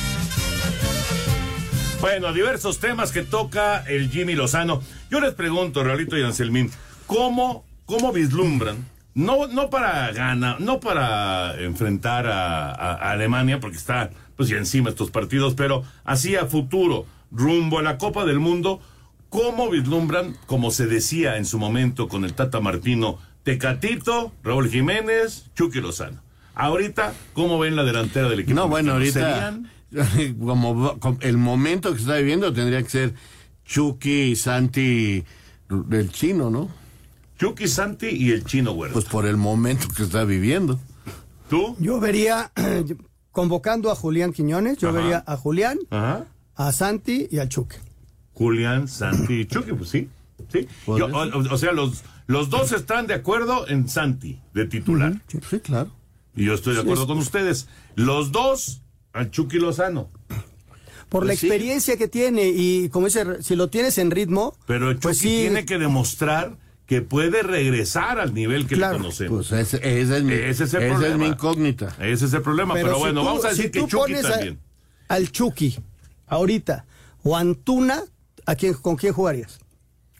Bueno, 2.00 2.32
diversos 2.32 2.78
temas 2.78 3.12
que 3.12 3.22
toca 3.22 3.84
el 3.86 4.08
Jimmy 4.08 4.34
Lozano. 4.34 4.80
Yo 5.10 5.20
les 5.20 5.34
pregunto, 5.34 5.84
Raulito 5.84 6.16
y 6.16 6.22
Anselmín, 6.22 6.70
¿cómo, 7.06 7.66
cómo 7.84 8.10
vislumbran? 8.10 8.88
No, 9.12 9.48
no 9.48 9.68
para 9.68 10.10
ganar, 10.12 10.62
no 10.62 10.80
para 10.80 11.60
enfrentar 11.60 12.26
a 12.26 12.94
Alemania, 13.10 13.60
porque 13.60 13.76
está 13.76 14.10
pues 14.34 14.48
ya 14.48 14.56
encima 14.56 14.88
estos 14.88 15.10
partidos, 15.10 15.54
pero 15.54 15.84
así 16.04 16.36
a 16.36 16.46
futuro, 16.46 17.04
rumbo 17.30 17.78
a 17.78 17.82
la 17.82 17.98
Copa 17.98 18.24
del 18.24 18.40
Mundo, 18.40 18.80
¿cómo 19.28 19.68
vislumbran, 19.68 20.38
como 20.46 20.70
se 20.70 20.86
decía 20.86 21.36
en 21.36 21.44
su 21.44 21.58
momento 21.58 22.08
con 22.08 22.24
el 22.24 22.32
Tata 22.32 22.60
Martino, 22.60 23.18
Tecatito, 23.42 24.32
Raúl 24.42 24.70
Jiménez, 24.70 25.50
Chucky 25.54 25.82
Lozano? 25.82 26.25
Ahorita, 26.56 27.12
¿cómo 27.34 27.58
ven 27.58 27.76
la 27.76 27.84
delantera 27.84 28.28
del 28.30 28.40
equipo? 28.40 28.54
No, 28.56 28.66
bueno, 28.68 28.92
ahorita, 28.94 29.60
el 31.20 31.36
momento 31.36 31.90
que 31.92 31.96
se 31.98 32.02
está 32.02 32.16
viviendo, 32.16 32.52
tendría 32.52 32.82
que 32.82 32.88
ser 32.88 33.14
Chucky, 33.64 34.34
Santi, 34.36 35.22
del 35.68 36.10
chino, 36.10 36.50
¿no? 36.50 36.68
Chucky, 37.38 37.68
Santi 37.68 38.06
y 38.08 38.30
el 38.32 38.44
chino, 38.44 38.72
güero. 38.72 38.94
Pues 38.94 39.04
por 39.04 39.26
el 39.26 39.36
momento 39.36 39.86
que 39.94 40.02
está 40.02 40.24
viviendo. 40.24 40.80
¿Tú? 41.50 41.76
Yo 41.78 42.00
vería, 42.00 42.50
convocando 43.32 43.90
a 43.90 43.94
Julián 43.94 44.32
Quiñones, 44.32 44.78
yo 44.78 44.88
Ajá. 44.88 44.98
vería 44.98 45.24
a 45.26 45.36
Julián, 45.36 45.78
Ajá. 45.90 46.24
a 46.54 46.72
Santi 46.72 47.28
y 47.30 47.38
al 47.38 47.50
Chuque. 47.50 47.76
Julián, 48.32 48.88
Santi 48.88 49.40
y 49.40 49.46
Chucky, 49.46 49.72
pues 49.72 49.90
sí. 49.90 50.08
sí. 50.50 50.66
Yo, 50.86 51.06
o, 51.06 51.22
o- 51.22 51.54
o 51.54 51.58
sea, 51.58 51.72
los, 51.72 52.02
los 52.26 52.48
dos 52.48 52.72
están 52.72 53.06
de 53.06 53.14
acuerdo 53.14 53.68
en 53.68 53.88
Santi, 53.88 54.40
de 54.54 54.64
titular. 54.66 55.20
Sí, 55.28 55.60
claro. 55.60 55.90
Y 56.36 56.44
yo 56.44 56.54
estoy 56.54 56.74
de 56.74 56.80
acuerdo 56.82 57.02
es- 57.02 57.08
con 57.08 57.18
ustedes. 57.18 57.66
Los 57.94 58.30
dos, 58.30 58.82
al 59.12 59.30
Chucky 59.30 59.58
Lozano. 59.58 60.10
Por 61.08 61.22
la 61.24 61.28
Pues 61.30 61.40
sí. 61.40 61.46
experiencia 61.46 61.96
que 61.96 62.08
tiene 62.08 62.48
y 62.48 62.88
como 62.90 63.06
dice, 63.06 63.42
si 63.42 63.54
lo 63.56 63.68
tienes 63.70 63.96
en 63.98 64.10
ritmo, 64.10 64.56
Pero 64.66 64.92
Chucky 64.92 65.02
pues 65.02 65.18
sí, 65.18 65.28
tiene 65.28 65.64
que 65.64 65.78
demostrar 65.78 66.58
que 66.84 67.00
puede 67.00 67.42
regresar 67.42 68.18
al 68.20 68.34
nivel 68.34 68.66
que 68.66 68.76
le 68.76 68.88
conocemos. 68.88 69.48
Pues 69.48 69.72
ese, 69.74 70.00
ese 70.00 70.18
es 70.18 70.22
mi, 70.24 70.32
Ese 70.34 70.64
es 70.64 70.74
el 70.74 70.88
problema. 70.88 71.14
es 71.14 71.18
mi 71.18 71.26
incógnita. 71.26 71.96
Ese 72.00 72.26
es 72.26 72.32
el 72.32 72.42
problema. 72.42 72.74
Pero, 72.74 72.94
si 72.94 72.98
bueno, 73.00 73.20
tú- 73.20 73.26
vamos 73.26 73.44
a 73.44 73.50
si 73.50 73.56
decir 73.56 73.70
que 73.70 73.80
tú 73.80 73.86
Chucky 73.86 74.12
pones 74.14 74.24
a- 74.26 74.30
también. 74.32 74.60
al 75.08 75.30
Chucky 75.32 75.78
ahorita 76.26 76.84
o 77.22 77.36
Antuna, 77.36 78.02
¿a 78.44 78.54
quién, 78.56 78.74
¿con 78.74 78.96
quién 78.96 79.12
jugarías? 79.12 79.58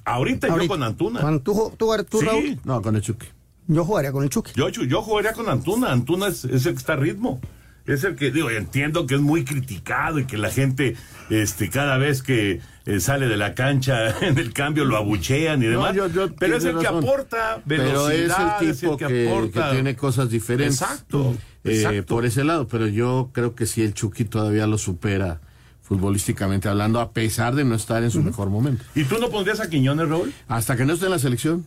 Ahorita, 0.04 0.48
yo 0.48 0.68
con 0.68 0.82
Antuna. 0.84 1.20
Con 1.20 1.40
tú, 1.42 1.72
tú, 1.76 1.92
tú, 2.08 2.20
Sí. 2.20 2.26
Raúl, 2.26 2.60
No, 2.64 2.80
con 2.80 2.94
el 2.94 3.02
Chucky. 3.02 3.26
Yo 3.66 3.84
jugaría 3.84 4.12
con 4.12 4.22
el 4.24 4.30
Chucky. 4.30 4.52
Yo, 4.54 4.68
yo, 4.68 4.82
yo 4.84 5.02
jugaría 5.02 5.32
con 5.32 5.48
Antuna. 5.48 5.92
Antuna 5.92 6.28
es, 6.28 6.44
es 6.44 6.66
el 6.66 6.72
que 6.74 6.78
está 6.78 6.92
a 6.94 6.96
ritmo. 6.96 7.40
Es 7.86 8.02
el 8.02 8.16
que, 8.16 8.32
digo, 8.32 8.50
entiendo 8.50 9.06
que 9.06 9.14
es 9.14 9.20
muy 9.20 9.44
criticado 9.44 10.18
y 10.18 10.24
que 10.26 10.36
la 10.36 10.50
gente, 10.50 10.96
este, 11.30 11.70
cada 11.70 11.98
vez 11.98 12.20
que 12.20 12.60
eh, 12.84 12.98
sale 13.00 13.28
de 13.28 13.36
la 13.36 13.54
cancha 13.54 14.18
en 14.26 14.38
el 14.38 14.52
cambio 14.52 14.84
lo 14.84 14.96
abuchean 14.96 15.62
y 15.62 15.66
No, 15.66 15.70
demás. 15.70 15.94
yo- 15.94 16.08
yo- 16.08 16.34
pero 16.34 16.56
es 16.56 16.64
el 16.64 16.78
que 16.78 16.86
aporta 16.88 17.62
Pero 17.66 17.84
es 18.10 18.28
velocidad, 18.28 18.62
el 18.62 18.76
tipo 18.76 18.96
que, 18.96 19.50
que 19.54 19.60
tiene 19.70 19.94
cosas 19.94 20.30
diferentes. 20.30 20.80
Exacto, 20.82 21.36
eh, 21.62 21.76
exacto. 21.76 22.06
por 22.06 22.26
ese 22.26 22.42
lado, 22.42 22.66
pero 22.66 22.88
yo 22.88 23.30
creo 23.32 23.54
que 23.54 23.66
sí 23.66 23.82
el 23.82 23.94
Chucky 23.94 24.24
todavía 24.24 24.66
lo 24.66 24.78
supera 24.78 25.40
futbolísticamente 25.82 26.68
hablando, 26.68 26.98
a 27.00 27.12
pesar 27.12 27.54
de 27.54 27.64
no 27.64 27.76
estar 27.76 28.02
en 28.02 28.10
su 28.10 28.20
mejor 28.20 28.50
momento. 28.50 28.82
¿Y 28.96 29.04
tú 29.04 29.18
no 29.20 29.30
pondrías 29.30 29.60
a 29.60 29.70
Quiñones, 29.70 30.08
Raúl? 30.08 30.32
Hasta 30.48 30.76
que 30.76 30.84
no 30.84 30.92
esté 30.94 31.04
en 31.06 31.12
la 31.12 31.20
selección. 31.20 31.64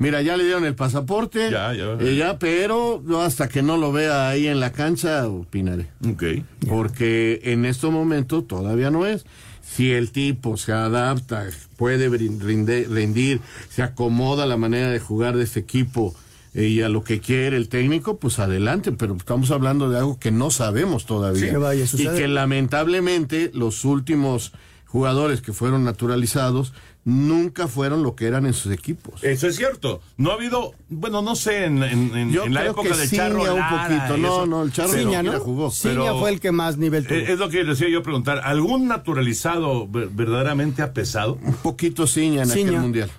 Mira, 0.00 0.22
ya 0.22 0.36
le 0.36 0.44
dieron 0.44 0.64
el 0.64 0.74
pasaporte, 0.74 1.50
Ya, 1.50 1.72
ya. 1.74 1.92
eh, 2.00 2.16
ya, 2.16 2.38
pero 2.38 3.00
yo 3.06 3.20
hasta 3.20 3.48
que 3.48 3.62
no 3.62 3.76
lo 3.76 3.92
vea 3.92 4.28
ahí 4.30 4.46
en 4.48 4.58
la 4.58 4.72
cancha, 4.72 5.28
opinaré. 5.28 5.86
Ok. 6.10 6.24
Porque 6.68 7.40
en 7.44 7.64
estos 7.66 7.92
momentos 7.92 8.48
todavía 8.48 8.90
no 8.90 9.06
es. 9.06 9.24
Si 9.62 9.92
el 9.92 10.10
tipo 10.10 10.56
se 10.56 10.72
adapta, 10.72 11.46
puede 11.76 12.08
rinde- 12.10 12.88
rendir, 12.88 13.40
se 13.68 13.82
acomoda 13.82 14.42
a 14.42 14.46
la 14.46 14.56
manera 14.56 14.90
de 14.90 14.98
jugar 14.98 15.36
de 15.36 15.44
este 15.44 15.60
equipo 15.60 16.14
eh, 16.54 16.64
y 16.66 16.82
a 16.82 16.88
lo 16.88 17.04
que 17.04 17.20
quiere 17.20 17.56
el 17.56 17.68
técnico, 17.68 18.16
pues 18.18 18.38
adelante. 18.40 18.90
Pero 18.92 19.14
estamos 19.16 19.50
hablando 19.52 19.88
de 19.90 19.98
algo 19.98 20.18
que 20.18 20.30
no 20.32 20.50
sabemos 20.50 21.06
todavía. 21.06 21.42
Sí, 21.44 21.50
que 21.50 21.56
vaya 21.58 21.84
a 21.84 21.96
y 21.96 22.08
que 22.18 22.26
lamentablemente 22.26 23.50
los 23.54 23.84
últimos 23.84 24.52
jugadores 24.86 25.40
que 25.40 25.52
fueron 25.52 25.84
naturalizados 25.84 26.72
nunca 27.04 27.66
fueron 27.66 28.02
lo 28.02 28.14
que 28.14 28.26
eran 28.26 28.46
en 28.46 28.52
sus 28.52 28.72
equipos. 28.72 29.22
Eso 29.24 29.46
es 29.48 29.56
cierto. 29.56 30.00
No 30.16 30.30
ha 30.30 30.34
habido, 30.34 30.72
bueno, 30.88 31.22
no 31.22 31.34
sé, 31.34 31.64
en, 31.64 31.82
en- 31.82 32.14
en- 32.16 32.30
Yo 32.32 32.44
en 32.44 32.54
la 32.54 32.60
creo 32.60 32.72
época 32.72 32.90
que 32.90 32.96
del 32.96 33.08
Ciña 33.08 33.22
Charro 33.28 33.40
un 33.40 33.46
Lara 33.60 33.88
poquito. 33.88 34.16
y 34.16 34.20
No, 34.20 34.46
no, 34.46 34.62
el 34.62 34.72
Charro 34.72 34.92
Ciña, 34.92 35.22
¿no? 35.22 35.32
¿no? 35.32 35.40
jugó. 35.40 35.70
Ciña 35.70 35.94
pero- 35.94 36.18
fue 36.20 36.30
el 36.30 36.40
que 36.40 36.52
más 36.52 36.76
nivel 36.76 37.06
tuvo. 37.06 37.16
Es 37.18 37.38
lo 37.38 37.48
que 37.48 37.64
decía 37.64 37.88
yo 37.88 38.02
preguntar. 38.02 38.40
¿Algún 38.44 38.86
naturalizado 38.86 39.88
ver- 39.88 40.08
verdaderamente 40.10 40.82
ha 40.82 40.92
pesado? 40.92 41.38
Un 41.42 41.54
poquito 41.54 42.06
Ciña 42.06 42.42
en 42.42 42.50
aquel 42.50 42.66
Ciña. 42.66 42.80
mundial. 42.80 43.10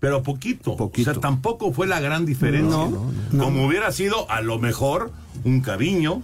Pero 0.00 0.22
poquito. 0.22 0.76
Poquito. 0.76 1.10
O 1.10 1.14
sea, 1.14 1.20
tampoco 1.20 1.72
fue 1.72 1.86
la 1.86 1.98
gran 2.00 2.26
diferencia. 2.26 2.76
No, 2.76 3.10
no, 3.32 3.44
Como 3.44 3.66
hubiera 3.66 3.90
sido, 3.90 4.30
a 4.30 4.42
lo 4.42 4.58
mejor, 4.58 5.10
un 5.44 5.60
Caviño, 5.60 6.22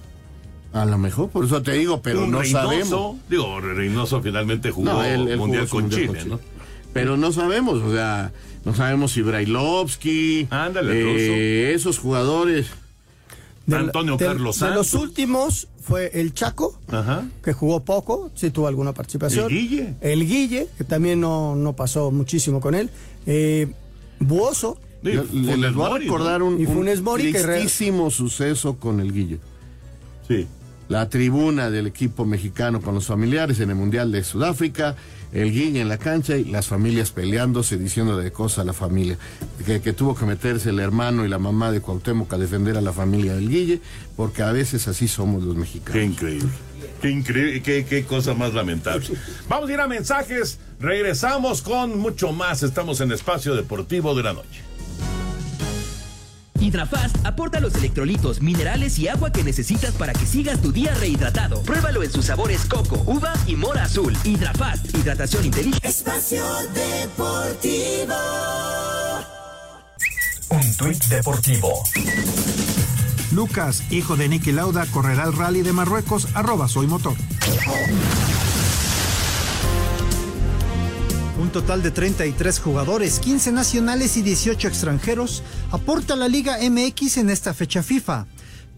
A 0.73 0.85
lo 0.85 0.99
mejor, 0.99 1.31
por 1.31 1.45
eso 1.45 1.61
te 1.63 1.73
digo, 1.73 2.01
pero 2.01 2.23
un 2.23 2.31
no 2.31 2.43
Reynoso. 2.43 2.65
sabemos. 2.69 3.17
Digo, 3.29 3.61
Reynoso 3.61 4.23
finalmente 4.23 4.71
jugó 4.71 4.93
No, 4.93 5.03
él- 5.05 5.23
él 5.23 5.35
jugó 5.35 5.37
Mundial 5.39 5.65
su 5.67 5.71
con 5.75 5.83
Mundial 5.83 6.01
Chile, 6.07 6.19
con 6.21 6.29
¿no? 6.29 6.41
Pero 6.93 7.17
no 7.17 7.33
sabemos, 7.33 7.83
o 7.83 7.93
sea, 7.93 8.33
no 8.65 8.75
sabemos 8.75 9.13
si 9.13 9.23
Brailovsky, 9.23 10.49
Ándale, 10.51 10.93
eh, 11.71 11.75
esos 11.75 11.99
jugadores. 11.99 12.67
De- 13.67 13.77
Antonio 13.77 14.17
de- 14.17 14.25
Carlos 14.27 14.59
De 14.59 14.71
los 14.71 14.87
Santos. 14.89 14.95
últimos 14.95 15.69
fue 15.83 16.11
el 16.15 16.35
Chaco, 16.35 16.79
Ajá. 16.91 17.25
que 17.45 17.53
jugó 17.53 17.85
poco, 17.85 18.31
sí 18.35 18.51
tuvo 18.51 18.67
alguna 18.67 18.93
participación. 18.93 19.45
El 19.45 19.51
Guille. 19.51 19.95
El 20.01 20.27
Guille, 20.27 20.67
que 20.77 20.85
también 20.85 21.21
no, 21.21 21.55
no 21.55 21.75
pasó 21.75 22.11
muchísimo 22.11 22.61
con 22.61 22.75
él. 22.75 22.91
Eh, 23.27 23.69
Buoso, 24.19 24.79
Sí, 25.03 25.13
les 25.13 25.73
voy 25.73 25.91
a 25.91 25.99
recordar 25.99 26.41
¿no? 26.41 26.49
un, 26.49 26.61
Y 26.61 26.67
un 26.67 26.75
Funes 26.75 27.01
Mori 27.01 27.33
tristísimo 27.33 28.11
suceso 28.11 28.77
con 28.77 29.01
el 29.01 29.13
Guille. 29.15 29.39
Sí. 30.29 30.47
La 30.91 31.09
tribuna 31.09 31.71
del 31.71 31.87
equipo 31.87 32.25
mexicano 32.25 32.81
con 32.81 32.97
los 32.97 33.07
familiares 33.07 33.61
en 33.61 33.71
el 33.71 33.77
Mundial 33.77 34.11
de 34.11 34.25
Sudáfrica, 34.25 34.97
el 35.33 35.53
Guille 35.53 35.81
en 35.81 35.89
la 35.89 35.99
cancha 35.99 36.37
y 36.37 36.47
las 36.47 36.67
familias 36.67 37.13
peleándose, 37.13 37.79
diciendo 37.79 38.17
de 38.17 38.33
cosas 38.33 38.59
a 38.59 38.65
la 38.65 38.73
familia. 38.73 39.17
Que, 39.65 39.81
que 39.81 39.93
tuvo 39.93 40.17
que 40.17 40.25
meterse 40.25 40.71
el 40.71 40.81
hermano 40.81 41.25
y 41.25 41.29
la 41.29 41.39
mamá 41.39 41.71
de 41.71 41.81
Cuauhtémoc 41.81 42.33
a 42.33 42.39
defender 42.39 42.77
a 42.77 42.81
la 42.81 42.93
familia 42.93 43.35
del 43.37 43.49
Guille, 43.49 43.81
porque 44.17 44.43
a 44.43 44.51
veces 44.51 44.89
así 44.89 45.07
somos 45.07 45.45
los 45.45 45.55
mexicanos. 45.55 45.93
Qué 45.93 46.03
increíble. 46.03 46.49
Qué 47.01 47.11
increíble, 47.11 47.63
qué, 47.63 47.85
qué 47.85 48.05
cosa 48.05 48.35
más 48.35 48.53
lamentable. 48.53 49.07
Vamos 49.49 49.71
a 49.71 49.73
ir 49.73 49.79
a 49.79 49.87
mensajes, 49.87 50.59
regresamos 50.81 51.63
con 51.63 52.01
mucho 52.01 52.33
más. 52.33 52.65
Estamos 52.65 53.01
en 53.01 53.13
Espacio 53.13 53.55
Deportivo 53.55 54.17
de 54.17 54.25
la 54.25 54.33
Noche. 54.33 54.70
Hidrafast 56.61 57.17
aporta 57.25 57.61
los 57.61 57.75
electrolitos, 57.75 58.41
minerales 58.41 58.99
y 58.99 59.09
agua 59.09 59.33
que 59.33 59.43
necesitas 59.43 59.93
para 59.95 60.13
que 60.13 60.27
sigas 60.27 60.61
tu 60.61 60.73
día 60.73 60.95
rehidratado. 60.95 61.63
Pruébalo 61.63 62.03
en 62.03 62.13
sus 62.13 62.27
sabores 62.27 62.67
coco, 62.67 63.03
uva 63.07 63.33
y 63.47 63.57
mora 63.57 63.85
azul. 63.85 64.17
Hidrafast, 64.25 64.95
hidratación 64.97 65.47
inteligente. 65.47 65.89
Espacio 65.89 66.45
Deportivo. 66.75 68.15
Un 70.51 70.77
tuit 70.77 71.05
deportivo. 71.05 71.83
Lucas, 73.33 73.85
hijo 73.91 74.17
de 74.17 74.29
Nicky 74.29 74.53
Lauda, 74.53 74.87
correrá 74.87 75.25
el 75.25 75.33
rally 75.33 75.63
de 75.63 75.73
Marruecos, 75.73 76.27
arroba 76.35 76.67
soy 76.67 76.89
motor. 76.89 77.15
Total 81.53 81.83
de 81.83 81.91
33 81.91 82.61
jugadores, 82.61 83.19
15 83.19 83.51
nacionales 83.51 84.17
y 84.17 84.23
18 84.23 84.69
extranjeros 84.69 85.43
aporta 85.73 86.15
la 86.15 86.29
Liga 86.29 86.59
MX 86.63 87.17
en 87.17 87.29
esta 87.29 87.55
fecha 87.55 87.83
FIFA. 87.83 88.29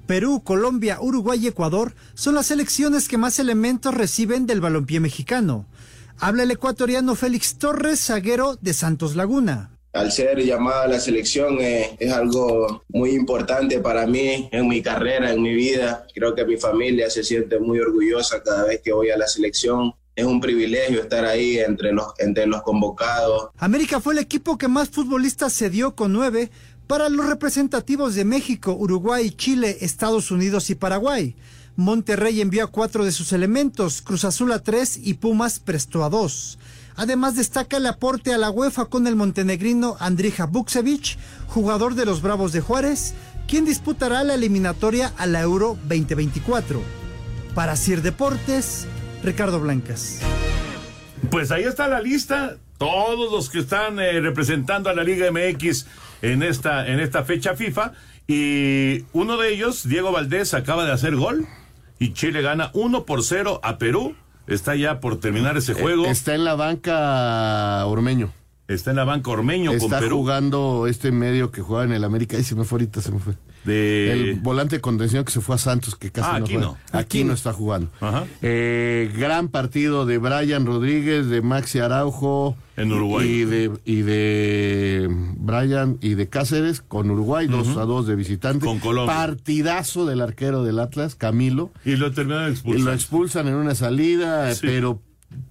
Perú, 0.07 0.43
Colombia, 0.43 0.99
Uruguay 0.99 1.39
y 1.43 1.49
Ecuador 1.49 1.95
son 2.15 2.35
las 2.35 2.47
selecciones 2.47 3.09
que 3.09 3.19
más 3.19 3.39
elementos 3.39 3.95
reciben 3.95 4.47
del 4.47 4.63
balompié 4.63 5.01
mexicano. 5.01 5.67
Habla 6.19 6.45
el 6.45 6.51
ecuatoriano 6.51 7.15
Félix 7.15 7.59
Torres, 7.59 8.07
zaguero 8.07 8.57
de 8.63 8.73
Santos 8.73 9.17
Laguna. 9.17 9.79
Al 9.93 10.11
ser 10.11 10.39
llamada 10.43 10.85
a 10.85 10.89
la 10.89 10.99
selección 10.99 11.59
eh, 11.61 11.95
es 12.01 12.11
algo 12.11 12.85
muy 12.89 13.11
importante 13.11 13.81
para 13.81 14.07
mí 14.07 14.49
en 14.51 14.67
mi 14.67 14.81
carrera, 14.81 15.31
en 15.31 15.43
mi 15.43 15.53
vida. 15.53 16.07
Creo 16.15 16.35
que 16.35 16.47
mi 16.47 16.57
familia 16.57 17.11
se 17.11 17.23
siente 17.23 17.59
muy 17.59 17.79
orgullosa 17.81 18.43
cada 18.43 18.65
vez 18.65 18.81
que 18.81 18.93
voy 18.93 19.11
a 19.11 19.19
la 19.19 19.27
selección. 19.27 19.93
Es 20.15 20.27
un 20.27 20.41
privilegio 20.41 21.01
estar 21.01 21.25
ahí 21.25 21.59
entre 21.59 21.93
los, 21.93 22.07
entre 22.19 22.47
los 22.47 22.63
convocados. 22.63 23.51
América 23.57 24.01
fue 24.01 24.13
el 24.13 24.19
equipo 24.19 24.59
que 24.59 24.69
más 24.69 24.91
futbolistas 24.91 25.55
se 25.55 25.71
dio 25.71 25.95
con 25.95 26.13
nueve 26.13 26.51
para 26.87 27.09
los 27.09 27.27
representativos 27.27 28.15
de 28.15 28.27
México, 28.27 28.75
Uruguay, 28.75 29.31
Chile, 29.31 29.79
Estados 29.81 30.31
Unidos 30.31 30.69
y 30.69 30.75
Paraguay. 30.75 31.35
Monterrey 31.77 32.43
envió 32.43 32.65
a 32.65 32.67
cuatro 32.67 33.07
de 33.07 33.13
sus 33.13 33.33
elementos, 33.33 34.03
Cruz 34.03 34.27
Azul 34.27 34.53
a 34.53 34.59
tres 34.59 35.01
y 35.03 35.15
Pumas 35.15 35.59
prestó 35.59 36.05
a 36.05 36.11
dos. 36.11 36.59
Además 36.95 37.35
destaca 37.35 37.79
el 37.79 37.87
aporte 37.87 38.35
a 38.35 38.39
la 38.39 38.51
UEFA 38.51 38.87
con 38.87 39.07
el 39.07 39.17
montenegrino 39.17 39.97
Andrija 39.99 40.45
Buksevic, 40.45 41.17
jugador 41.49 41.95
de 41.95 42.05
los 42.05 42.21
Bravos 42.21 42.53
de 42.53 42.61
Juárez, 42.61 43.15
quien 43.49 43.65
disputará 43.65 44.23
la 44.25 44.35
eliminatoria 44.35 45.15
a 45.17 45.27
la 45.27 45.41
Euro 45.41 45.79
2024. 45.89 46.83
Para 47.55 47.77
Sir 47.77 48.03
Deportes, 48.03 48.87
Ricardo 49.23 49.61
Blancas. 49.61 50.21
Pues 51.31 51.51
ahí 51.51 51.65
está 51.65 51.89
la 51.89 52.01
lista. 52.01 52.57
Todos 52.79 53.31
los 53.31 53.49
que 53.49 53.61
están 53.61 54.01
eh, 54.01 54.21
representando 54.21 54.91
a 54.91 54.95
la 54.95 55.05
Liga 55.05 55.31
MX 55.31 55.87
en 56.23 56.43
esta, 56.43 56.87
en 56.89 56.99
esta 57.01 57.23
fecha 57.25 57.55
FIFA. 57.55 57.93
Y 58.27 59.05
uno 59.13 59.37
de 59.37 59.53
ellos, 59.55 59.87
Diego 59.89 60.11
Valdés, 60.11 60.55
acaba 60.55 60.85
de 60.85 60.93
hacer 60.93 61.15
gol. 61.17 61.47
Y 61.99 62.13
Chile 62.15 62.43
gana 62.43 62.71
1 62.75 63.05
por 63.05 63.23
0 63.23 63.61
a 63.63 63.79
Perú. 63.79 64.17
Está 64.49 64.75
ya 64.75 64.99
por 64.99 65.21
terminar 65.21 65.57
ese 65.57 65.75
juego. 65.75 66.07
Eh, 66.07 66.11
Está 66.11 66.35
en 66.35 66.45
la 66.45 66.55
banca 66.57 67.87
Ormeño. 67.87 68.33
Está 68.67 68.91
en 68.91 68.97
la 68.97 69.05
banca 69.05 69.31
Ormeño 69.31 69.71
con 69.71 69.81
Está 69.81 70.01
Perú. 70.01 70.19
jugando 70.19 70.87
este 70.89 71.13
medio 71.13 71.53
que 71.53 71.63
juega 71.63 71.85
en 71.85 71.93
el 71.93 72.03
América. 72.03 72.37
Ahí 72.37 72.43
se 72.43 72.57
me 72.57 72.65
fue 72.65 72.77
ahorita, 72.79 73.01
se 73.01 73.13
me 73.13 73.21
fue. 73.21 73.35
De... 73.65 74.13
El 74.13 74.35
volante 74.41 74.77
de 74.77 74.81
contención 74.81 75.25
que 75.25 75.31
se 75.33 75.41
fue 75.41 75.55
a 75.55 75.59
Santos, 75.59 75.95
que 75.97 76.11
casi 76.11 76.29
Ah, 76.33 76.39
no 76.41 76.45
aquí 76.45 76.57
no. 76.57 76.77
Aquí 76.93 77.25
no 77.25 77.33
está 77.33 77.53
jugando. 77.53 77.91
Ajá. 78.01 78.25
Eh, 78.43 79.13
gran 79.17 79.49
partido 79.49 80.05
de 80.07 80.19
Brian 80.19 80.67
Rodríguez, 80.67 81.29
de 81.29 81.43
Maxi 81.43 81.79
Araujo. 81.79 82.57
En 82.77 82.91
Uruguay. 82.91 83.29
Y 83.29 83.45
de, 83.45 83.71
y 83.85 84.03
de 84.03 85.09
Brian 85.37 85.99
y 86.01 86.15
de 86.15 86.29
Cáceres 86.29 86.81
con 86.81 87.11
Uruguay, 87.11 87.47
2 87.47 87.69
Ujú. 87.69 87.81
a 87.81 87.85
2 87.85 88.07
de 88.07 88.17
visitante. 88.17 88.65
Con 88.67 88.79
Colombia. 88.81 89.15
Partidazo 89.15 90.07
del 90.07 90.21
arquero 90.23 90.65
del 90.65 90.79
Atlas, 90.79 91.15
Camilo. 91.15 91.71
Y 91.85 91.97
lo 91.97 92.13
terminaron 92.13 92.49
Y 92.49 92.53
expulsando. 92.53 92.91
lo 92.91 92.95
expulsan 92.97 93.49
en 93.49 93.55
una 93.55 93.75
salida, 93.75 94.55
Sí. 94.55 94.61
pero 94.67 95.01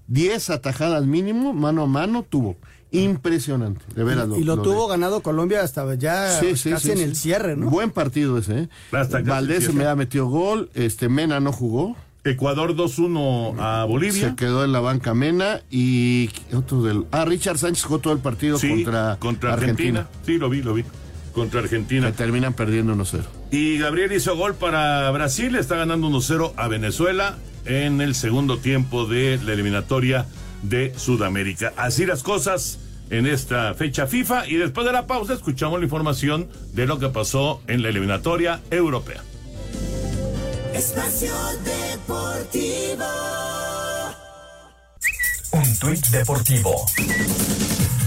10 0.08 0.50
atajadas 0.50 1.06
mínimo, 1.06 1.54
mano 1.54 1.84
a 1.84 1.88
mano, 1.88 2.26
tuvo. 2.28 2.58
Impresionante, 2.92 3.82
de 3.96 4.04
veras. 4.04 4.28
y 4.38 4.44
lo, 4.44 4.62
tuvo 4.62 4.88
ganado 4.88 5.22
Colombia 5.22 5.62
hasta 5.64 5.96
ya 5.96 6.40
Sí, 6.40 6.58
sí, 6.58 6.72
casi 6.72 6.88
sí, 6.88 6.92
en 6.92 6.98
sí. 6.98 7.04
el 7.04 7.16
cierre, 7.16 7.56
¿no? 7.56 7.70
Buen 7.70 7.92
partido 7.92 8.38
ese, 8.38 8.60
¿eh? 8.64 8.70
Hasta 8.92 9.22
Valdés 9.22 9.74
me 9.74 9.86
ha 9.86 9.96
metido 9.96 10.28
gol, 10.28 10.70
este 10.74 11.08
Mena 11.08 11.40
no 11.40 11.54
jugó. 11.54 11.96
Ecuador 12.24 12.76
2-1 12.76 13.56
a 13.60 13.86
Bolivia. 13.86 14.30
Se 14.30 14.36
quedó 14.36 14.64
en 14.64 14.72
la 14.74 14.80
banca 14.80 15.14
Mena 15.14 15.62
y 15.72 16.30
otro 16.54 16.84
del 16.84 17.06
ah 17.12 17.26
Richard 17.26 17.58
Sánchez 17.58 17.84
jugó 17.84 18.00
todo 18.00 18.14
el 18.14 18.20
partido 18.20 18.60
Sí, 18.60 18.70
contra, 18.70 19.18
contra 19.20 19.54
Argentina. 19.54 20.08
Sí, 20.26 20.38
lo 20.38 20.50
vi, 20.50 20.62
lo 20.62 20.74
vi. 20.74 20.84
Contra 21.34 21.62
Argentina. 21.62 22.08
Que 22.12 22.18
terminan 22.18 22.54
perdiendo 22.54 22.94
1-0. 22.94 23.22
Y 23.52 23.78
Gabriel 23.80 24.12
hizo 24.12 24.36
gol 24.36 24.54
para 24.56 25.10
Brasil, 25.12 25.56
está 25.56 25.78
ganando 25.78 26.10
1-0 26.10 26.52
a 26.58 26.68
Venezuela 26.68 27.38
en 27.66 28.02
el 28.02 28.16
segundo 28.16 28.58
tiempo 28.58 29.06
de 29.06 29.40
la 29.44 29.54
eliminatoria 29.54 30.26
de 30.64 30.94
Sudamérica. 30.98 31.74
Así 31.78 32.06
las 32.06 32.24
cosas 32.24 32.80
en 33.10 33.28
esta 33.28 33.74
fecha 33.74 34.08
FIFA 34.08 34.48
y 34.48 34.56
después 34.56 34.86
de 34.86 34.94
la 34.94 35.06
pausa 35.06 35.34
escuchamos 35.34 35.80
la 35.80 35.86
información 35.86 36.48
de 36.74 36.88
lo 36.88 36.98
que 36.98 37.10
pasó 37.10 37.62
en 37.68 37.84
la 37.84 37.90
eliminatoria 37.90 38.62
europea. 38.72 39.22
Espacio 40.74 41.34
Deportivo. 41.64 43.06
Un 45.52 45.80
tuit 45.80 46.08
deportivo. 46.08 46.86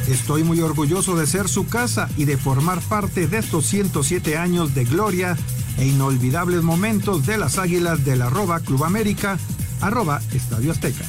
Estoy 0.09 0.45
muy 0.45 0.61
orgulloso 0.61 1.15
de 1.17 1.27
ser 1.27 1.49
su 1.49 1.67
casa 1.67 2.09
y 2.17 2.25
de 2.25 2.39
formar 2.39 2.81
parte 2.81 3.27
de 3.27 3.39
estos 3.39 3.67
107 3.67 4.39
años 4.39 4.75
de 4.75 4.85
gloria 4.85 5.37
e 5.77 5.87
inolvidables 5.87 6.63
momentos 6.63 7.27
de 7.27 7.37
las 7.37 7.59
Águilas 7.59 8.05
del 8.05 8.23
arroba 8.23 8.61
Club 8.61 8.85
América, 8.85 9.39
arroba 9.83 10.23
Estadio 10.33 10.73
Azteca. 10.73 11.05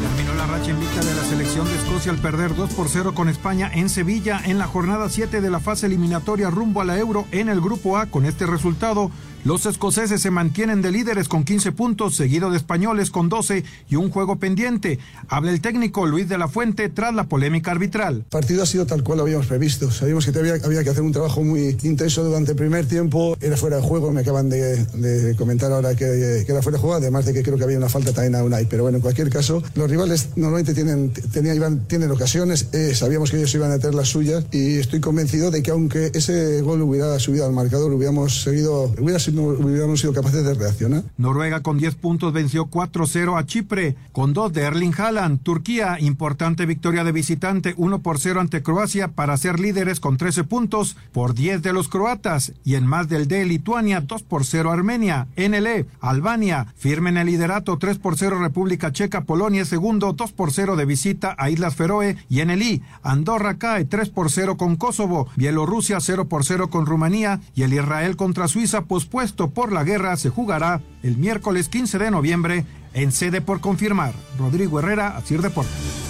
Terminó 0.00 0.34
la 0.36 0.46
racha 0.46 0.70
invicta 0.70 1.00
de 1.00 1.14
la 1.14 1.22
selección 1.22 1.66
de 1.66 1.76
Escocia 1.76 2.10
al 2.10 2.18
perder 2.18 2.56
2 2.56 2.72
por 2.72 2.88
0 2.88 3.14
con 3.14 3.28
España 3.28 3.70
en 3.72 3.88
Sevilla 3.88 4.40
en 4.44 4.58
la 4.58 4.66
jornada 4.66 5.08
7 5.08 5.40
de 5.40 5.50
la 5.50 5.60
fase 5.60 5.86
eliminatoria 5.86 6.50
rumbo 6.50 6.80
a 6.80 6.84
la 6.84 6.98
Euro 6.98 7.26
en 7.30 7.48
el 7.48 7.60
Grupo 7.60 7.96
A. 7.96 8.06
Con 8.06 8.26
este 8.26 8.46
resultado, 8.46 9.12
los 9.44 9.66
escoceses 9.66 10.22
se 10.22 10.30
mantienen 10.30 10.80
de 10.80 10.90
líderes 10.90 11.28
con 11.28 11.44
15 11.44 11.72
puntos, 11.72 12.16
seguido 12.16 12.50
de 12.50 12.56
españoles 12.56 13.10
con 13.10 13.28
12 13.28 13.62
y 13.90 13.96
un 13.96 14.10
juego 14.10 14.36
pendiente. 14.36 14.98
Habla 15.28 15.50
el 15.50 15.60
técnico 15.60 16.06
Luis 16.06 16.30
de 16.30 16.38
la 16.38 16.48
Fuente 16.48 16.88
tras 16.88 17.14
la 17.14 17.24
polémica 17.24 17.70
arbitral. 17.70 18.16
El 18.16 18.22
partido 18.22 18.62
ha 18.62 18.66
sido 18.66 18.86
tal 18.86 19.02
cual 19.02 19.18
lo 19.18 19.24
habíamos 19.24 19.46
previsto. 19.46 19.90
Sabíamos 19.90 20.24
que 20.24 20.38
había, 20.38 20.58
que 20.58 20.90
hacer 20.90 21.02
un 21.02 21.12
trabajo 21.12 21.44
muy 21.44 21.76
intenso 21.82 22.24
durante 22.24 22.52
el 22.52 22.56
primer 22.56 22.86
tiempo. 22.86 23.36
Era 23.38 23.58
fuera 23.58 23.76
de 23.76 23.82
juego, 23.82 24.10
me 24.12 24.22
acaban 24.22 24.48
de, 24.48 25.34
comentar 25.36 25.70
ahora 25.70 25.94
que, 25.94 26.44
era 26.48 26.62
fuera 26.62 26.78
de 26.78 26.80
juego, 26.80 26.94
además 26.94 27.26
de 27.26 27.34
que 27.34 27.42
creo 27.42 27.58
que 27.58 27.64
había 27.64 27.76
una 27.76 27.90
falta 27.90 28.14
también 28.14 28.36
a 28.36 28.44
Unai. 28.44 28.66
Pero 28.66 28.84
bueno, 28.84 28.96
en 28.96 29.02
cualquier 29.02 29.28
caso, 29.28 29.62
los 29.74 29.90
rivales 29.90 30.30
normalmente 30.36 30.72
tienen, 30.72 32.10
ocasiones, 32.10 32.68
eh, 32.72 32.94
sabíamos 32.94 33.30
que 33.30 33.36
ellos 33.36 33.54
iban 33.54 33.72
a 33.72 33.78
tener 33.78 33.94
las 33.94 34.08
suyas 34.08 34.46
y 34.52 34.78
estoy 34.78 35.00
convencido 35.00 35.50
de 35.50 35.62
que 35.62 35.70
aunque 35.70 36.12
ese 36.14 36.62
gol 36.62 36.80
hubiera 36.80 37.18
subido 37.18 37.44
al 37.44 37.52
marcador, 37.52 37.92
hubiéramos, 37.92 38.42
seguido, 38.42 38.94
hubiéramos 39.38 40.00
sido 40.00 40.12
capaces 40.12 40.44
de 40.44 40.54
reaccionar. 40.54 41.02
Noruega 41.16 41.60
con 41.60 41.78
10 41.78 41.94
puntos 41.96 42.32
venció 42.32 42.66
4-0 42.66 43.38
a 43.38 43.46
Chipre, 43.46 43.96
con 44.12 44.32
dos 44.32 44.52
de 44.52 44.62
Erling 44.62 44.94
Haaland. 44.96 45.42
Turquía, 45.42 45.98
importante 46.00 46.66
victoria 46.66 47.04
de 47.04 47.12
visitante 47.12 47.74
1 47.76 48.02
por 48.02 48.18
0 48.18 48.40
ante 48.40 48.62
Croacia 48.62 49.08
para 49.08 49.36
ser 49.36 49.60
líderes 49.60 50.00
con 50.00 50.16
13 50.16 50.44
puntos 50.44 50.96
por 51.12 51.34
10 51.34 51.62
de 51.62 51.72
los 51.72 51.88
croatas. 51.88 52.52
Y 52.64 52.76
en 52.76 52.86
más 52.86 53.08
del 53.08 53.28
de 53.28 53.44
Lituania 53.44 54.00
2 54.00 54.22
por 54.22 54.44
0 54.44 54.70
Armenia. 54.70 55.26
NLE, 55.36 55.86
Albania, 56.00 56.66
firme 56.76 57.10
en 57.10 57.16
el 57.16 57.26
liderato 57.26 57.78
3 57.78 57.98
por 57.98 58.16
0 58.16 58.38
República 58.40 58.92
Checa, 58.92 59.24
Polonia 59.24 59.64
segundo 59.64 60.12
2 60.12 60.32
por 60.32 60.52
0 60.52 60.76
de 60.76 60.84
visita 60.84 61.34
a 61.38 61.50
Islas 61.50 61.74
Feroe. 61.74 62.16
Y 62.28 62.40
en 62.40 62.50
el 62.50 62.62
I, 62.62 62.82
Andorra 63.02 63.58
cae 63.58 63.84
3 63.84 64.10
por 64.10 64.30
0 64.30 64.56
con 64.56 64.76
Kosovo, 64.76 65.28
Bielorrusia 65.36 65.98
0 66.00 66.28
por 66.28 66.44
0 66.44 66.70
con 66.70 66.86
Rumanía 66.86 67.40
y 67.54 67.62
el 67.62 67.72
Israel 67.72 68.16
contra 68.16 68.48
Suiza 68.48 68.82
pospuesto 68.82 69.23
por 69.32 69.72
la 69.72 69.84
guerra 69.84 70.16
se 70.16 70.30
jugará 70.30 70.80
el 71.02 71.16
miércoles 71.16 71.68
15 71.68 71.98
de 71.98 72.10
noviembre 72.10 72.64
en 72.92 73.12
sede 73.12 73.40
por 73.40 73.60
confirmar. 73.60 74.12
Rodrigo 74.38 74.78
Herrera, 74.78 75.16
Asir 75.16 75.40
Deportes. 75.40 76.04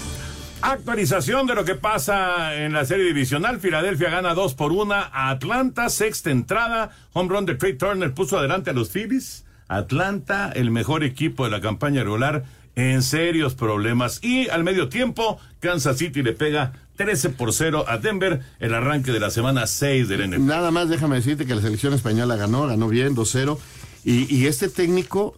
Actualización 0.62 1.47
de 1.47 1.55
lo 1.55 1.65
que 1.65 1.75
pasa 1.75 2.55
en 2.55 2.73
la 2.73 2.87
serie 2.87 3.05
divisional. 3.05 3.61
Filadelfia 3.61 4.09
gana 4.09 4.33
2 4.33 4.55
por 4.55 4.73
1 4.73 4.95
a 4.95 5.29
Atlanta. 5.29 5.91
Sexta 5.91 6.31
entrada. 6.31 6.91
Home 7.12 7.29
run 7.29 7.45
de 7.45 7.55
Trey 7.55 7.77
Turner 7.77 8.15
puso 8.15 8.39
adelante 8.39 8.71
a 8.71 8.73
los 8.73 8.89
Phillies. 8.89 9.45
Atlanta, 9.69 10.51
el 10.55 10.71
mejor 10.71 11.05
equipo 11.05 11.45
de 11.45 11.51
la 11.51 11.61
campaña 11.61 12.03
regular, 12.03 12.45
en 12.77 13.03
serios 13.03 13.55
problemas. 13.55 14.21
Y 14.23 14.49
al 14.49 14.65
medio 14.65 14.89
tiempo, 14.89 15.39
Kansas 15.61 15.99
City 15.99 16.23
le 16.23 16.33
pega 16.33 16.73
13 16.97 17.30
por 17.30 17.53
0 17.53 17.84
a 17.88 17.99
Denver, 17.99 18.40
el 18.61 18.74
arranque 18.74 19.11
de 19.12 19.20
la 19.20 19.30
semana 19.30 19.66
6 19.66 20.09
del 20.09 20.30
NFL. 20.30 20.47
Nada 20.47 20.70
más 20.70 20.88
déjame 20.88 21.16
decirte 21.16 21.45
que 21.47 21.55
la 21.55 21.61
selección 21.62 21.92
española 21.95 22.36
ganó, 22.36 22.66
ganó 22.66 22.88
bien, 22.88 23.16
2-0. 23.16 23.59
Y, 24.05 24.32
y 24.34 24.47
este 24.47 24.68
técnico, 24.68 25.34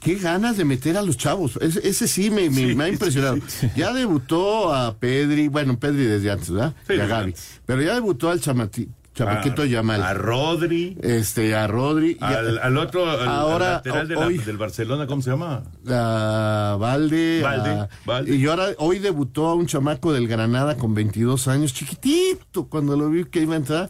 qué 0.00 0.14
ganas 0.14 0.56
de 0.56 0.64
meter 0.64 0.96
a 0.96 1.02
los 1.02 1.16
chavos. 1.16 1.58
Ese, 1.60 1.86
ese 1.86 2.08
sí, 2.08 2.30
me, 2.30 2.48
me- 2.48 2.56
Sí, 2.68 2.74
me 2.74 2.84
ha 2.84 2.88
impresionado. 2.88 3.38
Ya 3.76 3.92
debutó 3.92 4.72
a 4.74 4.96
Pedri, 4.96 5.48
bueno, 5.48 5.78
Pedri 5.78 6.04
desde 6.04 6.30
antes, 6.30 6.50
¿verdad? 6.50 6.74
Y 6.88 6.92
a 7.00 7.06
Gaby. 7.06 7.34
Pero 7.66 7.82
ya 7.82 7.94
debutó 7.94 8.30
al 8.30 8.40
chamati, 8.40 8.88
chamaquito 9.14 9.62
A- 9.62 9.66
Yamal. 9.66 10.02
a 10.02 10.12
Rodri. 10.14 10.96
Este, 11.00 11.54
a 11.54 11.66
Rodri. 11.66 12.16
Al, 12.20 12.58
al 12.58 12.76
otro, 12.76 13.08
al, 13.08 13.20
al 13.20 13.28
ahora, 13.28 13.70
lateral 13.74 14.08
de 14.08 14.14
la- 14.16 14.26
hoy, 14.26 14.38
del 14.38 14.56
Barcelona, 14.58 15.06
¿cómo 15.06 15.22
se 15.22 15.30
llama? 15.30 15.62
a 15.88 16.76
Valde, 16.78 17.40
Valde, 17.42 17.70
a- 17.70 17.88
Valde. 18.04 18.36
y 18.36 18.46
ahora 18.46 18.66
hoy 18.78 18.98
debutó 18.98 19.46
a 19.46 19.54
un 19.54 19.66
chamaco 19.66 20.12
del 20.12 20.26
Granada 20.28 20.76
con 20.76 20.94
22 20.94 21.48
años, 21.48 21.72
chiquitito, 21.72 22.66
cuando 22.68 22.96
lo 22.96 23.08
vi 23.10 23.24
que 23.24 23.40
iba 23.42 23.54
a 23.54 23.58
entrar, 23.58 23.88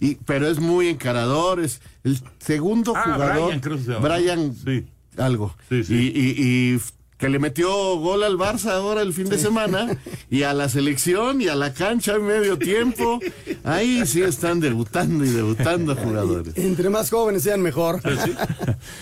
y, 0.00 0.16
pero 0.16 0.46
es 0.48 0.58
muy 0.60 0.88
encarador, 0.88 1.60
es 1.60 1.80
el 2.02 2.18
segundo 2.38 2.92
Ah, 2.96 3.02
jugador, 3.14 3.44
Brian, 3.46 3.60
creo 3.60 3.76
que 3.76 3.82
se 3.84 3.92
llama. 3.92 4.08
Brian 4.08 4.54
Sí. 4.54 4.84
algo, 5.16 5.54
Sí, 5.68 5.84
sí. 5.84 5.94
Y, 5.94 6.20
y- 6.20 6.74
y 6.74 6.80
que 7.16 7.28
le 7.28 7.38
metió 7.38 7.96
gol 7.96 8.24
al 8.24 8.36
Barça 8.36 8.72
ahora 8.72 9.02
el 9.02 9.12
fin 9.12 9.28
de 9.28 9.38
semana, 9.38 9.96
y 10.30 10.42
a 10.42 10.52
la 10.52 10.68
selección 10.68 11.40
y 11.40 11.48
a 11.48 11.54
la 11.54 11.72
cancha 11.72 12.14
en 12.16 12.26
medio 12.26 12.58
tiempo, 12.58 13.20
ahí 13.62 14.04
sí 14.04 14.22
están 14.22 14.60
debutando 14.60 15.24
y 15.24 15.30
debutando 15.30 15.94
jugadores. 15.94 16.56
Entre 16.56 16.90
más 16.90 17.10
jóvenes 17.10 17.44
sean 17.44 17.62
mejor. 17.62 18.00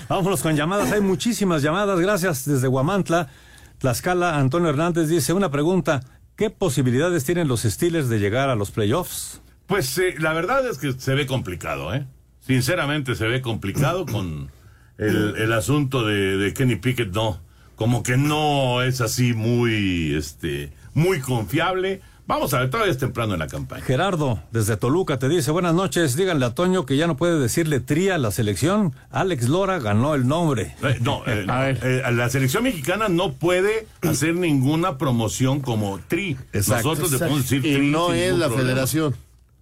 Vámonos 0.08 0.42
con 0.42 0.54
llamadas. 0.56 0.92
Hay 0.92 1.00
muchísimas 1.00 1.62
llamadas. 1.62 1.98
Gracias 2.00 2.44
desde 2.44 2.68
Guamantla. 2.68 3.28
Tlaxcala, 3.78 4.38
Antonio 4.38 4.68
Hernández 4.68 5.08
dice 5.08 5.32
una 5.32 5.50
pregunta. 5.50 6.02
¿Qué 6.36 6.50
posibilidades 6.50 7.24
tienen 7.24 7.48
los 7.48 7.62
Steelers 7.62 8.08
de 8.08 8.18
llegar 8.18 8.48
a 8.48 8.54
los 8.54 8.70
playoffs? 8.70 9.40
Pues 9.66 9.96
eh, 9.98 10.14
la 10.18 10.32
verdad 10.32 10.66
es 10.68 10.78
que 10.78 10.92
se 10.92 11.14
ve 11.14 11.26
complicado, 11.26 11.94
¿eh? 11.94 12.06
Sinceramente 12.40 13.14
se 13.14 13.26
ve 13.26 13.40
complicado 13.40 14.04
con 14.06 14.50
el, 14.98 15.36
el 15.36 15.52
asunto 15.52 16.04
de, 16.04 16.36
de 16.36 16.52
Kenny 16.52 16.76
Pickett, 16.76 17.12
no. 17.14 17.40
Como 17.76 18.02
que 18.02 18.16
no 18.16 18.82
es 18.82 19.00
así 19.00 19.32
muy, 19.32 20.14
este, 20.14 20.72
muy 20.94 21.20
confiable. 21.20 22.00
Vamos 22.26 22.54
a 22.54 22.60
ver, 22.60 22.70
todavía 22.70 22.92
es 22.92 22.98
temprano 22.98 23.32
en 23.32 23.40
la 23.40 23.48
campaña. 23.48 23.82
Gerardo, 23.82 24.40
desde 24.52 24.76
Toluca, 24.76 25.18
te 25.18 25.28
dice, 25.28 25.50
buenas 25.50 25.74
noches, 25.74 26.16
díganle 26.16 26.46
a 26.46 26.54
Toño 26.54 26.86
que 26.86 26.96
ya 26.96 27.08
no 27.08 27.16
puede 27.16 27.38
decirle 27.38 27.80
tría 27.80 28.14
a 28.14 28.18
la 28.18 28.30
selección. 28.30 28.94
Alex 29.10 29.48
Lora 29.48 29.80
ganó 29.80 30.14
el 30.14 30.28
nombre. 30.28 30.76
Eh, 30.82 30.98
no, 31.00 31.22
eh, 31.26 31.44
no, 31.46 31.64
eh, 31.66 32.02
la 32.12 32.28
selección 32.30 32.62
mexicana 32.62 33.08
no 33.08 33.32
puede 33.32 33.88
hacer 34.02 34.36
ninguna 34.36 34.98
promoción 34.98 35.60
como 35.60 35.98
tri. 36.06 36.36
Exacto. 36.52 36.90
Nosotros 36.90 37.12
le 37.12 37.18
podemos 37.18 37.42
decir 37.42 37.66
y 37.66 37.74
tri 37.74 37.90
no 37.90 38.06
sin 38.08 38.16
es 38.16 38.32
la 38.38 38.46
problema. 38.46 38.62
federación. 38.62 39.16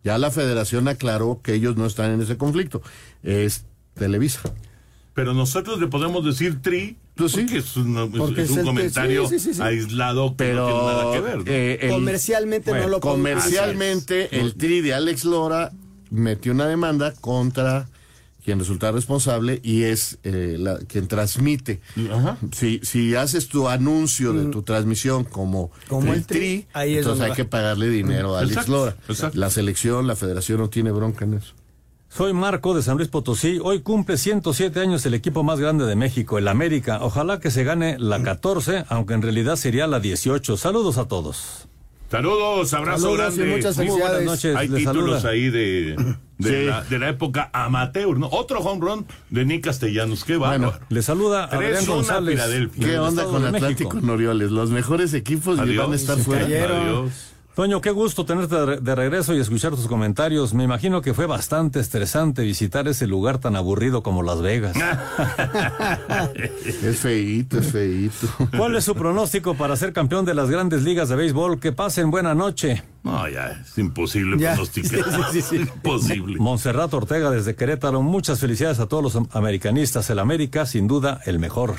Ya 0.04 0.18
la 0.18 0.30
federación 0.30 0.86
aclaró 0.88 1.40
que 1.42 1.54
ellos 1.54 1.76
no 1.76 1.86
están 1.86 2.10
en 2.10 2.20
ese 2.20 2.36
conflicto. 2.36 2.82
Es 3.22 3.64
Televisa. 3.94 4.40
Pero 5.14 5.34
nosotros 5.34 5.80
le 5.80 5.88
podemos 5.88 6.24
decir 6.24 6.62
tri 6.62 6.96
porque 7.28 7.58
es 7.58 7.76
un, 7.76 7.98
es- 7.98 8.18
Porque 8.18 8.42
es 8.42 8.50
es 8.50 8.56
un 8.56 8.64
comentario 8.64 9.28
sí, 9.28 9.38
sí, 9.38 9.54
sí. 9.54 9.60
aislado 9.62 10.36
que 10.36 10.52
no 10.52 10.66
tiene 10.66 10.82
nada 10.82 11.12
que 11.12 11.20
ver. 11.20 11.36
¿no? 11.38 11.44
eh, 11.46 11.78
el- 11.82 11.90
Comercialmente 11.90 12.70
bueno, 12.70 12.84
no 12.86 12.90
lo 12.92 13.00
Comercialmente, 13.00 14.26
hacer. 14.26 14.38
el 14.40 14.54
tri 14.54 14.80
de 14.80 14.94
Alex 14.94 15.24
Lora 15.24 15.72
metió 16.10 16.52
una 16.52 16.66
demanda 16.66 17.12
contra 17.20 17.88
quien 18.44 18.58
resulta 18.58 18.90
responsable 18.90 19.60
y 19.62 19.82
es 19.82 20.18
eh, 20.24 20.56
la, 20.58 20.78
quien 20.78 21.06
transmite. 21.08 21.80
Si, 22.52 22.80
si 22.82 23.14
haces 23.14 23.48
tu 23.48 23.68
anuncio 23.68 24.32
de 24.32 24.46
tu 24.46 24.62
transmisión 24.62 25.24
como, 25.24 25.66
Mm. 25.66 25.88
Como 25.88 26.12
el 26.14 26.24
Tri, 26.24 26.38
tri, 26.38 26.66
ahí 26.72 26.92
es 26.94 26.98
entonces 27.00 27.22
hay 27.24 27.30
va. 27.30 27.36
que 27.36 27.44
pagarle 27.44 27.88
dinero 27.90 28.34
a 28.36 28.40
Alex 28.40 28.52
Exacto, 28.52 28.72
Lora. 28.72 28.96
exacto. 29.08 29.38
La 29.38 29.50
selección, 29.50 30.06
la 30.06 30.16
federación 30.16 30.58
no 30.58 30.70
tiene 30.70 30.90
bronca 30.90 31.26
en 31.26 31.34
eso. 31.34 31.52
Soy 32.12 32.32
Marco 32.32 32.74
de 32.74 32.82
San 32.82 32.96
Luis 32.96 33.08
Potosí. 33.08 33.60
Hoy 33.62 33.80
cumple 33.82 34.16
107 34.16 34.80
años 34.80 35.06
el 35.06 35.14
equipo 35.14 35.44
más 35.44 35.60
grande 35.60 35.86
de 35.86 35.94
México, 35.94 36.38
el 36.38 36.48
América. 36.48 36.98
Ojalá 37.02 37.38
que 37.38 37.50
se 37.52 37.62
gane 37.62 37.96
la 38.00 38.20
14, 38.22 38.84
aunque 38.88 39.14
en 39.14 39.22
realidad 39.22 39.54
sería 39.56 39.86
la 39.86 40.00
18. 40.00 40.56
Saludos 40.56 40.98
a 40.98 41.06
todos. 41.06 41.68
Saludos, 42.10 42.74
abrazo 42.74 43.02
Saludos 43.16 43.34
y 43.34 43.38
grande. 43.38 43.56
muchas 43.56 43.76
Muy 43.76 43.86
buenas 43.86 44.08
felicidades. 44.10 44.26
noches. 44.26 44.56
Hay 44.56 44.66
les 44.68 44.78
títulos 44.80 45.22
saluda. 45.22 45.30
ahí 45.30 45.50
de, 45.50 46.16
de, 46.38 46.50
Sí. 46.62 46.66
la, 46.66 46.82
de 46.82 46.98
la 46.98 47.08
época 47.10 47.50
amateur, 47.52 48.18
¿no? 48.18 48.28
Otro 48.32 48.58
home 48.58 48.80
run 48.84 49.06
de 49.30 49.44
Nick 49.44 49.62
Castellanos. 49.66 50.24
Qué 50.24 50.36
bárbaro. 50.36 50.80
Le 50.88 51.02
saluda 51.02 51.44
Adrián 51.44 51.84
3-1 51.84 51.86
González. 51.86 52.34
Filadelfia. 52.34 52.86
¿Qué 52.88 52.98
onda 52.98 53.22
Estado 53.22 53.30
con 53.30 53.42
de 53.42 53.56
Atlántico 53.56 53.94
México. 53.94 54.12
Orioles? 54.12 54.50
Los 54.50 54.70
mejores 54.70 55.14
equipos 55.14 55.58
y 55.58 55.60
Adiós. 55.60 55.84
van 55.84 55.92
a 55.92 55.96
estar 55.96 56.18
fuera. 56.18 56.42
cayeron. 56.42 56.80
Adiós. 56.80 57.12
Toño, 57.54 57.80
qué 57.80 57.90
gusto 57.90 58.24
tenerte 58.24 58.54
de 58.54 58.64
re- 58.66 58.80
de 58.80 58.94
regreso 58.94 59.34
y 59.34 59.40
escuchar 59.40 59.72
tus 59.72 59.86
comentarios. 59.86 60.54
Me 60.54 60.64
imagino 60.64 61.02
que 61.02 61.12
fue 61.12 61.26
bastante 61.26 61.80
estresante 61.80 62.42
visitar 62.42 62.86
ese 62.88 63.06
lugar 63.06 63.38
tan 63.38 63.54
aburrido 63.56 64.02
como 64.02 64.22
Las 64.22 64.40
Vegas. 64.40 64.76
Es 66.82 66.98
feíto, 67.00 67.58
es 67.58 67.70
feíto. 67.72 68.26
¿Cuál 68.56 68.76
es 68.76 68.84
su 68.84 68.94
pronóstico 68.94 69.54
para 69.54 69.76
ser 69.76 69.92
campeón 69.92 70.24
de 70.24 70.34
las 70.34 70.48
grandes 70.48 70.82
ligas 70.82 71.08
de 71.08 71.16
béisbol? 71.16 71.60
Que 71.60 71.72
pasen 71.72 72.10
buena 72.10 72.34
noche. 72.34 72.82
No, 73.02 73.28
ya, 73.28 73.48
es 73.48 73.76
imposible 73.78 74.38
Ya. 74.38 74.52
pronosticar. 74.54 75.04
Sí, 75.32 75.40
sí, 75.40 75.42
sí. 75.42 75.56
Imposible. 75.74 76.36
Monserrat 76.38 76.92
Ortega 76.94 77.30
desde 77.30 77.54
Querétaro. 77.56 78.00
Muchas 78.02 78.38
felicidades 78.40 78.78
a 78.80 78.86
todos 78.86 79.02
los 79.02 79.16
am- 79.16 79.28
americanistas. 79.32 80.08
El 80.10 80.18
América, 80.20 80.66
sin 80.66 80.86
duda, 80.86 81.20
el 81.26 81.38
mejor. 81.38 81.74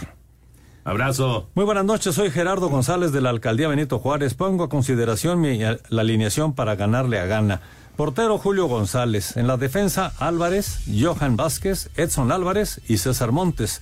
Abrazo. 0.84 1.48
Muy 1.54 1.66
buenas 1.66 1.86
noches, 1.86 2.16
soy 2.16 2.32
Gerardo 2.32 2.68
González 2.70 3.12
de 3.12 3.22
la 3.22 3.30
Alcaldía 3.30 3.68
Benito 3.68 4.00
Juárez. 4.00 4.34
Pongo 4.34 4.64
a 4.64 4.70
consideración 4.70 5.40
mi- 5.40 5.60
la 5.60 6.02
alineación 6.02 6.54
para 6.54 6.76
ganarle 6.76 7.20
a 7.20 7.26
Gana. 7.28 7.62
Portero 7.96 8.40
Julio 8.40 8.66
González. 8.66 9.38
En 9.38 9.46
la 9.46 9.58
defensa 9.58 10.12
Álvarez, 10.18 10.80
Johan 11.00 11.36
Vázquez, 11.38 11.90
Edson 11.98 12.32
Álvarez 12.32 12.82
y 12.88 12.98
César 12.98 13.32
Montes. 13.32 13.82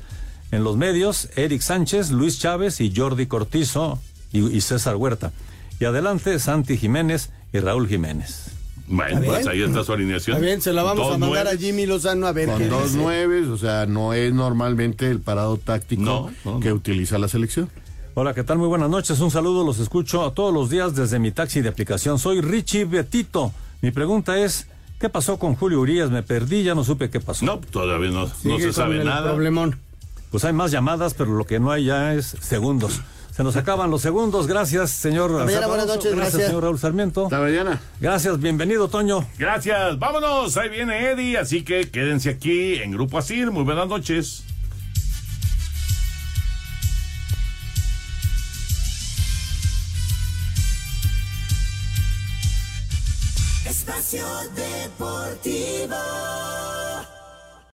En 0.52 0.64
los 0.66 0.76
medios, 0.76 1.30
Eric 1.38 1.62
Sánchez, 1.62 2.12
Luis 2.12 2.40
Chávez 2.40 2.82
y 2.82 2.94
Jordi 2.94 3.28
Cortizo 3.28 4.00
y, 4.34 4.46
y 4.48 4.60
César 4.62 4.98
Huerta. 4.98 5.32
Y 5.80 5.86
adelante, 5.86 6.38
Santi 6.40 6.76
Jiménez 6.76 7.30
y 7.54 7.60
Raúl 7.60 7.88
Jiménez. 7.88 8.52
Bueno, 8.92 9.22
pues 9.24 9.46
ahí 9.48 9.62
está 9.62 9.84
su 9.84 9.94
alineación. 9.94 10.36
Está 10.38 10.46
bien, 10.46 10.62
se 10.62 10.74
la 10.74 10.82
vamos 10.84 11.06
Dos 11.06 11.16
a 11.16 11.18
mandar 11.20 11.44
nueve. 11.46 11.50
a 11.52 11.58
Jimmy 11.58 11.86
Lozano 11.86 12.26
a 12.26 12.32
ver 12.32 12.48
qué 12.58 12.68
Con 12.68 12.70
dos 12.70 12.94
nueves, 12.94 13.48
o 13.48 13.58
sea, 13.58 13.86
no 13.86 14.14
es 14.14 14.34
normalmente 14.34 15.10
el 15.12 15.20
parado 15.20 15.58
táctico 15.58 16.02
No, 16.02 16.32
no, 16.44 16.60
que 16.60 16.70
no. 16.70 16.76
utiliza 16.76 17.20
la 17.20 17.28
selección. 17.28 17.70
Hola, 18.16 18.34
¿qué 18.34 18.44
tal? 18.44 18.58
Muy 18.58 18.68
buenas 18.68 18.90
noches. 18.90 19.20
Un 19.20 19.30
saludo, 19.32 19.64
los 19.64 19.78
escucho 19.80 20.26
a 20.26 20.34
todos 20.34 20.52
los 20.54 20.70
días 20.72 20.96
desde 20.96 21.20
mi 21.20 21.32
taxi 21.32 21.62
de 21.62 21.70
aplicación. 21.70 22.18
Soy 22.18 22.42
Richie 22.42 22.86
Betito. 22.86 23.54
Mi 23.82 23.92
pregunta 23.92 24.38
es, 24.40 24.68
¿qué 25.00 25.08
pasó 25.08 25.38
con 25.38 25.56
Julio 25.56 25.80
Urias? 25.80 26.10
Me 26.10 26.24
perdí, 26.24 26.64
ya 26.64 26.74
no 26.74 26.84
supe 26.84 27.12
qué 27.12 27.20
pasó. 27.20 27.46
No, 27.46 27.60
todavía 27.60 28.10
no, 28.10 28.28
se 28.28 28.74
sabe 28.74 29.04
nada. 29.04 29.32
Problemón. 29.32 29.78
Pues 30.32 30.44
hay 30.46 30.54
más 30.54 30.72
llamadas, 30.72 31.14
pero 31.14 31.32
lo 31.36 31.46
que 31.46 31.60
no 31.60 31.72
hay 31.72 31.86
ya 31.86 32.14
es 32.16 32.36
segundos. 32.42 33.02
Se 33.40 33.44
nos 33.46 33.56
acaban 33.56 33.90
los 33.90 34.02
segundos. 34.02 34.48
Gracias, 34.48 34.92
señor. 34.92 35.32
mañana, 35.32 35.46
Alfonso. 35.46 35.68
buenas 35.70 35.88
noches, 35.88 36.14
gracias. 36.14 36.48
señor 36.48 36.64
Raúl 36.64 36.78
Sarmiento. 36.78 37.24
Hasta 37.24 37.40
mañana. 37.40 37.82
Gracias, 38.02 38.38
bienvenido, 38.38 38.90
Toño. 38.90 39.26
Gracias. 39.38 39.98
Vámonos. 39.98 40.58
Ahí 40.58 40.68
viene 40.68 41.10
Eddie. 41.12 41.38
Así 41.38 41.64
que 41.64 41.90
quédense 41.90 42.32
aquí 42.32 42.74
en 42.74 42.92
Grupo 42.92 43.18
Asir. 43.18 43.50
Muy 43.50 43.64
buenas 43.64 43.88
noches. 43.88 44.44
Espacio 53.66 54.26
Deportivo. 54.54 55.96